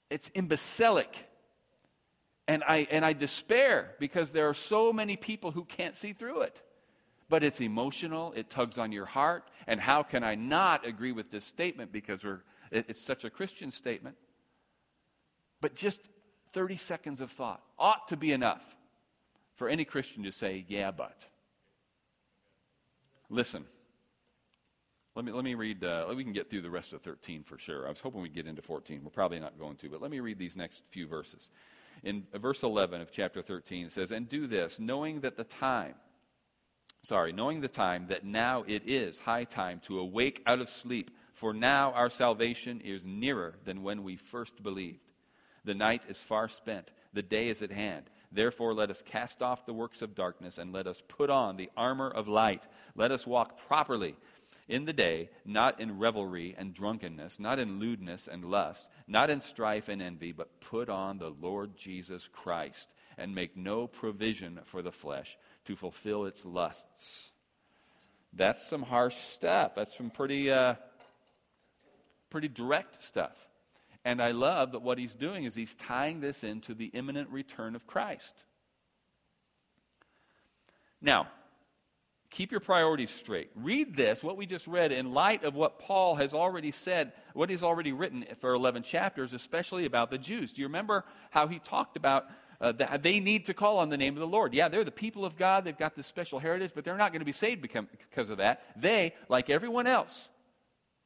it's 0.10 0.32
imbecilic. 0.34 1.28
And 2.48 2.64
I, 2.64 2.88
and 2.92 3.04
I 3.04 3.14
despair 3.14 3.96
because 4.00 4.32
there 4.32 4.48
are 4.48 4.54
so 4.54 4.94
many 4.94 5.16
people 5.18 5.52
who 5.52 5.66
can't 5.66 5.96
see 5.96 6.14
through 6.14 6.42
it. 6.42 6.62
But 7.28 7.44
it's 7.44 7.60
emotional, 7.60 8.34
it 8.34 8.52
tugs 8.52 8.78
on 8.78 8.92
your 8.92 9.06
heart. 9.06 9.50
And 9.66 9.80
how 9.80 10.04
can 10.04 10.24
I 10.24 10.36
not 10.36 10.86
agree 10.86 11.12
with 11.12 11.32
this 11.32 11.44
statement 11.44 11.92
because 11.92 12.24
we're, 12.24 12.44
it, 12.72 12.86
it's 12.88 13.02
such 13.02 13.24
a 13.24 13.32
Christian 13.32 13.72
statement? 13.72 14.16
But 15.60 15.76
just 15.76 16.02
30 16.54 16.78
seconds 16.78 17.22
of 17.22 17.32
thought 17.32 17.64
ought 17.80 18.08
to 18.10 18.18
be 18.18 18.32
enough 18.32 18.64
for 19.56 19.68
any 19.68 19.86
Christian 19.86 20.24
to 20.24 20.32
say, 20.32 20.66
yeah, 20.68 20.92
but. 20.92 21.18
Listen. 23.30 23.66
Let 25.16 25.26
me, 25.26 25.32
let 25.32 25.46
me 25.46 25.56
read, 25.56 25.84
uh, 25.84 26.14
we 26.16 26.24
can 26.26 26.34
get 26.34 26.50
through 26.50 26.62
the 26.62 26.70
rest 26.70 26.92
of 26.92 27.02
13 27.02 27.44
for 27.44 27.58
sure. 27.58 27.88
I 27.88 27.90
was 27.90 28.02
hoping 28.02 28.22
we'd 28.22 28.36
get 28.36 28.48
into 28.48 28.62
14. 28.62 29.02
We're 29.02 29.10
probably 29.10 29.40
not 29.40 29.58
going 29.58 29.78
to, 29.78 29.90
but 29.90 30.02
let 30.02 30.12
me 30.12 30.20
read 30.20 30.38
these 30.38 30.58
next 30.58 30.84
few 30.92 31.08
verses 31.08 31.50
in 32.06 32.24
verse 32.36 32.64
11 32.64 33.02
of 33.02 33.12
chapter 33.12 33.42
13 33.42 33.88
it 33.88 33.92
says, 33.92 34.12
And 34.12 34.30
do 34.30 34.48
this, 34.48 34.80
knowing 34.80 35.22
that 35.22 35.36
the 35.36 35.44
time, 35.44 35.96
sorry, 37.04 37.34
knowing 37.34 37.60
the 37.60 37.68
time 37.68 38.06
that 38.08 38.24
now 38.24 38.64
it 38.68 38.84
is 38.86 39.20
high 39.20 39.44
time 39.44 39.82
to 39.86 40.00
awake 40.00 40.42
out 40.46 40.62
of 40.62 40.70
sleep, 40.70 41.12
for 41.34 41.54
now 41.54 41.92
our 41.92 42.10
salvation 42.10 42.80
is 42.82 43.06
nearer 43.06 43.56
than 43.66 43.84
when 43.84 44.04
we 44.04 44.16
first 44.16 44.64
believed. 44.64 45.00
The 45.66 45.74
night 45.74 46.04
is 46.08 46.22
far 46.22 46.48
spent, 46.48 46.92
the 47.14 47.24
day 47.24 47.50
is 47.50 47.64
at 47.64 47.72
hand. 47.72 48.06
Therefore, 48.32 48.74
let 48.74 48.92
us 48.92 49.02
cast 49.02 49.42
off 49.42 49.66
the 49.66 49.74
works 49.74 50.02
of 50.02 50.14
darkness 50.14 50.58
and 50.58 50.74
let 50.74 50.88
us 50.88 51.02
put 51.08 51.30
on 51.30 51.58
the 51.58 51.72
armor 51.76 52.10
of 52.10 52.28
light. 52.28 52.68
Let 52.96 53.12
us 53.12 53.26
walk 53.26 53.58
properly 53.68 54.16
in 54.68 54.86
the 54.86 54.94
day, 54.94 55.30
not 55.46 55.80
in 55.80 56.00
revelry 56.00 56.56
and 56.58 56.74
drunkenness, 56.74 57.40
not 57.40 57.60
in 57.60 57.80
lewdness 57.80 58.28
and 58.28 58.46
lust, 58.46 58.88
not 59.08 59.30
in 59.30 59.40
strife 59.40 59.90
and 59.90 60.02
envy, 60.02 60.32
but 60.32 60.60
put 60.60 60.90
on 60.90 61.18
the 61.18 61.30
Lord 61.30 61.78
Jesus 61.78 62.28
Christ 62.32 62.90
and 63.18 63.36
make 63.36 63.56
no 63.56 63.88
provision 63.88 64.60
for 64.66 64.82
the 64.82 64.92
flesh 64.92 65.38
to 65.66 65.76
fulfill 65.76 66.26
its 66.26 66.44
lusts. 66.46 67.30
That's 68.34 68.66
some 68.68 68.82
harsh 68.82 69.16
stuff. 69.16 69.76
That's 69.76 69.96
some 69.96 70.10
pretty, 70.10 70.52
uh, 70.52 70.76
pretty 72.30 72.48
direct 72.48 73.02
stuff. 73.02 73.48
And 74.04 74.22
I 74.22 74.32
love 74.32 74.74
that 74.74 74.82
what 74.82 74.98
he's 74.98 75.16
doing 75.16 75.46
is 75.46 75.56
he's 75.56 75.74
tying 75.76 76.20
this 76.20 76.44
into 76.44 76.74
the 76.74 76.88
imminent 76.88 77.30
return 77.30 77.76
of 77.76 77.88
Christ. 77.88 78.36
Now, 81.02 81.28
keep 82.36 82.52
your 82.52 82.60
priorities 82.60 83.10
straight. 83.10 83.50
Read 83.56 83.96
this, 83.96 84.22
what 84.22 84.36
we 84.36 84.46
just 84.46 84.68
read, 84.68 84.92
in 84.92 85.14
light 85.14 85.46
of 85.46 85.56
what 85.56 85.80
Paul 85.80 86.16
has 86.16 86.34
already 86.34 86.72
said, 86.72 87.14
what 87.34 87.50
he's 87.50 87.64
already 87.64 87.94
written 87.94 88.26
for 88.42 88.54
11 88.54 88.84
chapters, 88.84 89.32
especially 89.32 89.86
about 89.86 90.12
the 90.12 90.18
Jews. 90.18 90.52
Do 90.52 90.62
you 90.62 90.68
remember 90.68 91.06
how 91.30 91.48
he 91.48 91.60
talked 91.60 91.96
about 91.96 92.26
uh, 92.60 92.74
that 92.74 93.02
they 93.02 93.22
need 93.22 93.46
to 93.46 93.54
call 93.54 93.80
on 93.80 93.90
the 93.90 93.96
name 93.96 94.16
of 94.16 94.20
the 94.20 94.28
Lord? 94.28 94.54
Yeah, 94.54 94.68
they're 94.68 94.84
the 94.84 94.92
people 94.92 95.24
of 95.24 95.38
God. 95.38 95.64
They've 95.64 95.78
got 95.78 95.96
this 95.96 96.08
special 96.08 96.38
heritage, 96.40 96.72
but 96.76 96.84
they're 96.84 96.98
not 96.98 97.14
going 97.14 97.22
to 97.22 97.26
be 97.26 97.32
saved 97.32 97.62
because 97.62 98.30
of 98.30 98.38
that. 98.38 98.64
They, 98.76 99.14
like 99.30 99.50
everyone 99.50 99.88
else, 99.88 100.28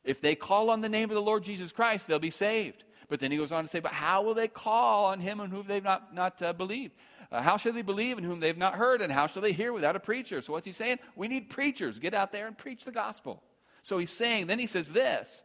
if 0.04 0.22
they 0.22 0.34
call 0.34 0.72
on 0.72 0.82
the 0.82 0.90
name 0.90 1.12
of 1.12 1.16
the 1.16 1.22
Lord 1.22 1.44
Jesus 1.44 1.72
Christ, 1.72 2.08
they'll 2.08 2.18
be 2.18 2.32
saved. 2.32 2.84
But 3.08 3.20
then 3.20 3.32
he 3.32 3.38
goes 3.38 3.52
on 3.52 3.64
to 3.64 3.70
say, 3.70 3.80
but 3.80 3.92
how 3.92 4.24
will 4.24 4.36
they 4.36 4.48
call 4.48 5.06
on 5.06 5.20
him 5.20 5.40
and 5.40 5.52
whom 5.54 5.68
they've 5.68 5.84
not, 5.84 6.14
not 6.14 6.42
uh, 6.42 6.54
believed? 6.54 6.94
Uh, 7.32 7.42
how 7.42 7.58
shall 7.58 7.74
they 7.74 7.84
believe 7.84 8.18
in 8.18 8.24
whom 8.24 8.40
they've 8.40 8.58
not 8.58 8.76
heard? 8.76 9.02
And 9.02 9.12
how 9.12 9.28
shall 9.28 9.42
they 9.42 9.52
hear 9.52 9.72
without 9.72 9.96
a 9.96 10.00
preacher? 10.00 10.42
So 10.42 10.54
what's 10.54 10.66
he 10.66 10.72
saying? 10.72 10.98
We 11.16 11.28
need 11.28 11.50
preachers. 11.50 12.00
Get 12.00 12.14
out 12.14 12.32
there 12.32 12.48
and 12.48 12.58
preach 12.58 12.86
the 12.86 12.92
gospel. 12.92 13.44
So 13.84 13.98
he's 13.98 14.12
saying, 14.12 14.48
then 14.48 14.60
he 14.60 14.68
says 14.68 14.90
this. 14.90 15.42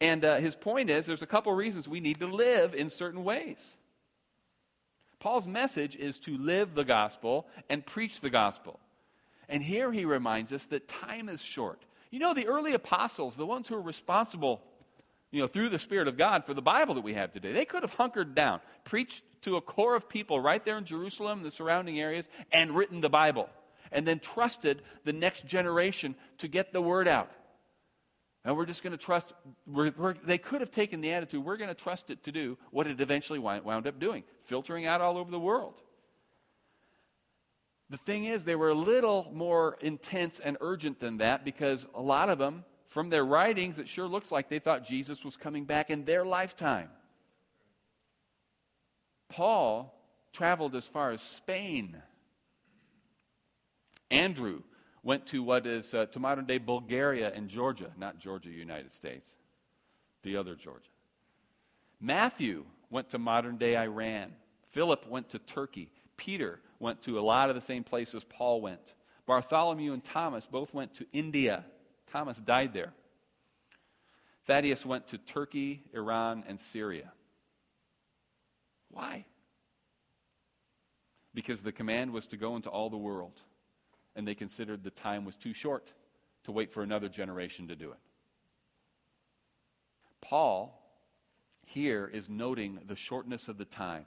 And 0.00 0.24
uh, 0.24 0.36
his 0.36 0.54
point 0.54 0.88
is 0.88 1.04
there's 1.04 1.22
a 1.22 1.26
couple 1.26 1.52
reasons 1.52 1.86
we 1.86 2.00
need 2.00 2.20
to 2.20 2.26
live 2.26 2.74
in 2.74 2.88
certain 2.88 3.22
ways. 3.22 3.74
Paul's 5.18 5.46
message 5.46 5.94
is 5.94 6.18
to 6.20 6.38
live 6.38 6.74
the 6.74 6.84
gospel 6.84 7.46
and 7.68 7.84
preach 7.84 8.22
the 8.22 8.30
gospel. 8.30 8.80
And 9.50 9.62
here 9.62 9.92
he 9.92 10.06
reminds 10.06 10.52
us 10.52 10.64
that 10.66 10.88
time 10.88 11.28
is 11.28 11.42
short. 11.42 11.82
You 12.10 12.18
know, 12.18 12.32
the 12.32 12.46
early 12.46 12.72
apostles, 12.72 13.36
the 13.36 13.44
ones 13.44 13.68
who 13.68 13.74
were 13.74 13.82
responsible, 13.82 14.62
you 15.30 15.42
know, 15.42 15.46
through 15.46 15.68
the 15.68 15.78
Spirit 15.78 16.08
of 16.08 16.16
God 16.16 16.46
for 16.46 16.54
the 16.54 16.62
Bible 16.62 16.94
that 16.94 17.02
we 17.02 17.14
have 17.14 17.32
today, 17.32 17.52
they 17.52 17.66
could 17.66 17.82
have 17.82 17.92
hunkered 17.92 18.34
down, 18.34 18.60
preached 18.84 19.22
to 19.42 19.56
a 19.56 19.60
core 19.60 19.94
of 19.96 20.08
people 20.08 20.40
right 20.40 20.64
there 20.64 20.78
in 20.78 20.84
Jerusalem, 20.84 21.42
the 21.42 21.50
surrounding 21.50 21.98
areas, 21.98 22.28
and 22.52 22.74
written 22.74 23.00
the 23.00 23.08
Bible. 23.08 23.48
And 23.92 24.06
then 24.06 24.20
trusted 24.20 24.82
the 25.04 25.12
next 25.12 25.46
generation 25.46 26.14
to 26.38 26.48
get 26.48 26.72
the 26.72 26.82
word 26.82 27.08
out. 27.08 27.30
And 28.44 28.56
we're 28.56 28.66
just 28.66 28.82
going 28.82 28.92
to 28.92 29.02
trust, 29.02 29.32
we're, 29.66 29.92
we're, 29.96 30.14
they 30.14 30.38
could 30.38 30.60
have 30.60 30.70
taken 30.70 31.00
the 31.00 31.12
attitude, 31.12 31.44
we're 31.44 31.58
going 31.58 31.68
to 31.68 31.74
trust 31.74 32.10
it 32.10 32.24
to 32.24 32.32
do 32.32 32.56
what 32.70 32.86
it 32.86 33.00
eventually 33.00 33.38
wound, 33.38 33.64
wound 33.64 33.86
up 33.86 33.98
doing, 33.98 34.24
filtering 34.44 34.86
out 34.86 35.00
all 35.00 35.18
over 35.18 35.30
the 35.30 35.40
world. 35.40 35.74
The 37.90 37.98
thing 37.98 38.24
is, 38.24 38.44
they 38.44 38.54
were 38.54 38.70
a 38.70 38.74
little 38.74 39.30
more 39.34 39.76
intense 39.80 40.40
and 40.40 40.56
urgent 40.60 41.00
than 41.00 41.18
that 41.18 41.44
because 41.44 41.86
a 41.94 42.00
lot 42.00 42.30
of 42.30 42.38
them, 42.38 42.64
from 42.86 43.10
their 43.10 43.24
writings, 43.24 43.78
it 43.78 43.88
sure 43.88 44.06
looks 44.06 44.32
like 44.32 44.48
they 44.48 44.58
thought 44.58 44.84
Jesus 44.84 45.24
was 45.24 45.36
coming 45.36 45.64
back 45.64 45.90
in 45.90 46.04
their 46.04 46.24
lifetime. 46.24 46.88
Paul 49.30 49.94
traveled 50.32 50.74
as 50.76 50.86
far 50.86 51.10
as 51.10 51.22
Spain. 51.22 51.96
Andrew 54.10 54.62
went 55.02 55.26
to 55.28 55.42
what 55.42 55.66
is 55.66 55.94
uh, 55.94 56.06
to 56.06 56.18
modern 56.18 56.44
day 56.44 56.58
Bulgaria 56.58 57.32
and 57.34 57.48
Georgia, 57.48 57.90
not 57.96 58.18
Georgia, 58.18 58.50
United 58.50 58.92
States, 58.92 59.32
the 60.22 60.36
other 60.36 60.54
Georgia. 60.54 60.90
Matthew 62.00 62.64
went 62.90 63.10
to 63.10 63.18
modern 63.18 63.56
day 63.56 63.76
Iran. 63.76 64.32
Philip 64.70 65.08
went 65.08 65.30
to 65.30 65.38
Turkey. 65.38 65.90
Peter 66.16 66.60
went 66.78 67.02
to 67.02 67.18
a 67.18 67.22
lot 67.22 67.48
of 67.48 67.54
the 67.54 67.60
same 67.60 67.84
places 67.84 68.24
Paul 68.24 68.60
went. 68.60 68.94
Bartholomew 69.26 69.92
and 69.92 70.04
Thomas 70.04 70.46
both 70.46 70.74
went 70.74 70.94
to 70.94 71.06
India. 71.12 71.64
Thomas 72.12 72.38
died 72.38 72.72
there. 72.74 72.92
Thaddeus 74.46 74.84
went 74.84 75.08
to 75.08 75.18
Turkey, 75.18 75.82
Iran, 75.94 76.44
and 76.48 76.58
Syria. 76.58 77.12
Why? 78.90 79.24
Because 81.32 81.60
the 81.60 81.72
command 81.72 82.12
was 82.12 82.26
to 82.28 82.36
go 82.36 82.56
into 82.56 82.68
all 82.68 82.90
the 82.90 82.96
world, 82.96 83.40
and 84.16 84.26
they 84.26 84.34
considered 84.34 84.82
the 84.82 84.90
time 84.90 85.24
was 85.24 85.36
too 85.36 85.52
short 85.52 85.92
to 86.44 86.52
wait 86.52 86.72
for 86.72 86.82
another 86.82 87.08
generation 87.08 87.68
to 87.68 87.76
do 87.76 87.92
it. 87.92 87.98
Paul 90.20 90.76
here 91.64 92.10
is 92.12 92.28
noting 92.28 92.80
the 92.86 92.96
shortness 92.96 93.48
of 93.48 93.58
the 93.58 93.64
time, 93.64 94.06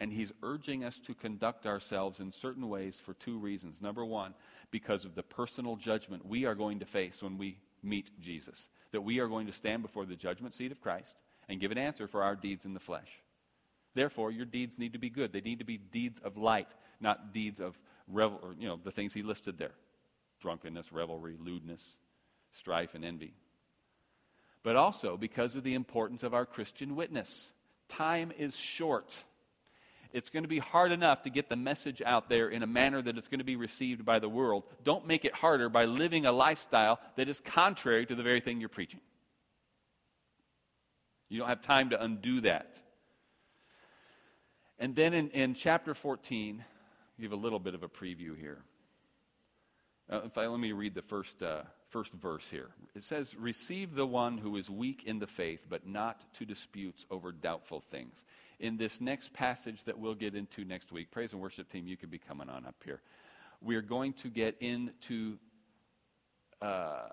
and 0.00 0.12
he's 0.12 0.32
urging 0.42 0.84
us 0.84 0.98
to 0.98 1.14
conduct 1.14 1.66
ourselves 1.66 2.20
in 2.20 2.30
certain 2.30 2.68
ways 2.68 3.00
for 3.02 3.14
two 3.14 3.38
reasons. 3.38 3.80
Number 3.80 4.04
one, 4.04 4.34
because 4.70 5.04
of 5.04 5.14
the 5.14 5.22
personal 5.22 5.76
judgment 5.76 6.26
we 6.26 6.44
are 6.44 6.54
going 6.54 6.78
to 6.80 6.86
face 6.86 7.22
when 7.22 7.38
we 7.38 7.58
meet 7.82 8.10
Jesus, 8.20 8.68
that 8.92 9.00
we 9.00 9.18
are 9.18 9.28
going 9.28 9.46
to 9.46 9.52
stand 9.52 9.82
before 9.82 10.04
the 10.04 10.16
judgment 10.16 10.54
seat 10.54 10.72
of 10.72 10.80
Christ 10.80 11.14
and 11.48 11.60
give 11.60 11.72
an 11.72 11.78
answer 11.78 12.06
for 12.06 12.22
our 12.22 12.36
deeds 12.36 12.66
in 12.66 12.74
the 12.74 12.80
flesh. 12.80 13.08
Therefore, 13.94 14.30
your 14.30 14.44
deeds 14.44 14.78
need 14.78 14.92
to 14.92 14.98
be 14.98 15.10
good. 15.10 15.32
They 15.32 15.40
need 15.40 15.58
to 15.58 15.64
be 15.64 15.78
deeds 15.78 16.20
of 16.22 16.36
light, 16.36 16.68
not 17.00 17.32
deeds 17.32 17.60
of 17.60 17.78
revel, 18.06 18.40
or, 18.42 18.54
you 18.58 18.68
know, 18.68 18.78
the 18.82 18.90
things 18.90 19.12
he 19.12 19.22
listed 19.22 19.58
there 19.58 19.72
drunkenness, 20.40 20.90
revelry, 20.90 21.36
lewdness, 21.38 21.96
strife, 22.52 22.94
and 22.94 23.04
envy. 23.04 23.34
But 24.62 24.76
also 24.76 25.16
because 25.16 25.54
of 25.56 25.64
the 25.64 25.74
importance 25.74 26.22
of 26.22 26.34
our 26.34 26.46
Christian 26.46 26.96
witness. 26.96 27.48
Time 27.88 28.32
is 28.38 28.56
short. 28.56 29.14
It's 30.12 30.30
going 30.30 30.42
to 30.42 30.48
be 30.48 30.58
hard 30.58 30.92
enough 30.92 31.22
to 31.22 31.30
get 31.30 31.48
the 31.48 31.56
message 31.56 32.02
out 32.02 32.28
there 32.28 32.48
in 32.48 32.62
a 32.62 32.66
manner 32.66 33.00
that 33.00 33.16
it's 33.16 33.28
going 33.28 33.38
to 33.38 33.44
be 33.44 33.56
received 33.56 34.04
by 34.04 34.18
the 34.18 34.28
world. 34.28 34.64
Don't 34.82 35.06
make 35.06 35.24
it 35.24 35.34
harder 35.34 35.68
by 35.68 35.84
living 35.84 36.26
a 36.26 36.32
lifestyle 36.32 36.98
that 37.16 37.28
is 37.28 37.40
contrary 37.40 38.06
to 38.06 38.14
the 38.14 38.22
very 38.22 38.40
thing 38.40 38.60
you're 38.60 38.68
preaching. 38.68 39.00
You 41.28 41.38
don't 41.38 41.48
have 41.48 41.62
time 41.62 41.90
to 41.90 42.02
undo 42.02 42.40
that. 42.40 42.76
And 44.80 44.96
then 44.96 45.12
in, 45.12 45.28
in 45.30 45.52
chapter 45.52 45.94
14, 45.94 46.64
give 47.20 47.32
a 47.32 47.36
little 47.36 47.58
bit 47.58 47.74
of 47.74 47.82
a 47.82 47.88
preview 47.88 48.36
here. 48.36 48.62
Uh, 50.10 50.22
in 50.22 50.30
fact, 50.30 50.48
let 50.48 50.58
me 50.58 50.72
read 50.72 50.94
the 50.94 51.02
first, 51.02 51.42
uh, 51.42 51.62
first 51.90 52.12
verse 52.14 52.48
here. 52.50 52.70
It 52.96 53.04
says, 53.04 53.36
Receive 53.36 53.94
the 53.94 54.06
one 54.06 54.38
who 54.38 54.56
is 54.56 54.70
weak 54.70 55.02
in 55.04 55.18
the 55.18 55.26
faith, 55.26 55.66
but 55.68 55.86
not 55.86 56.32
to 56.34 56.46
disputes 56.46 57.04
over 57.10 57.30
doubtful 57.30 57.82
things. 57.90 58.24
In 58.58 58.78
this 58.78 59.02
next 59.02 59.34
passage 59.34 59.84
that 59.84 59.98
we'll 59.98 60.14
get 60.14 60.34
into 60.34 60.64
next 60.64 60.92
week, 60.92 61.10
praise 61.10 61.34
and 61.34 61.42
worship 61.42 61.70
team, 61.70 61.86
you 61.86 61.98
could 61.98 62.10
be 62.10 62.18
coming 62.18 62.48
on 62.48 62.64
up 62.64 62.76
here. 62.82 63.02
We're 63.60 63.82
going 63.82 64.14
to 64.14 64.28
get 64.28 64.56
into 64.60 65.36
uh, 66.62 67.08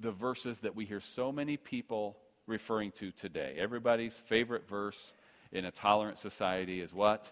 the 0.00 0.12
verses 0.12 0.60
that 0.60 0.76
we 0.76 0.84
hear 0.84 1.00
so 1.00 1.32
many 1.32 1.56
people 1.56 2.16
referring 2.46 2.92
to 2.92 3.10
today. 3.10 3.56
Everybody's 3.58 4.14
favorite 4.14 4.68
verse 4.68 5.12
in 5.52 5.64
a 5.64 5.70
tolerant 5.70 6.18
society 6.18 6.80
is 6.80 6.92
what? 6.92 7.30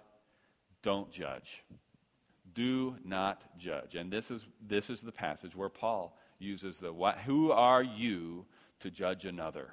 Don't 0.82 1.10
judge. 1.10 1.62
Do 2.54 2.96
not 3.04 3.42
judge. 3.58 3.94
And 3.94 4.10
this 4.10 4.30
is, 4.30 4.46
this 4.66 4.90
is 4.90 5.00
the 5.00 5.12
passage 5.12 5.54
where 5.54 5.68
Paul 5.68 6.16
uses 6.38 6.78
the 6.78 6.92
what, 6.92 7.18
who 7.18 7.52
are 7.52 7.82
you 7.82 8.46
to 8.80 8.90
judge 8.90 9.24
another? 9.24 9.70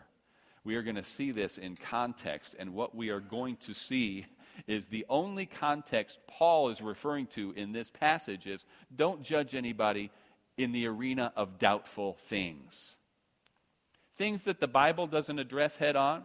We 0.64 0.76
are 0.76 0.84
going 0.84 0.96
to 0.96 1.04
see 1.04 1.32
this 1.32 1.58
in 1.60 1.76
context, 1.76 2.56
and 2.58 2.74
what 2.74 2.96
we 2.96 3.10
are 3.10 3.20
going 3.20 3.58
to 3.58 3.74
see 3.74 4.26
is 4.68 4.88
the 4.88 5.06
only 5.10 5.46
context 5.46 6.20
Paul 6.28 6.70
is 6.70 6.82
referring 6.82 7.28
to 7.28 7.52
in 7.56 7.72
this 7.72 7.90
passage 7.90 8.48
is 8.48 8.66
don't 8.96 9.22
judge 9.22 9.54
anybody 9.54 10.12
in 10.58 10.72
the 10.72 10.88
arena 10.88 11.32
of 11.36 11.60
doubtful 11.60 12.14
things. 12.14 12.96
Things 14.18 14.44
that 14.44 14.60
the 14.60 14.68
Bible 14.68 15.08
doesn't 15.08 15.40
address 15.40 15.76
head 15.76 15.96
on, 15.96 16.24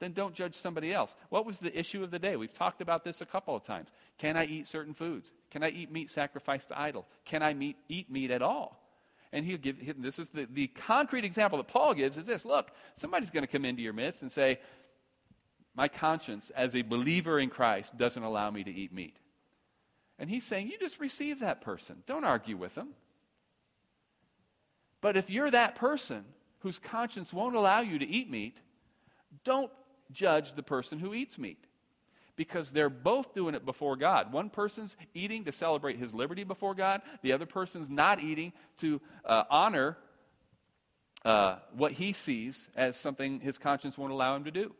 then 0.00 0.12
don't 0.12 0.34
judge 0.34 0.54
somebody 0.54 0.92
else. 0.92 1.14
What 1.28 1.44
was 1.44 1.58
the 1.58 1.76
issue 1.76 2.04
of 2.04 2.10
the 2.10 2.18
day? 2.18 2.36
We've 2.36 2.52
talked 2.52 2.80
about 2.80 3.04
this 3.04 3.20
a 3.20 3.26
couple 3.26 3.56
of 3.56 3.64
times. 3.64 3.88
Can 4.18 4.36
I 4.36 4.44
eat 4.44 4.68
certain 4.68 4.94
foods? 4.94 5.32
Can 5.50 5.62
I 5.62 5.70
eat 5.70 5.90
meat 5.90 6.10
sacrificed 6.10 6.68
to 6.68 6.80
idols? 6.80 7.06
Can 7.24 7.42
I 7.42 7.54
meet, 7.54 7.76
eat 7.88 8.10
meat 8.10 8.30
at 8.30 8.42
all? 8.42 8.80
And 9.32 9.44
he'll 9.44 9.58
give, 9.58 9.76
this 10.00 10.18
is 10.18 10.30
the, 10.30 10.48
the 10.50 10.68
concrete 10.68 11.24
example 11.24 11.58
that 11.58 11.68
Paul 11.68 11.94
gives 11.94 12.16
is 12.16 12.26
this 12.26 12.44
look, 12.44 12.70
somebody's 12.96 13.30
going 13.30 13.44
to 13.44 13.50
come 13.50 13.64
into 13.64 13.82
your 13.82 13.92
midst 13.92 14.22
and 14.22 14.32
say, 14.32 14.60
My 15.74 15.88
conscience 15.88 16.50
as 16.54 16.74
a 16.74 16.82
believer 16.82 17.38
in 17.38 17.50
Christ 17.50 17.96
doesn't 17.96 18.22
allow 18.22 18.50
me 18.50 18.64
to 18.64 18.72
eat 18.72 18.92
meat. 18.92 19.16
And 20.18 20.30
he's 20.30 20.44
saying, 20.44 20.68
You 20.68 20.78
just 20.78 21.00
receive 21.00 21.40
that 21.40 21.60
person. 21.60 22.02
Don't 22.06 22.24
argue 22.24 22.56
with 22.56 22.74
them. 22.74 22.90
But 25.00 25.16
if 25.16 25.28
you're 25.28 25.50
that 25.50 25.74
person 25.74 26.24
whose 26.60 26.78
conscience 26.78 27.32
won't 27.32 27.54
allow 27.54 27.80
you 27.80 27.98
to 27.98 28.08
eat 28.08 28.30
meat, 28.30 28.56
don't 29.44 29.70
judge 30.12 30.54
the 30.54 30.62
person 30.62 30.98
who 30.98 31.14
eats 31.14 31.38
meat 31.38 31.64
because 32.36 32.70
they're 32.70 32.88
both 32.88 33.34
doing 33.34 33.54
it 33.54 33.64
before 33.64 33.96
God. 33.96 34.32
One 34.32 34.48
person's 34.48 34.96
eating 35.12 35.44
to 35.44 35.52
celebrate 35.52 35.98
his 35.98 36.14
liberty 36.14 36.44
before 36.44 36.74
God, 36.74 37.02
the 37.22 37.32
other 37.32 37.46
person's 37.46 37.90
not 37.90 38.20
eating 38.20 38.52
to 38.78 39.00
uh, 39.24 39.44
honor 39.50 39.98
uh, 41.24 41.56
what 41.72 41.92
he 41.92 42.12
sees 42.12 42.68
as 42.76 42.96
something 42.96 43.40
his 43.40 43.58
conscience 43.58 43.98
won't 43.98 44.12
allow 44.12 44.36
him 44.36 44.44
to 44.44 44.52
do. 44.52 44.72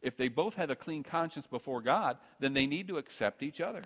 If 0.00 0.16
they 0.16 0.28
both 0.28 0.54
have 0.54 0.70
a 0.70 0.76
clean 0.76 1.02
conscience 1.02 1.46
before 1.46 1.82
God, 1.82 2.18
then 2.40 2.54
they 2.54 2.66
need 2.66 2.88
to 2.88 2.98
accept 2.98 3.42
each 3.42 3.60
other. 3.60 3.82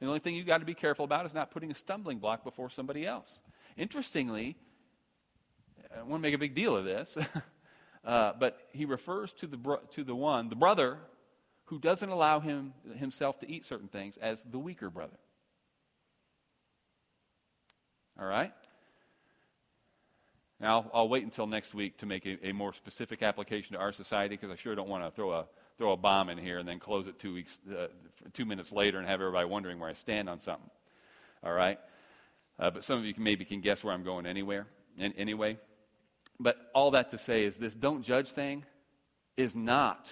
The 0.00 0.06
only 0.06 0.18
thing 0.18 0.34
you've 0.34 0.46
got 0.46 0.58
to 0.58 0.66
be 0.66 0.74
careful 0.74 1.04
about 1.04 1.24
is 1.26 1.34
not 1.34 1.50
putting 1.50 1.70
a 1.70 1.74
stumbling 1.74 2.18
block 2.18 2.44
before 2.44 2.68
somebody 2.68 3.06
else. 3.06 3.38
Interestingly, 3.76 4.56
I 5.94 6.02
want 6.02 6.22
to 6.22 6.28
make 6.28 6.34
a 6.34 6.38
big 6.38 6.54
deal 6.54 6.76
of 6.76 6.84
this, 6.84 7.16
uh, 8.06 8.32
but 8.38 8.56
he 8.72 8.84
refers 8.84 9.32
to 9.32 9.48
the, 9.48 9.56
bro- 9.56 9.80
to 9.90 10.04
the 10.04 10.14
one, 10.14 10.48
the 10.48 10.56
brother, 10.56 10.98
who 11.64 11.80
doesn't 11.80 12.08
allow 12.08 12.38
him, 12.38 12.72
himself 12.96 13.40
to 13.40 13.50
eat 13.50 13.66
certain 13.66 13.88
things 13.88 14.16
as 14.16 14.42
the 14.50 14.58
weaker 14.58 14.88
brother. 14.88 15.16
All 18.18 18.26
right? 18.26 18.52
Now, 20.60 20.76
I'll, 20.76 20.90
I'll 20.94 21.08
wait 21.08 21.24
until 21.24 21.48
next 21.48 21.74
week 21.74 21.98
to 21.98 22.06
make 22.06 22.24
a, 22.24 22.48
a 22.48 22.52
more 22.52 22.72
specific 22.72 23.22
application 23.22 23.74
to 23.74 23.80
our 23.80 23.92
society 23.92 24.36
because 24.36 24.50
I 24.50 24.56
sure 24.56 24.74
don't 24.76 24.88
want 24.88 25.04
to 25.04 25.10
throw 25.10 25.32
a, 25.32 25.46
throw 25.76 25.92
a 25.92 25.96
bomb 25.96 26.30
in 26.30 26.38
here 26.38 26.58
and 26.58 26.68
then 26.68 26.78
close 26.78 27.08
it 27.08 27.18
two, 27.18 27.34
weeks, 27.34 27.58
uh, 27.76 27.88
two 28.32 28.44
minutes 28.44 28.70
later 28.70 28.98
and 28.98 29.06
have 29.06 29.20
everybody 29.20 29.46
wondering 29.46 29.80
where 29.80 29.90
I 29.90 29.94
stand 29.94 30.30
on 30.30 30.38
something. 30.38 30.70
All 31.42 31.52
right? 31.52 31.78
Uh, 32.58 32.70
but 32.70 32.84
some 32.84 32.98
of 32.98 33.04
you 33.04 33.12
can, 33.12 33.24
maybe 33.24 33.44
can 33.44 33.60
guess 33.60 33.82
where 33.82 33.92
I'm 33.92 34.04
going 34.04 34.26
anywhere, 34.26 34.66
in, 34.96 35.12
anyway. 35.14 35.58
But 36.38 36.70
all 36.74 36.92
that 36.92 37.10
to 37.12 37.18
say 37.18 37.44
is 37.44 37.56
this 37.56 37.74
don't 37.74 38.02
judge 38.02 38.30
thing 38.30 38.64
is 39.36 39.54
not, 39.54 40.10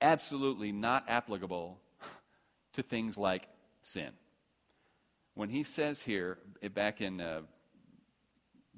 absolutely 0.00 0.72
not 0.72 1.04
applicable 1.08 1.78
to 2.74 2.82
things 2.82 3.16
like 3.16 3.48
sin. 3.82 4.10
When 5.34 5.48
he 5.48 5.62
says 5.62 6.00
here, 6.00 6.38
eh, 6.62 6.68
back 6.68 7.00
in 7.00 7.20
uh, 7.20 7.42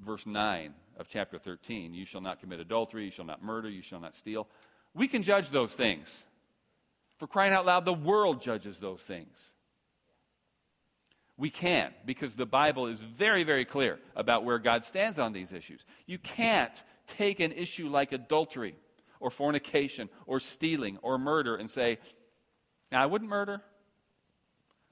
verse 0.03 0.25
9 0.25 0.73
of 0.97 1.07
chapter 1.07 1.37
13, 1.37 1.93
you 1.93 2.05
shall 2.05 2.21
not 2.21 2.39
commit 2.39 2.59
adultery, 2.59 3.05
you 3.05 3.11
shall 3.11 3.25
not 3.25 3.43
murder, 3.43 3.69
you 3.69 3.81
shall 3.81 3.99
not 3.99 4.13
steal, 4.13 4.47
we 4.93 5.07
can 5.07 5.23
judge 5.23 5.49
those 5.49 5.73
things. 5.73 6.23
For 7.17 7.27
crying 7.27 7.53
out 7.53 7.65
loud, 7.65 7.85
the 7.85 7.93
world 7.93 8.41
judges 8.41 8.79
those 8.79 9.01
things. 9.01 9.51
We 11.39 11.49
can't 11.49 11.93
because 12.05 12.35
the 12.35 12.45
Bible 12.45 12.87
is 12.87 12.99
very, 12.99 13.45
very 13.45 13.63
clear 13.63 13.97
about 14.13 14.43
where 14.43 14.59
God 14.59 14.83
stands 14.83 15.17
on 15.17 15.31
these 15.31 15.53
issues. 15.53 15.85
You 16.05 16.19
can't 16.19 16.83
take 17.07 17.39
an 17.39 17.53
issue 17.53 17.87
like 17.87 18.11
adultery 18.11 18.75
or 19.21 19.31
fornication 19.31 20.09
or 20.27 20.41
stealing 20.41 20.99
or 21.01 21.17
murder 21.17 21.55
and 21.55 21.71
say, 21.71 21.97
now, 22.91 23.01
I 23.01 23.05
wouldn't 23.05 23.29
murder, 23.29 23.61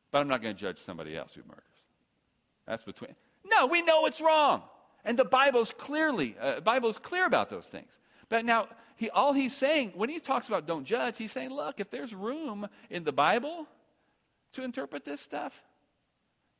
but 0.10 0.20
I'm 0.20 0.30
not 0.30 0.42
going 0.42 0.56
to 0.56 0.60
judge 0.60 0.80
somebody 0.80 1.18
else 1.18 1.34
who 1.34 1.42
murders. 1.42 1.64
That's 2.66 2.84
between. 2.84 3.16
No, 3.46 3.66
we 3.66 3.82
know 3.82 4.06
it's 4.06 4.22
wrong. 4.22 4.64
And 5.04 5.20
the 5.20 5.26
Bible's 5.26 5.74
clearly, 5.78 6.38
uh, 6.40 6.62
Bible 6.62 6.90
is 6.90 6.98
clear 6.98 7.26
about 7.26 7.50
those 7.50 7.68
things. 7.68 7.92
But 8.30 8.46
now, 8.46 8.68
he, 8.96 9.10
all 9.10 9.34
he's 9.34 9.56
saying, 9.56 9.92
when 9.96 10.10
he 10.10 10.22
talks 10.22 10.48
about 10.48 10.66
don't 10.66 10.86
judge, 10.86 11.18
he's 11.18 11.34
saying, 11.34 11.50
look, 11.50 11.82
if 11.82 11.90
there's 11.90 12.14
room 12.14 12.70
in 12.90 13.04
the 13.04 13.12
Bible 13.12 13.68
to 14.54 14.64
interpret 14.64 15.04
this 15.04 15.20
stuff, 15.20 15.62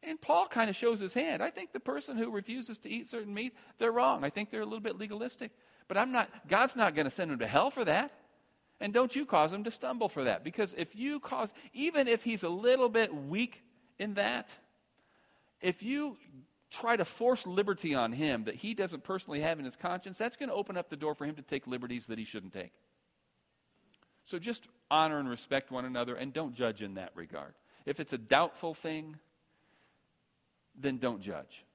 and 0.08 0.20
Paul 0.20 0.48
kind 0.48 0.70
of 0.70 0.76
shows 0.76 1.00
his 1.00 1.14
hand. 1.14 1.44
I 1.44 1.50
think 1.50 1.74
the 1.74 1.80
person 1.80 2.18
who 2.18 2.32
refuses 2.32 2.80
to 2.80 2.90
eat 2.90 3.10
certain 3.10 3.34
meat, 3.34 3.54
they're 3.78 3.92
wrong. 3.92 4.24
I 4.24 4.30
think 4.30 4.50
they're 4.50 4.62
a 4.62 4.66
little 4.66 4.80
bit 4.80 4.98
legalistic. 4.98 5.52
But 5.88 5.98
I'm 5.98 6.12
not, 6.12 6.30
God's 6.48 6.76
not 6.76 6.96
going 6.96 7.06
to 7.06 7.12
send 7.12 7.32
them 7.32 7.40
to 7.40 7.48
hell 7.48 7.70
for 7.70 7.84
that. 7.86 8.12
And 8.80 8.94
don't 8.94 9.16
you 9.16 9.26
cause 9.26 9.52
him 9.52 9.64
to 9.66 9.72
stumble 9.72 10.08
for 10.08 10.24
that. 10.24 10.44
Because 10.44 10.74
if 10.78 10.96
you 10.96 11.20
cause, 11.20 11.54
even 11.74 12.08
if 12.08 12.24
he's 12.24 12.44
a 12.44 12.50
little 12.50 12.90
bit 12.90 13.14
weak 13.14 13.64
in 14.00 14.14
that, 14.14 14.50
if 15.62 15.84
you 15.84 16.18
try 16.70 16.96
to 16.96 17.06
force 17.06 17.48
liberty 17.48 17.96
on 17.96 18.12
him 18.12 18.44
that 18.46 18.56
he 18.56 18.74
doesn't 18.74 19.04
personally 19.04 19.42
have 19.42 19.60
in 19.60 19.66
his 19.66 19.76
conscience, 19.76 20.18
that's 20.18 20.36
going 20.36 20.50
to 20.50 20.56
open 20.56 20.78
up 20.78 20.90
the 20.90 20.98
door 20.98 21.16
for 21.16 21.26
him 21.26 21.36
to 21.36 21.42
take 21.42 21.68
liberties 21.68 22.06
that 22.08 22.20
he 22.20 22.26
shouldn't 22.26 22.54
take. 22.54 22.72
So 24.26 24.38
just 24.40 24.68
honor 24.92 25.20
and 25.20 25.30
respect 25.30 25.72
one 25.72 25.86
another 25.86 26.16
and 26.16 26.34
don't 26.34 26.54
judge 26.54 26.82
in 26.82 26.96
that 26.96 27.12
regard. 27.16 27.54
If 27.86 28.00
it's 28.00 28.14
a 28.14 28.18
doubtful 28.18 28.74
thing, 28.74 29.18
then 30.78 30.98
don't 30.98 31.22
judge. 31.22 31.66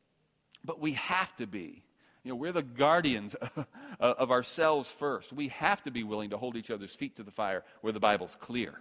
But 0.64 0.80
we 0.80 0.92
have 0.92 1.34
to 1.36 1.46
be. 1.46 1.82
You 2.24 2.30
know, 2.30 2.36
we're 2.36 2.52
the 2.52 2.62
guardians 2.62 3.34
of 4.00 4.30
ourselves 4.30 4.90
first. 4.90 5.32
We 5.32 5.48
have 5.48 5.82
to 5.84 5.90
be 5.90 6.04
willing 6.04 6.30
to 6.30 6.38
hold 6.38 6.56
each 6.56 6.70
other's 6.70 6.94
feet 6.94 7.16
to 7.16 7.24
the 7.24 7.32
fire 7.32 7.64
where 7.80 7.92
the 7.92 8.00
Bible's 8.00 8.36
clear. 8.40 8.78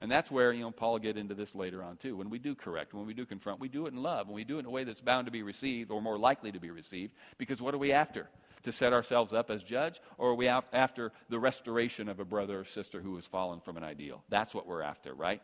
And 0.00 0.10
that's 0.10 0.30
where, 0.30 0.52
you 0.52 0.62
know, 0.62 0.70
Paul 0.70 0.92
will 0.92 0.98
get 0.98 1.16
into 1.16 1.34
this 1.34 1.54
later 1.54 1.82
on 1.82 1.96
too. 1.96 2.16
When 2.16 2.30
we 2.30 2.38
do 2.38 2.54
correct, 2.54 2.94
when 2.94 3.06
we 3.06 3.14
do 3.14 3.24
confront, 3.24 3.60
we 3.60 3.68
do 3.68 3.86
it 3.86 3.92
in 3.92 4.02
love. 4.02 4.26
When 4.26 4.34
we 4.34 4.44
do 4.44 4.56
it 4.56 4.60
in 4.60 4.66
a 4.66 4.70
way 4.70 4.84
that's 4.84 5.00
bound 5.00 5.26
to 5.26 5.30
be 5.30 5.42
received 5.42 5.90
or 5.90 6.02
more 6.02 6.18
likely 6.18 6.52
to 6.52 6.60
be 6.60 6.70
received. 6.70 7.14
Because 7.38 7.62
what 7.62 7.74
are 7.74 7.78
we 7.78 7.92
after? 7.92 8.28
To 8.64 8.72
set 8.72 8.92
ourselves 8.92 9.34
up 9.34 9.50
as 9.50 9.62
judge? 9.62 10.00
Or 10.16 10.30
are 10.30 10.34
we 10.34 10.48
after 10.48 11.12
the 11.28 11.38
restoration 11.38 12.08
of 12.08 12.18
a 12.18 12.24
brother 12.24 12.60
or 12.60 12.64
sister 12.64 13.00
who 13.00 13.14
has 13.16 13.26
fallen 13.26 13.60
from 13.60 13.76
an 13.76 13.84
ideal? 13.84 14.22
That's 14.30 14.54
what 14.54 14.66
we're 14.66 14.82
after, 14.82 15.14
right? 15.14 15.42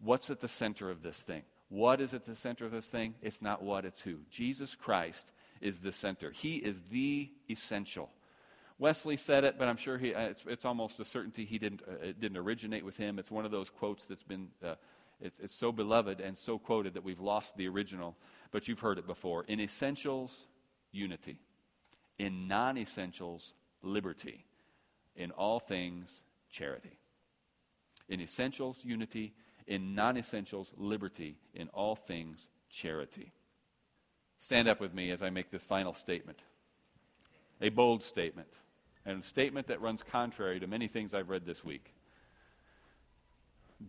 What's 0.00 0.30
at 0.30 0.40
the 0.40 0.48
center 0.48 0.90
of 0.90 1.02
this 1.02 1.20
thing? 1.20 1.42
What 1.70 2.00
is 2.00 2.12
at 2.14 2.24
the 2.24 2.34
center 2.34 2.66
of 2.66 2.72
this 2.72 2.88
thing? 2.88 3.14
It's 3.22 3.40
not 3.40 3.62
what, 3.62 3.84
it's 3.84 4.00
who. 4.00 4.16
Jesus 4.28 4.74
Christ 4.74 5.30
is 5.60 5.78
the 5.78 5.92
center. 5.92 6.32
He 6.32 6.56
is 6.56 6.82
the 6.90 7.30
essential. 7.48 8.10
Wesley 8.78 9.16
said 9.16 9.44
it, 9.44 9.56
but 9.56 9.68
I'm 9.68 9.76
sure 9.76 9.96
he, 9.96 10.12
uh, 10.12 10.22
it's, 10.22 10.42
it's 10.46 10.64
almost 10.64 10.98
a 10.98 11.04
certainty 11.04 11.44
he 11.44 11.58
didn't, 11.58 11.82
uh, 11.86 12.06
it 12.06 12.20
didn't 12.20 12.38
originate 12.38 12.84
with 12.84 12.96
him. 12.96 13.18
It's 13.18 13.30
one 13.30 13.44
of 13.44 13.52
those 13.52 13.70
quotes 13.70 14.04
that's 14.04 14.24
been, 14.24 14.48
uh, 14.64 14.74
it, 15.20 15.32
it's 15.38 15.54
so 15.54 15.70
beloved 15.70 16.20
and 16.20 16.36
so 16.36 16.58
quoted 16.58 16.94
that 16.94 17.04
we've 17.04 17.20
lost 17.20 17.56
the 17.56 17.68
original, 17.68 18.16
but 18.50 18.66
you've 18.66 18.80
heard 18.80 18.98
it 18.98 19.06
before. 19.06 19.44
In 19.44 19.60
essentials, 19.60 20.32
unity. 20.90 21.38
In 22.18 22.48
non 22.48 22.78
essentials, 22.78 23.54
liberty. 23.82 24.44
In 25.14 25.30
all 25.30 25.60
things, 25.60 26.22
charity. 26.50 26.98
In 28.08 28.20
essentials, 28.20 28.80
unity 28.82 29.34
in 29.66 29.94
non 29.94 30.16
essentials, 30.16 30.72
liberty, 30.76 31.36
in 31.54 31.68
all 31.68 31.96
things, 31.96 32.48
charity. 32.68 33.32
Stand 34.38 34.68
up 34.68 34.80
with 34.80 34.94
me 34.94 35.10
as 35.10 35.22
I 35.22 35.30
make 35.30 35.50
this 35.50 35.64
final 35.64 35.92
statement. 35.92 36.38
A 37.60 37.68
bold 37.68 38.02
statement, 38.02 38.48
and 39.04 39.22
a 39.22 39.26
statement 39.26 39.66
that 39.66 39.80
runs 39.82 40.02
contrary 40.02 40.60
to 40.60 40.66
many 40.66 40.88
things 40.88 41.12
I've 41.12 41.28
read 41.28 41.44
this 41.44 41.62
week. 41.62 41.92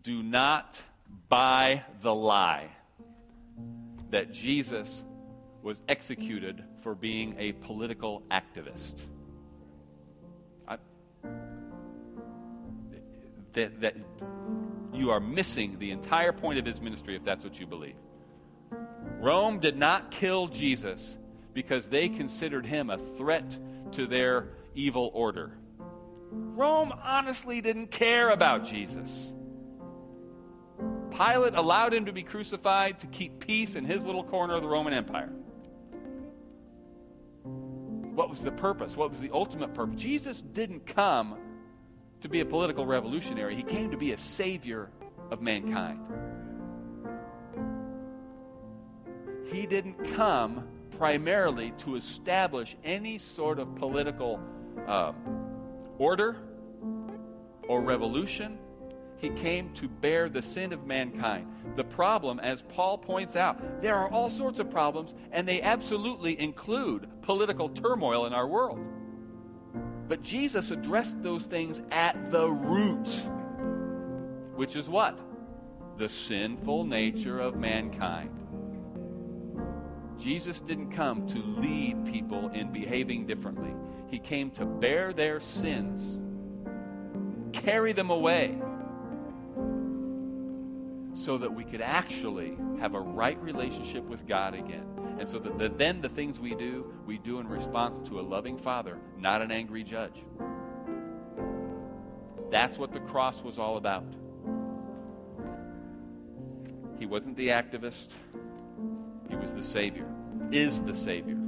Do 0.02 0.22
not 0.22 0.80
buy 1.28 1.84
the 2.02 2.14
lie 2.14 2.68
that 4.10 4.30
Jesus 4.32 5.02
was 5.62 5.80
executed 5.88 6.62
for 6.82 6.94
being 6.94 7.34
a 7.38 7.52
political 7.52 8.22
activist. 8.30 8.96
I, 10.68 10.76
that, 13.52 13.80
that 13.80 13.96
you 14.92 15.10
are 15.10 15.20
missing 15.20 15.78
the 15.78 15.90
entire 15.90 16.32
point 16.32 16.58
of 16.58 16.66
his 16.66 16.80
ministry 16.80 17.16
if 17.16 17.24
that's 17.24 17.44
what 17.44 17.58
you 17.58 17.66
believe. 17.66 17.96
Rome 19.20 19.60
did 19.60 19.76
not 19.76 20.10
kill 20.10 20.48
Jesus 20.48 21.16
because 21.54 21.88
they 21.88 22.08
considered 22.08 22.66
him 22.66 22.90
a 22.90 22.98
threat 23.16 23.56
to 23.92 24.06
their 24.06 24.48
evil 24.74 25.10
order. 25.14 25.52
Rome 26.30 26.92
honestly 27.02 27.60
didn't 27.60 27.90
care 27.90 28.30
about 28.30 28.64
Jesus. 28.64 29.32
Pilate 31.10 31.54
allowed 31.54 31.92
him 31.92 32.06
to 32.06 32.12
be 32.12 32.22
crucified 32.22 33.00
to 33.00 33.06
keep 33.08 33.38
peace 33.46 33.74
in 33.74 33.84
his 33.84 34.04
little 34.04 34.24
corner 34.24 34.54
of 34.54 34.62
the 34.62 34.68
Roman 34.68 34.94
Empire. 34.94 35.30
What 38.14 38.30
was 38.30 38.42
the 38.42 38.52
purpose? 38.52 38.96
What 38.96 39.10
was 39.10 39.20
the 39.20 39.30
ultimate 39.30 39.74
purpose? 39.74 40.00
Jesus 40.00 40.40
didn't 40.40 40.86
come 40.86 41.36
to 42.22 42.28
be 42.28 42.40
a 42.40 42.44
political 42.44 42.86
revolutionary, 42.86 43.54
he 43.54 43.62
came 43.62 43.90
to 43.90 43.96
be 43.96 44.12
a 44.12 44.18
savior 44.18 44.90
of 45.30 45.42
mankind. 45.42 46.00
He 49.44 49.66
didn't 49.66 50.02
come 50.14 50.66
primarily 50.96 51.72
to 51.78 51.96
establish 51.96 52.76
any 52.84 53.18
sort 53.18 53.58
of 53.58 53.74
political 53.74 54.40
um, 54.86 55.16
order 55.98 56.36
or 57.68 57.82
revolution. 57.82 58.58
He 59.16 59.30
came 59.30 59.72
to 59.74 59.88
bear 59.88 60.28
the 60.28 60.42
sin 60.42 60.72
of 60.72 60.86
mankind. 60.86 61.46
The 61.76 61.84
problem, 61.84 62.40
as 62.40 62.62
Paul 62.62 62.98
points 62.98 63.36
out, 63.36 63.80
there 63.80 63.96
are 63.96 64.10
all 64.10 64.30
sorts 64.30 64.58
of 64.58 64.70
problems, 64.70 65.14
and 65.32 65.46
they 65.46 65.62
absolutely 65.62 66.40
include 66.40 67.08
political 67.22 67.68
turmoil 67.68 68.26
in 68.26 68.32
our 68.32 68.46
world. 68.46 68.80
But 70.08 70.22
Jesus 70.22 70.70
addressed 70.70 71.22
those 71.22 71.44
things 71.46 71.80
at 71.90 72.30
the 72.30 72.48
root, 72.48 73.08
which 74.54 74.76
is 74.76 74.88
what? 74.88 75.18
The 75.98 76.08
sinful 76.08 76.84
nature 76.84 77.40
of 77.40 77.56
mankind. 77.56 78.30
Jesus 80.18 80.60
didn't 80.60 80.90
come 80.90 81.26
to 81.28 81.38
lead 81.38 82.04
people 82.06 82.48
in 82.50 82.72
behaving 82.72 83.26
differently. 83.26 83.74
He 84.08 84.18
came 84.18 84.50
to 84.52 84.64
bear 84.64 85.12
their 85.12 85.40
sins, 85.40 86.20
carry 87.52 87.92
them 87.92 88.10
away, 88.10 88.60
so 91.14 91.38
that 91.38 91.52
we 91.52 91.64
could 91.64 91.80
actually 91.80 92.56
have 92.78 92.94
a 92.94 93.00
right 93.00 93.40
relationship 93.42 94.04
with 94.04 94.26
God 94.26 94.54
again. 94.54 94.86
And 95.22 95.30
so 95.30 95.38
that 95.38 95.56
the, 95.56 95.68
then 95.68 96.00
the 96.00 96.08
things 96.08 96.40
we 96.40 96.52
do, 96.52 96.92
we 97.06 97.16
do 97.16 97.38
in 97.38 97.46
response 97.46 98.00
to 98.08 98.18
a 98.18 98.22
loving 98.22 98.58
Father, 98.58 98.98
not 99.16 99.40
an 99.40 99.52
angry 99.52 99.84
judge. 99.84 100.24
That's 102.50 102.76
what 102.76 102.90
the 102.90 102.98
cross 102.98 103.40
was 103.40 103.56
all 103.56 103.76
about. 103.76 104.02
He 106.98 107.06
wasn't 107.06 107.36
the 107.36 107.50
activist, 107.50 108.08
he 109.30 109.36
was 109.36 109.54
the 109.54 109.62
Savior, 109.62 110.08
is 110.50 110.82
the 110.82 110.94
Savior. 110.94 111.38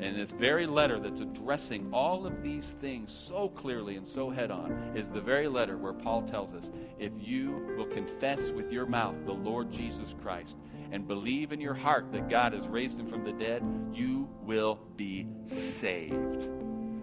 And 0.00 0.16
this 0.16 0.32
very 0.32 0.66
letter 0.66 0.98
that's 0.98 1.20
addressing 1.20 1.90
all 1.92 2.26
of 2.26 2.42
these 2.42 2.74
things 2.80 3.12
so 3.12 3.50
clearly 3.50 3.94
and 3.94 4.08
so 4.08 4.30
head 4.30 4.50
on 4.50 4.72
is 4.96 5.08
the 5.08 5.20
very 5.20 5.46
letter 5.46 5.78
where 5.78 5.92
Paul 5.92 6.22
tells 6.22 6.54
us 6.54 6.72
if 6.98 7.12
you 7.18 7.72
will 7.76 7.86
confess 7.86 8.50
with 8.50 8.72
your 8.72 8.86
mouth 8.86 9.14
the 9.26 9.32
Lord 9.32 9.70
Jesus 9.70 10.16
Christ 10.20 10.56
and 10.92 11.06
believe 11.06 11.52
in 11.52 11.60
your 11.60 11.74
heart 11.74 12.12
that 12.12 12.28
God 12.28 12.52
has 12.52 12.66
raised 12.68 12.98
him 12.98 13.08
from 13.08 13.24
the 13.24 13.32
dead, 13.32 13.62
you 13.92 14.28
will 14.42 14.80
be 14.96 15.26
saved. 15.46 16.48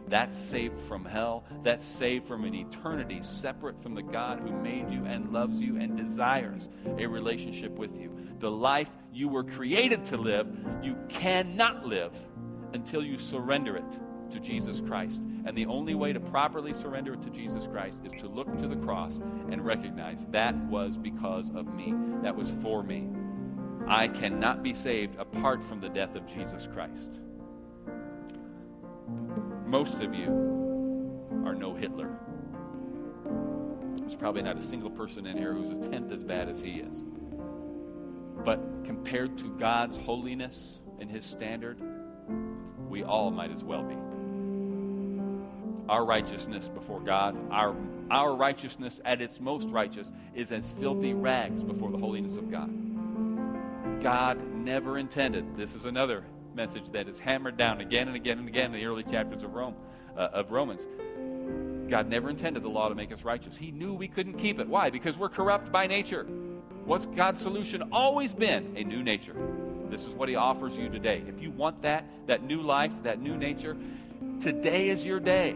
That's 0.07 0.37
saved 0.37 0.79
from 0.87 1.03
hell. 1.03 1.43
That's 1.63 1.85
saved 1.85 2.27
from 2.27 2.45
an 2.45 2.55
eternity 2.55 3.19
separate 3.23 3.81
from 3.83 3.93
the 3.93 4.01
God 4.01 4.39
who 4.39 4.51
made 4.51 4.89
you 4.89 5.05
and 5.05 5.33
loves 5.33 5.59
you 5.59 5.77
and 5.77 5.97
desires 5.97 6.69
a 6.97 7.05
relationship 7.05 7.77
with 7.77 7.97
you. 7.99 8.15
The 8.39 8.51
life 8.51 8.89
you 9.11 9.27
were 9.27 9.43
created 9.43 10.05
to 10.05 10.17
live, 10.17 10.47
you 10.81 10.97
cannot 11.09 11.85
live 11.85 12.13
until 12.73 13.03
you 13.03 13.17
surrender 13.17 13.75
it 13.75 14.31
to 14.31 14.39
Jesus 14.39 14.81
Christ. 14.81 15.19
And 15.45 15.57
the 15.57 15.65
only 15.65 15.95
way 15.95 16.13
to 16.13 16.19
properly 16.19 16.73
surrender 16.73 17.13
it 17.13 17.21
to 17.23 17.29
Jesus 17.29 17.67
Christ 17.67 17.99
is 18.05 18.11
to 18.21 18.27
look 18.27 18.57
to 18.57 18.67
the 18.67 18.75
cross 18.77 19.21
and 19.49 19.65
recognize 19.65 20.25
that 20.31 20.55
was 20.65 20.97
because 20.97 21.49
of 21.51 21.73
me, 21.73 21.93
that 22.23 22.35
was 22.35 22.51
for 22.61 22.83
me. 22.83 23.09
I 23.89 24.09
cannot 24.09 24.63
be 24.63 24.73
saved 24.73 25.17
apart 25.17 25.63
from 25.63 25.79
the 25.79 25.87
death 25.87 26.15
of 26.15 26.25
Jesus 26.25 26.67
Christ. 26.73 27.19
Most 29.65 30.01
of 30.01 30.13
you 30.13 30.27
are 31.45 31.55
no 31.55 31.73
Hitler. 31.73 32.13
There's 33.97 34.15
probably 34.15 34.41
not 34.41 34.57
a 34.57 34.63
single 34.63 34.89
person 34.89 35.25
in 35.25 35.37
here 35.37 35.53
who's 35.53 35.69
a 35.69 35.89
tenth 35.89 36.11
as 36.11 36.21
bad 36.21 36.49
as 36.49 36.59
he 36.59 36.79
is. 36.79 37.05
But 38.43 38.59
compared 38.83 39.37
to 39.37 39.57
God's 39.57 39.97
holiness 39.97 40.79
and 40.99 41.09
his 41.09 41.25
standard, 41.25 41.77
we 42.89 43.03
all 43.03 43.31
might 43.31 43.51
as 43.51 43.63
well 43.63 43.83
be. 43.83 43.95
Our 45.87 46.03
righteousness 46.03 46.67
before 46.67 46.99
God, 46.99 47.37
our, 47.51 47.73
our 48.11 48.35
righteousness 48.35 48.99
at 49.05 49.21
its 49.21 49.39
most 49.39 49.69
righteous, 49.69 50.11
is 50.35 50.51
as 50.51 50.69
filthy 50.71 51.13
rags 51.13 51.63
before 51.63 51.91
the 51.91 51.97
holiness 51.97 52.35
of 52.35 52.51
God. 52.51 52.86
God 54.01 54.43
never 54.53 54.97
intended, 54.97 55.57
this 55.57 55.73
is 55.73 55.85
another 55.85 56.23
message 56.53 56.83
that 56.91 57.07
is 57.07 57.17
hammered 57.19 57.57
down 57.57 57.81
again 57.81 58.07
and 58.07 58.15
again 58.15 58.37
and 58.39 58.47
again 58.47 58.65
in 58.67 58.71
the 58.73 58.85
early 58.85 59.03
chapters 59.03 59.43
of 59.43 59.53
Rome, 59.53 59.75
uh, 60.15 60.29
of 60.33 60.51
Romans. 60.51 60.85
God 61.89 62.07
never 62.07 62.29
intended 62.29 62.63
the 62.63 62.69
law 62.69 62.89
to 62.89 62.95
make 62.95 63.11
us 63.11 63.23
righteous. 63.23 63.57
He 63.57 63.71
knew 63.71 63.93
we 63.93 64.07
couldn't 64.07 64.35
keep 64.35 64.59
it. 64.59 64.67
Why? 64.67 64.89
Because 64.89 65.17
we're 65.17 65.29
corrupt 65.29 65.71
by 65.71 65.87
nature. 65.87 66.25
What's 66.85 67.05
God's 67.05 67.41
solution 67.41 67.89
always 67.91 68.33
been? 68.33 68.75
A 68.77 68.83
new 68.83 69.03
nature. 69.03 69.35
This 69.89 70.05
is 70.05 70.13
what 70.13 70.29
he 70.29 70.35
offers 70.35 70.77
you 70.77 70.89
today. 70.89 71.23
If 71.27 71.41
you 71.41 71.49
want 71.51 71.81
that, 71.81 72.05
that 72.27 72.43
new 72.43 72.61
life, 72.61 72.91
that 73.03 73.21
new 73.21 73.35
nature, 73.35 73.75
today 74.39 74.89
is 74.89 75.05
your 75.05 75.19
day. 75.19 75.55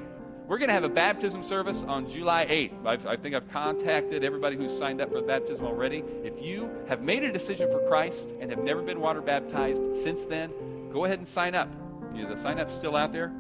We're 0.51 0.57
going 0.57 0.67
to 0.67 0.73
have 0.73 0.83
a 0.83 0.89
baptism 0.89 1.43
service 1.43 1.85
on 1.87 2.05
July 2.05 2.45
8th. 2.45 2.85
I've, 2.85 3.05
i 3.05 3.15
think 3.15 3.35
I've 3.35 3.49
contacted 3.53 4.21
everybody 4.21 4.57
who's 4.57 4.77
signed 4.77 4.99
up 4.99 5.09
for 5.09 5.21
baptism 5.21 5.65
already. 5.65 6.03
If 6.25 6.33
you 6.43 6.69
have 6.89 7.01
made 7.01 7.23
a 7.23 7.31
decision 7.31 7.71
for 7.71 7.79
Christ 7.87 8.33
and 8.41 8.49
have 8.49 8.61
never 8.61 8.81
been 8.81 8.99
water 8.99 9.21
baptized 9.21 9.81
since 10.03 10.25
then, 10.25 10.51
go 10.91 11.05
ahead 11.05 11.19
and 11.19 11.27
sign 11.27 11.55
up. 11.55 11.69
You 12.13 12.23
know, 12.23 12.35
the 12.35 12.37
sign 12.37 12.59
up's 12.59 12.73
still 12.73 12.97
out 12.97 13.13
there. 13.13 13.31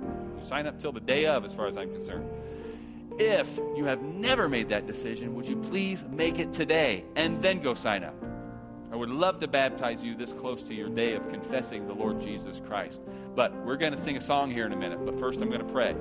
sign 0.45 0.65
up 0.67 0.79
till 0.79 0.93
the 0.93 1.01
day 1.01 1.25
of, 1.25 1.43
as 1.43 1.53
far 1.53 1.67
as 1.67 1.75
I'm 1.75 1.91
concerned. 1.91 2.29
If 3.19 3.59
you 3.75 3.83
have 3.83 4.01
never 4.01 4.47
made 4.47 4.69
that 4.69 4.87
decision, 4.87 5.35
would 5.35 5.49
you 5.49 5.57
please 5.57 6.05
make 6.09 6.39
it 6.39 6.53
today 6.53 7.03
and 7.17 7.43
then 7.43 7.61
go 7.61 7.73
sign 7.73 8.05
up? 8.05 8.15
I 8.89 8.95
would 8.95 9.09
love 9.09 9.41
to 9.41 9.49
baptize 9.49 10.01
you 10.01 10.15
this 10.15 10.31
close 10.31 10.63
to 10.63 10.73
your 10.73 10.87
day 10.87 11.15
of 11.15 11.27
confessing 11.27 11.87
the 11.87 11.93
Lord 11.93 12.21
Jesus 12.21 12.61
Christ. 12.65 13.01
But 13.35 13.53
we're 13.65 13.75
going 13.75 13.91
to 13.91 13.99
sing 13.99 14.15
a 14.15 14.21
song 14.21 14.49
here 14.49 14.65
in 14.65 14.71
a 14.71 14.77
minute. 14.77 15.05
But 15.05 15.19
first, 15.19 15.41
I'm 15.41 15.49
going 15.49 15.65
to 15.65 15.73
pray. 15.73 15.93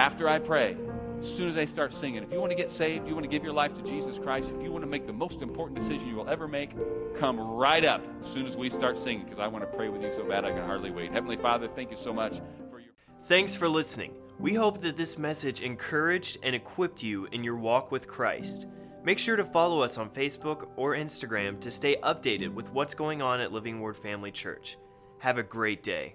After 0.00 0.30
I 0.30 0.38
pray, 0.38 0.78
as 1.18 1.30
soon 1.30 1.50
as 1.50 1.58
I 1.58 1.66
start 1.66 1.92
singing, 1.92 2.22
if 2.22 2.32
you 2.32 2.40
want 2.40 2.50
to 2.50 2.56
get 2.56 2.70
saved, 2.70 3.06
you 3.06 3.12
want 3.12 3.24
to 3.24 3.28
give 3.28 3.44
your 3.44 3.52
life 3.52 3.74
to 3.74 3.82
Jesus 3.82 4.18
Christ, 4.18 4.50
if 4.50 4.62
you 4.62 4.72
want 4.72 4.82
to 4.82 4.88
make 4.88 5.06
the 5.06 5.12
most 5.12 5.42
important 5.42 5.78
decision 5.78 6.08
you 6.08 6.14
will 6.14 6.30
ever 6.30 6.48
make, 6.48 6.74
come 7.14 7.38
right 7.38 7.84
up 7.84 8.02
as 8.24 8.32
soon 8.32 8.46
as 8.46 8.56
we 8.56 8.70
start 8.70 8.98
singing 8.98 9.24
because 9.24 9.38
I 9.38 9.46
want 9.46 9.62
to 9.70 9.76
pray 9.76 9.90
with 9.90 10.00
you 10.00 10.10
so 10.10 10.24
bad 10.24 10.46
I 10.46 10.52
can 10.52 10.64
hardly 10.64 10.90
wait. 10.90 11.12
Heavenly 11.12 11.36
Father, 11.36 11.68
thank 11.68 11.90
you 11.90 11.98
so 11.98 12.14
much 12.14 12.40
for 12.70 12.80
your. 12.80 12.94
Thanks 13.24 13.54
for 13.54 13.68
listening. 13.68 14.14
We 14.38 14.54
hope 14.54 14.80
that 14.80 14.96
this 14.96 15.18
message 15.18 15.60
encouraged 15.60 16.38
and 16.42 16.54
equipped 16.54 17.02
you 17.02 17.26
in 17.30 17.44
your 17.44 17.56
walk 17.56 17.92
with 17.92 18.08
Christ. 18.08 18.68
Make 19.04 19.18
sure 19.18 19.36
to 19.36 19.44
follow 19.44 19.82
us 19.82 19.98
on 19.98 20.08
Facebook 20.08 20.66
or 20.76 20.94
Instagram 20.94 21.60
to 21.60 21.70
stay 21.70 21.96
updated 21.96 22.54
with 22.54 22.72
what's 22.72 22.94
going 22.94 23.20
on 23.20 23.40
at 23.40 23.52
Living 23.52 23.82
Word 23.82 23.98
Family 23.98 24.30
Church. 24.30 24.78
Have 25.18 25.36
a 25.36 25.42
great 25.42 25.82
day. 25.82 26.14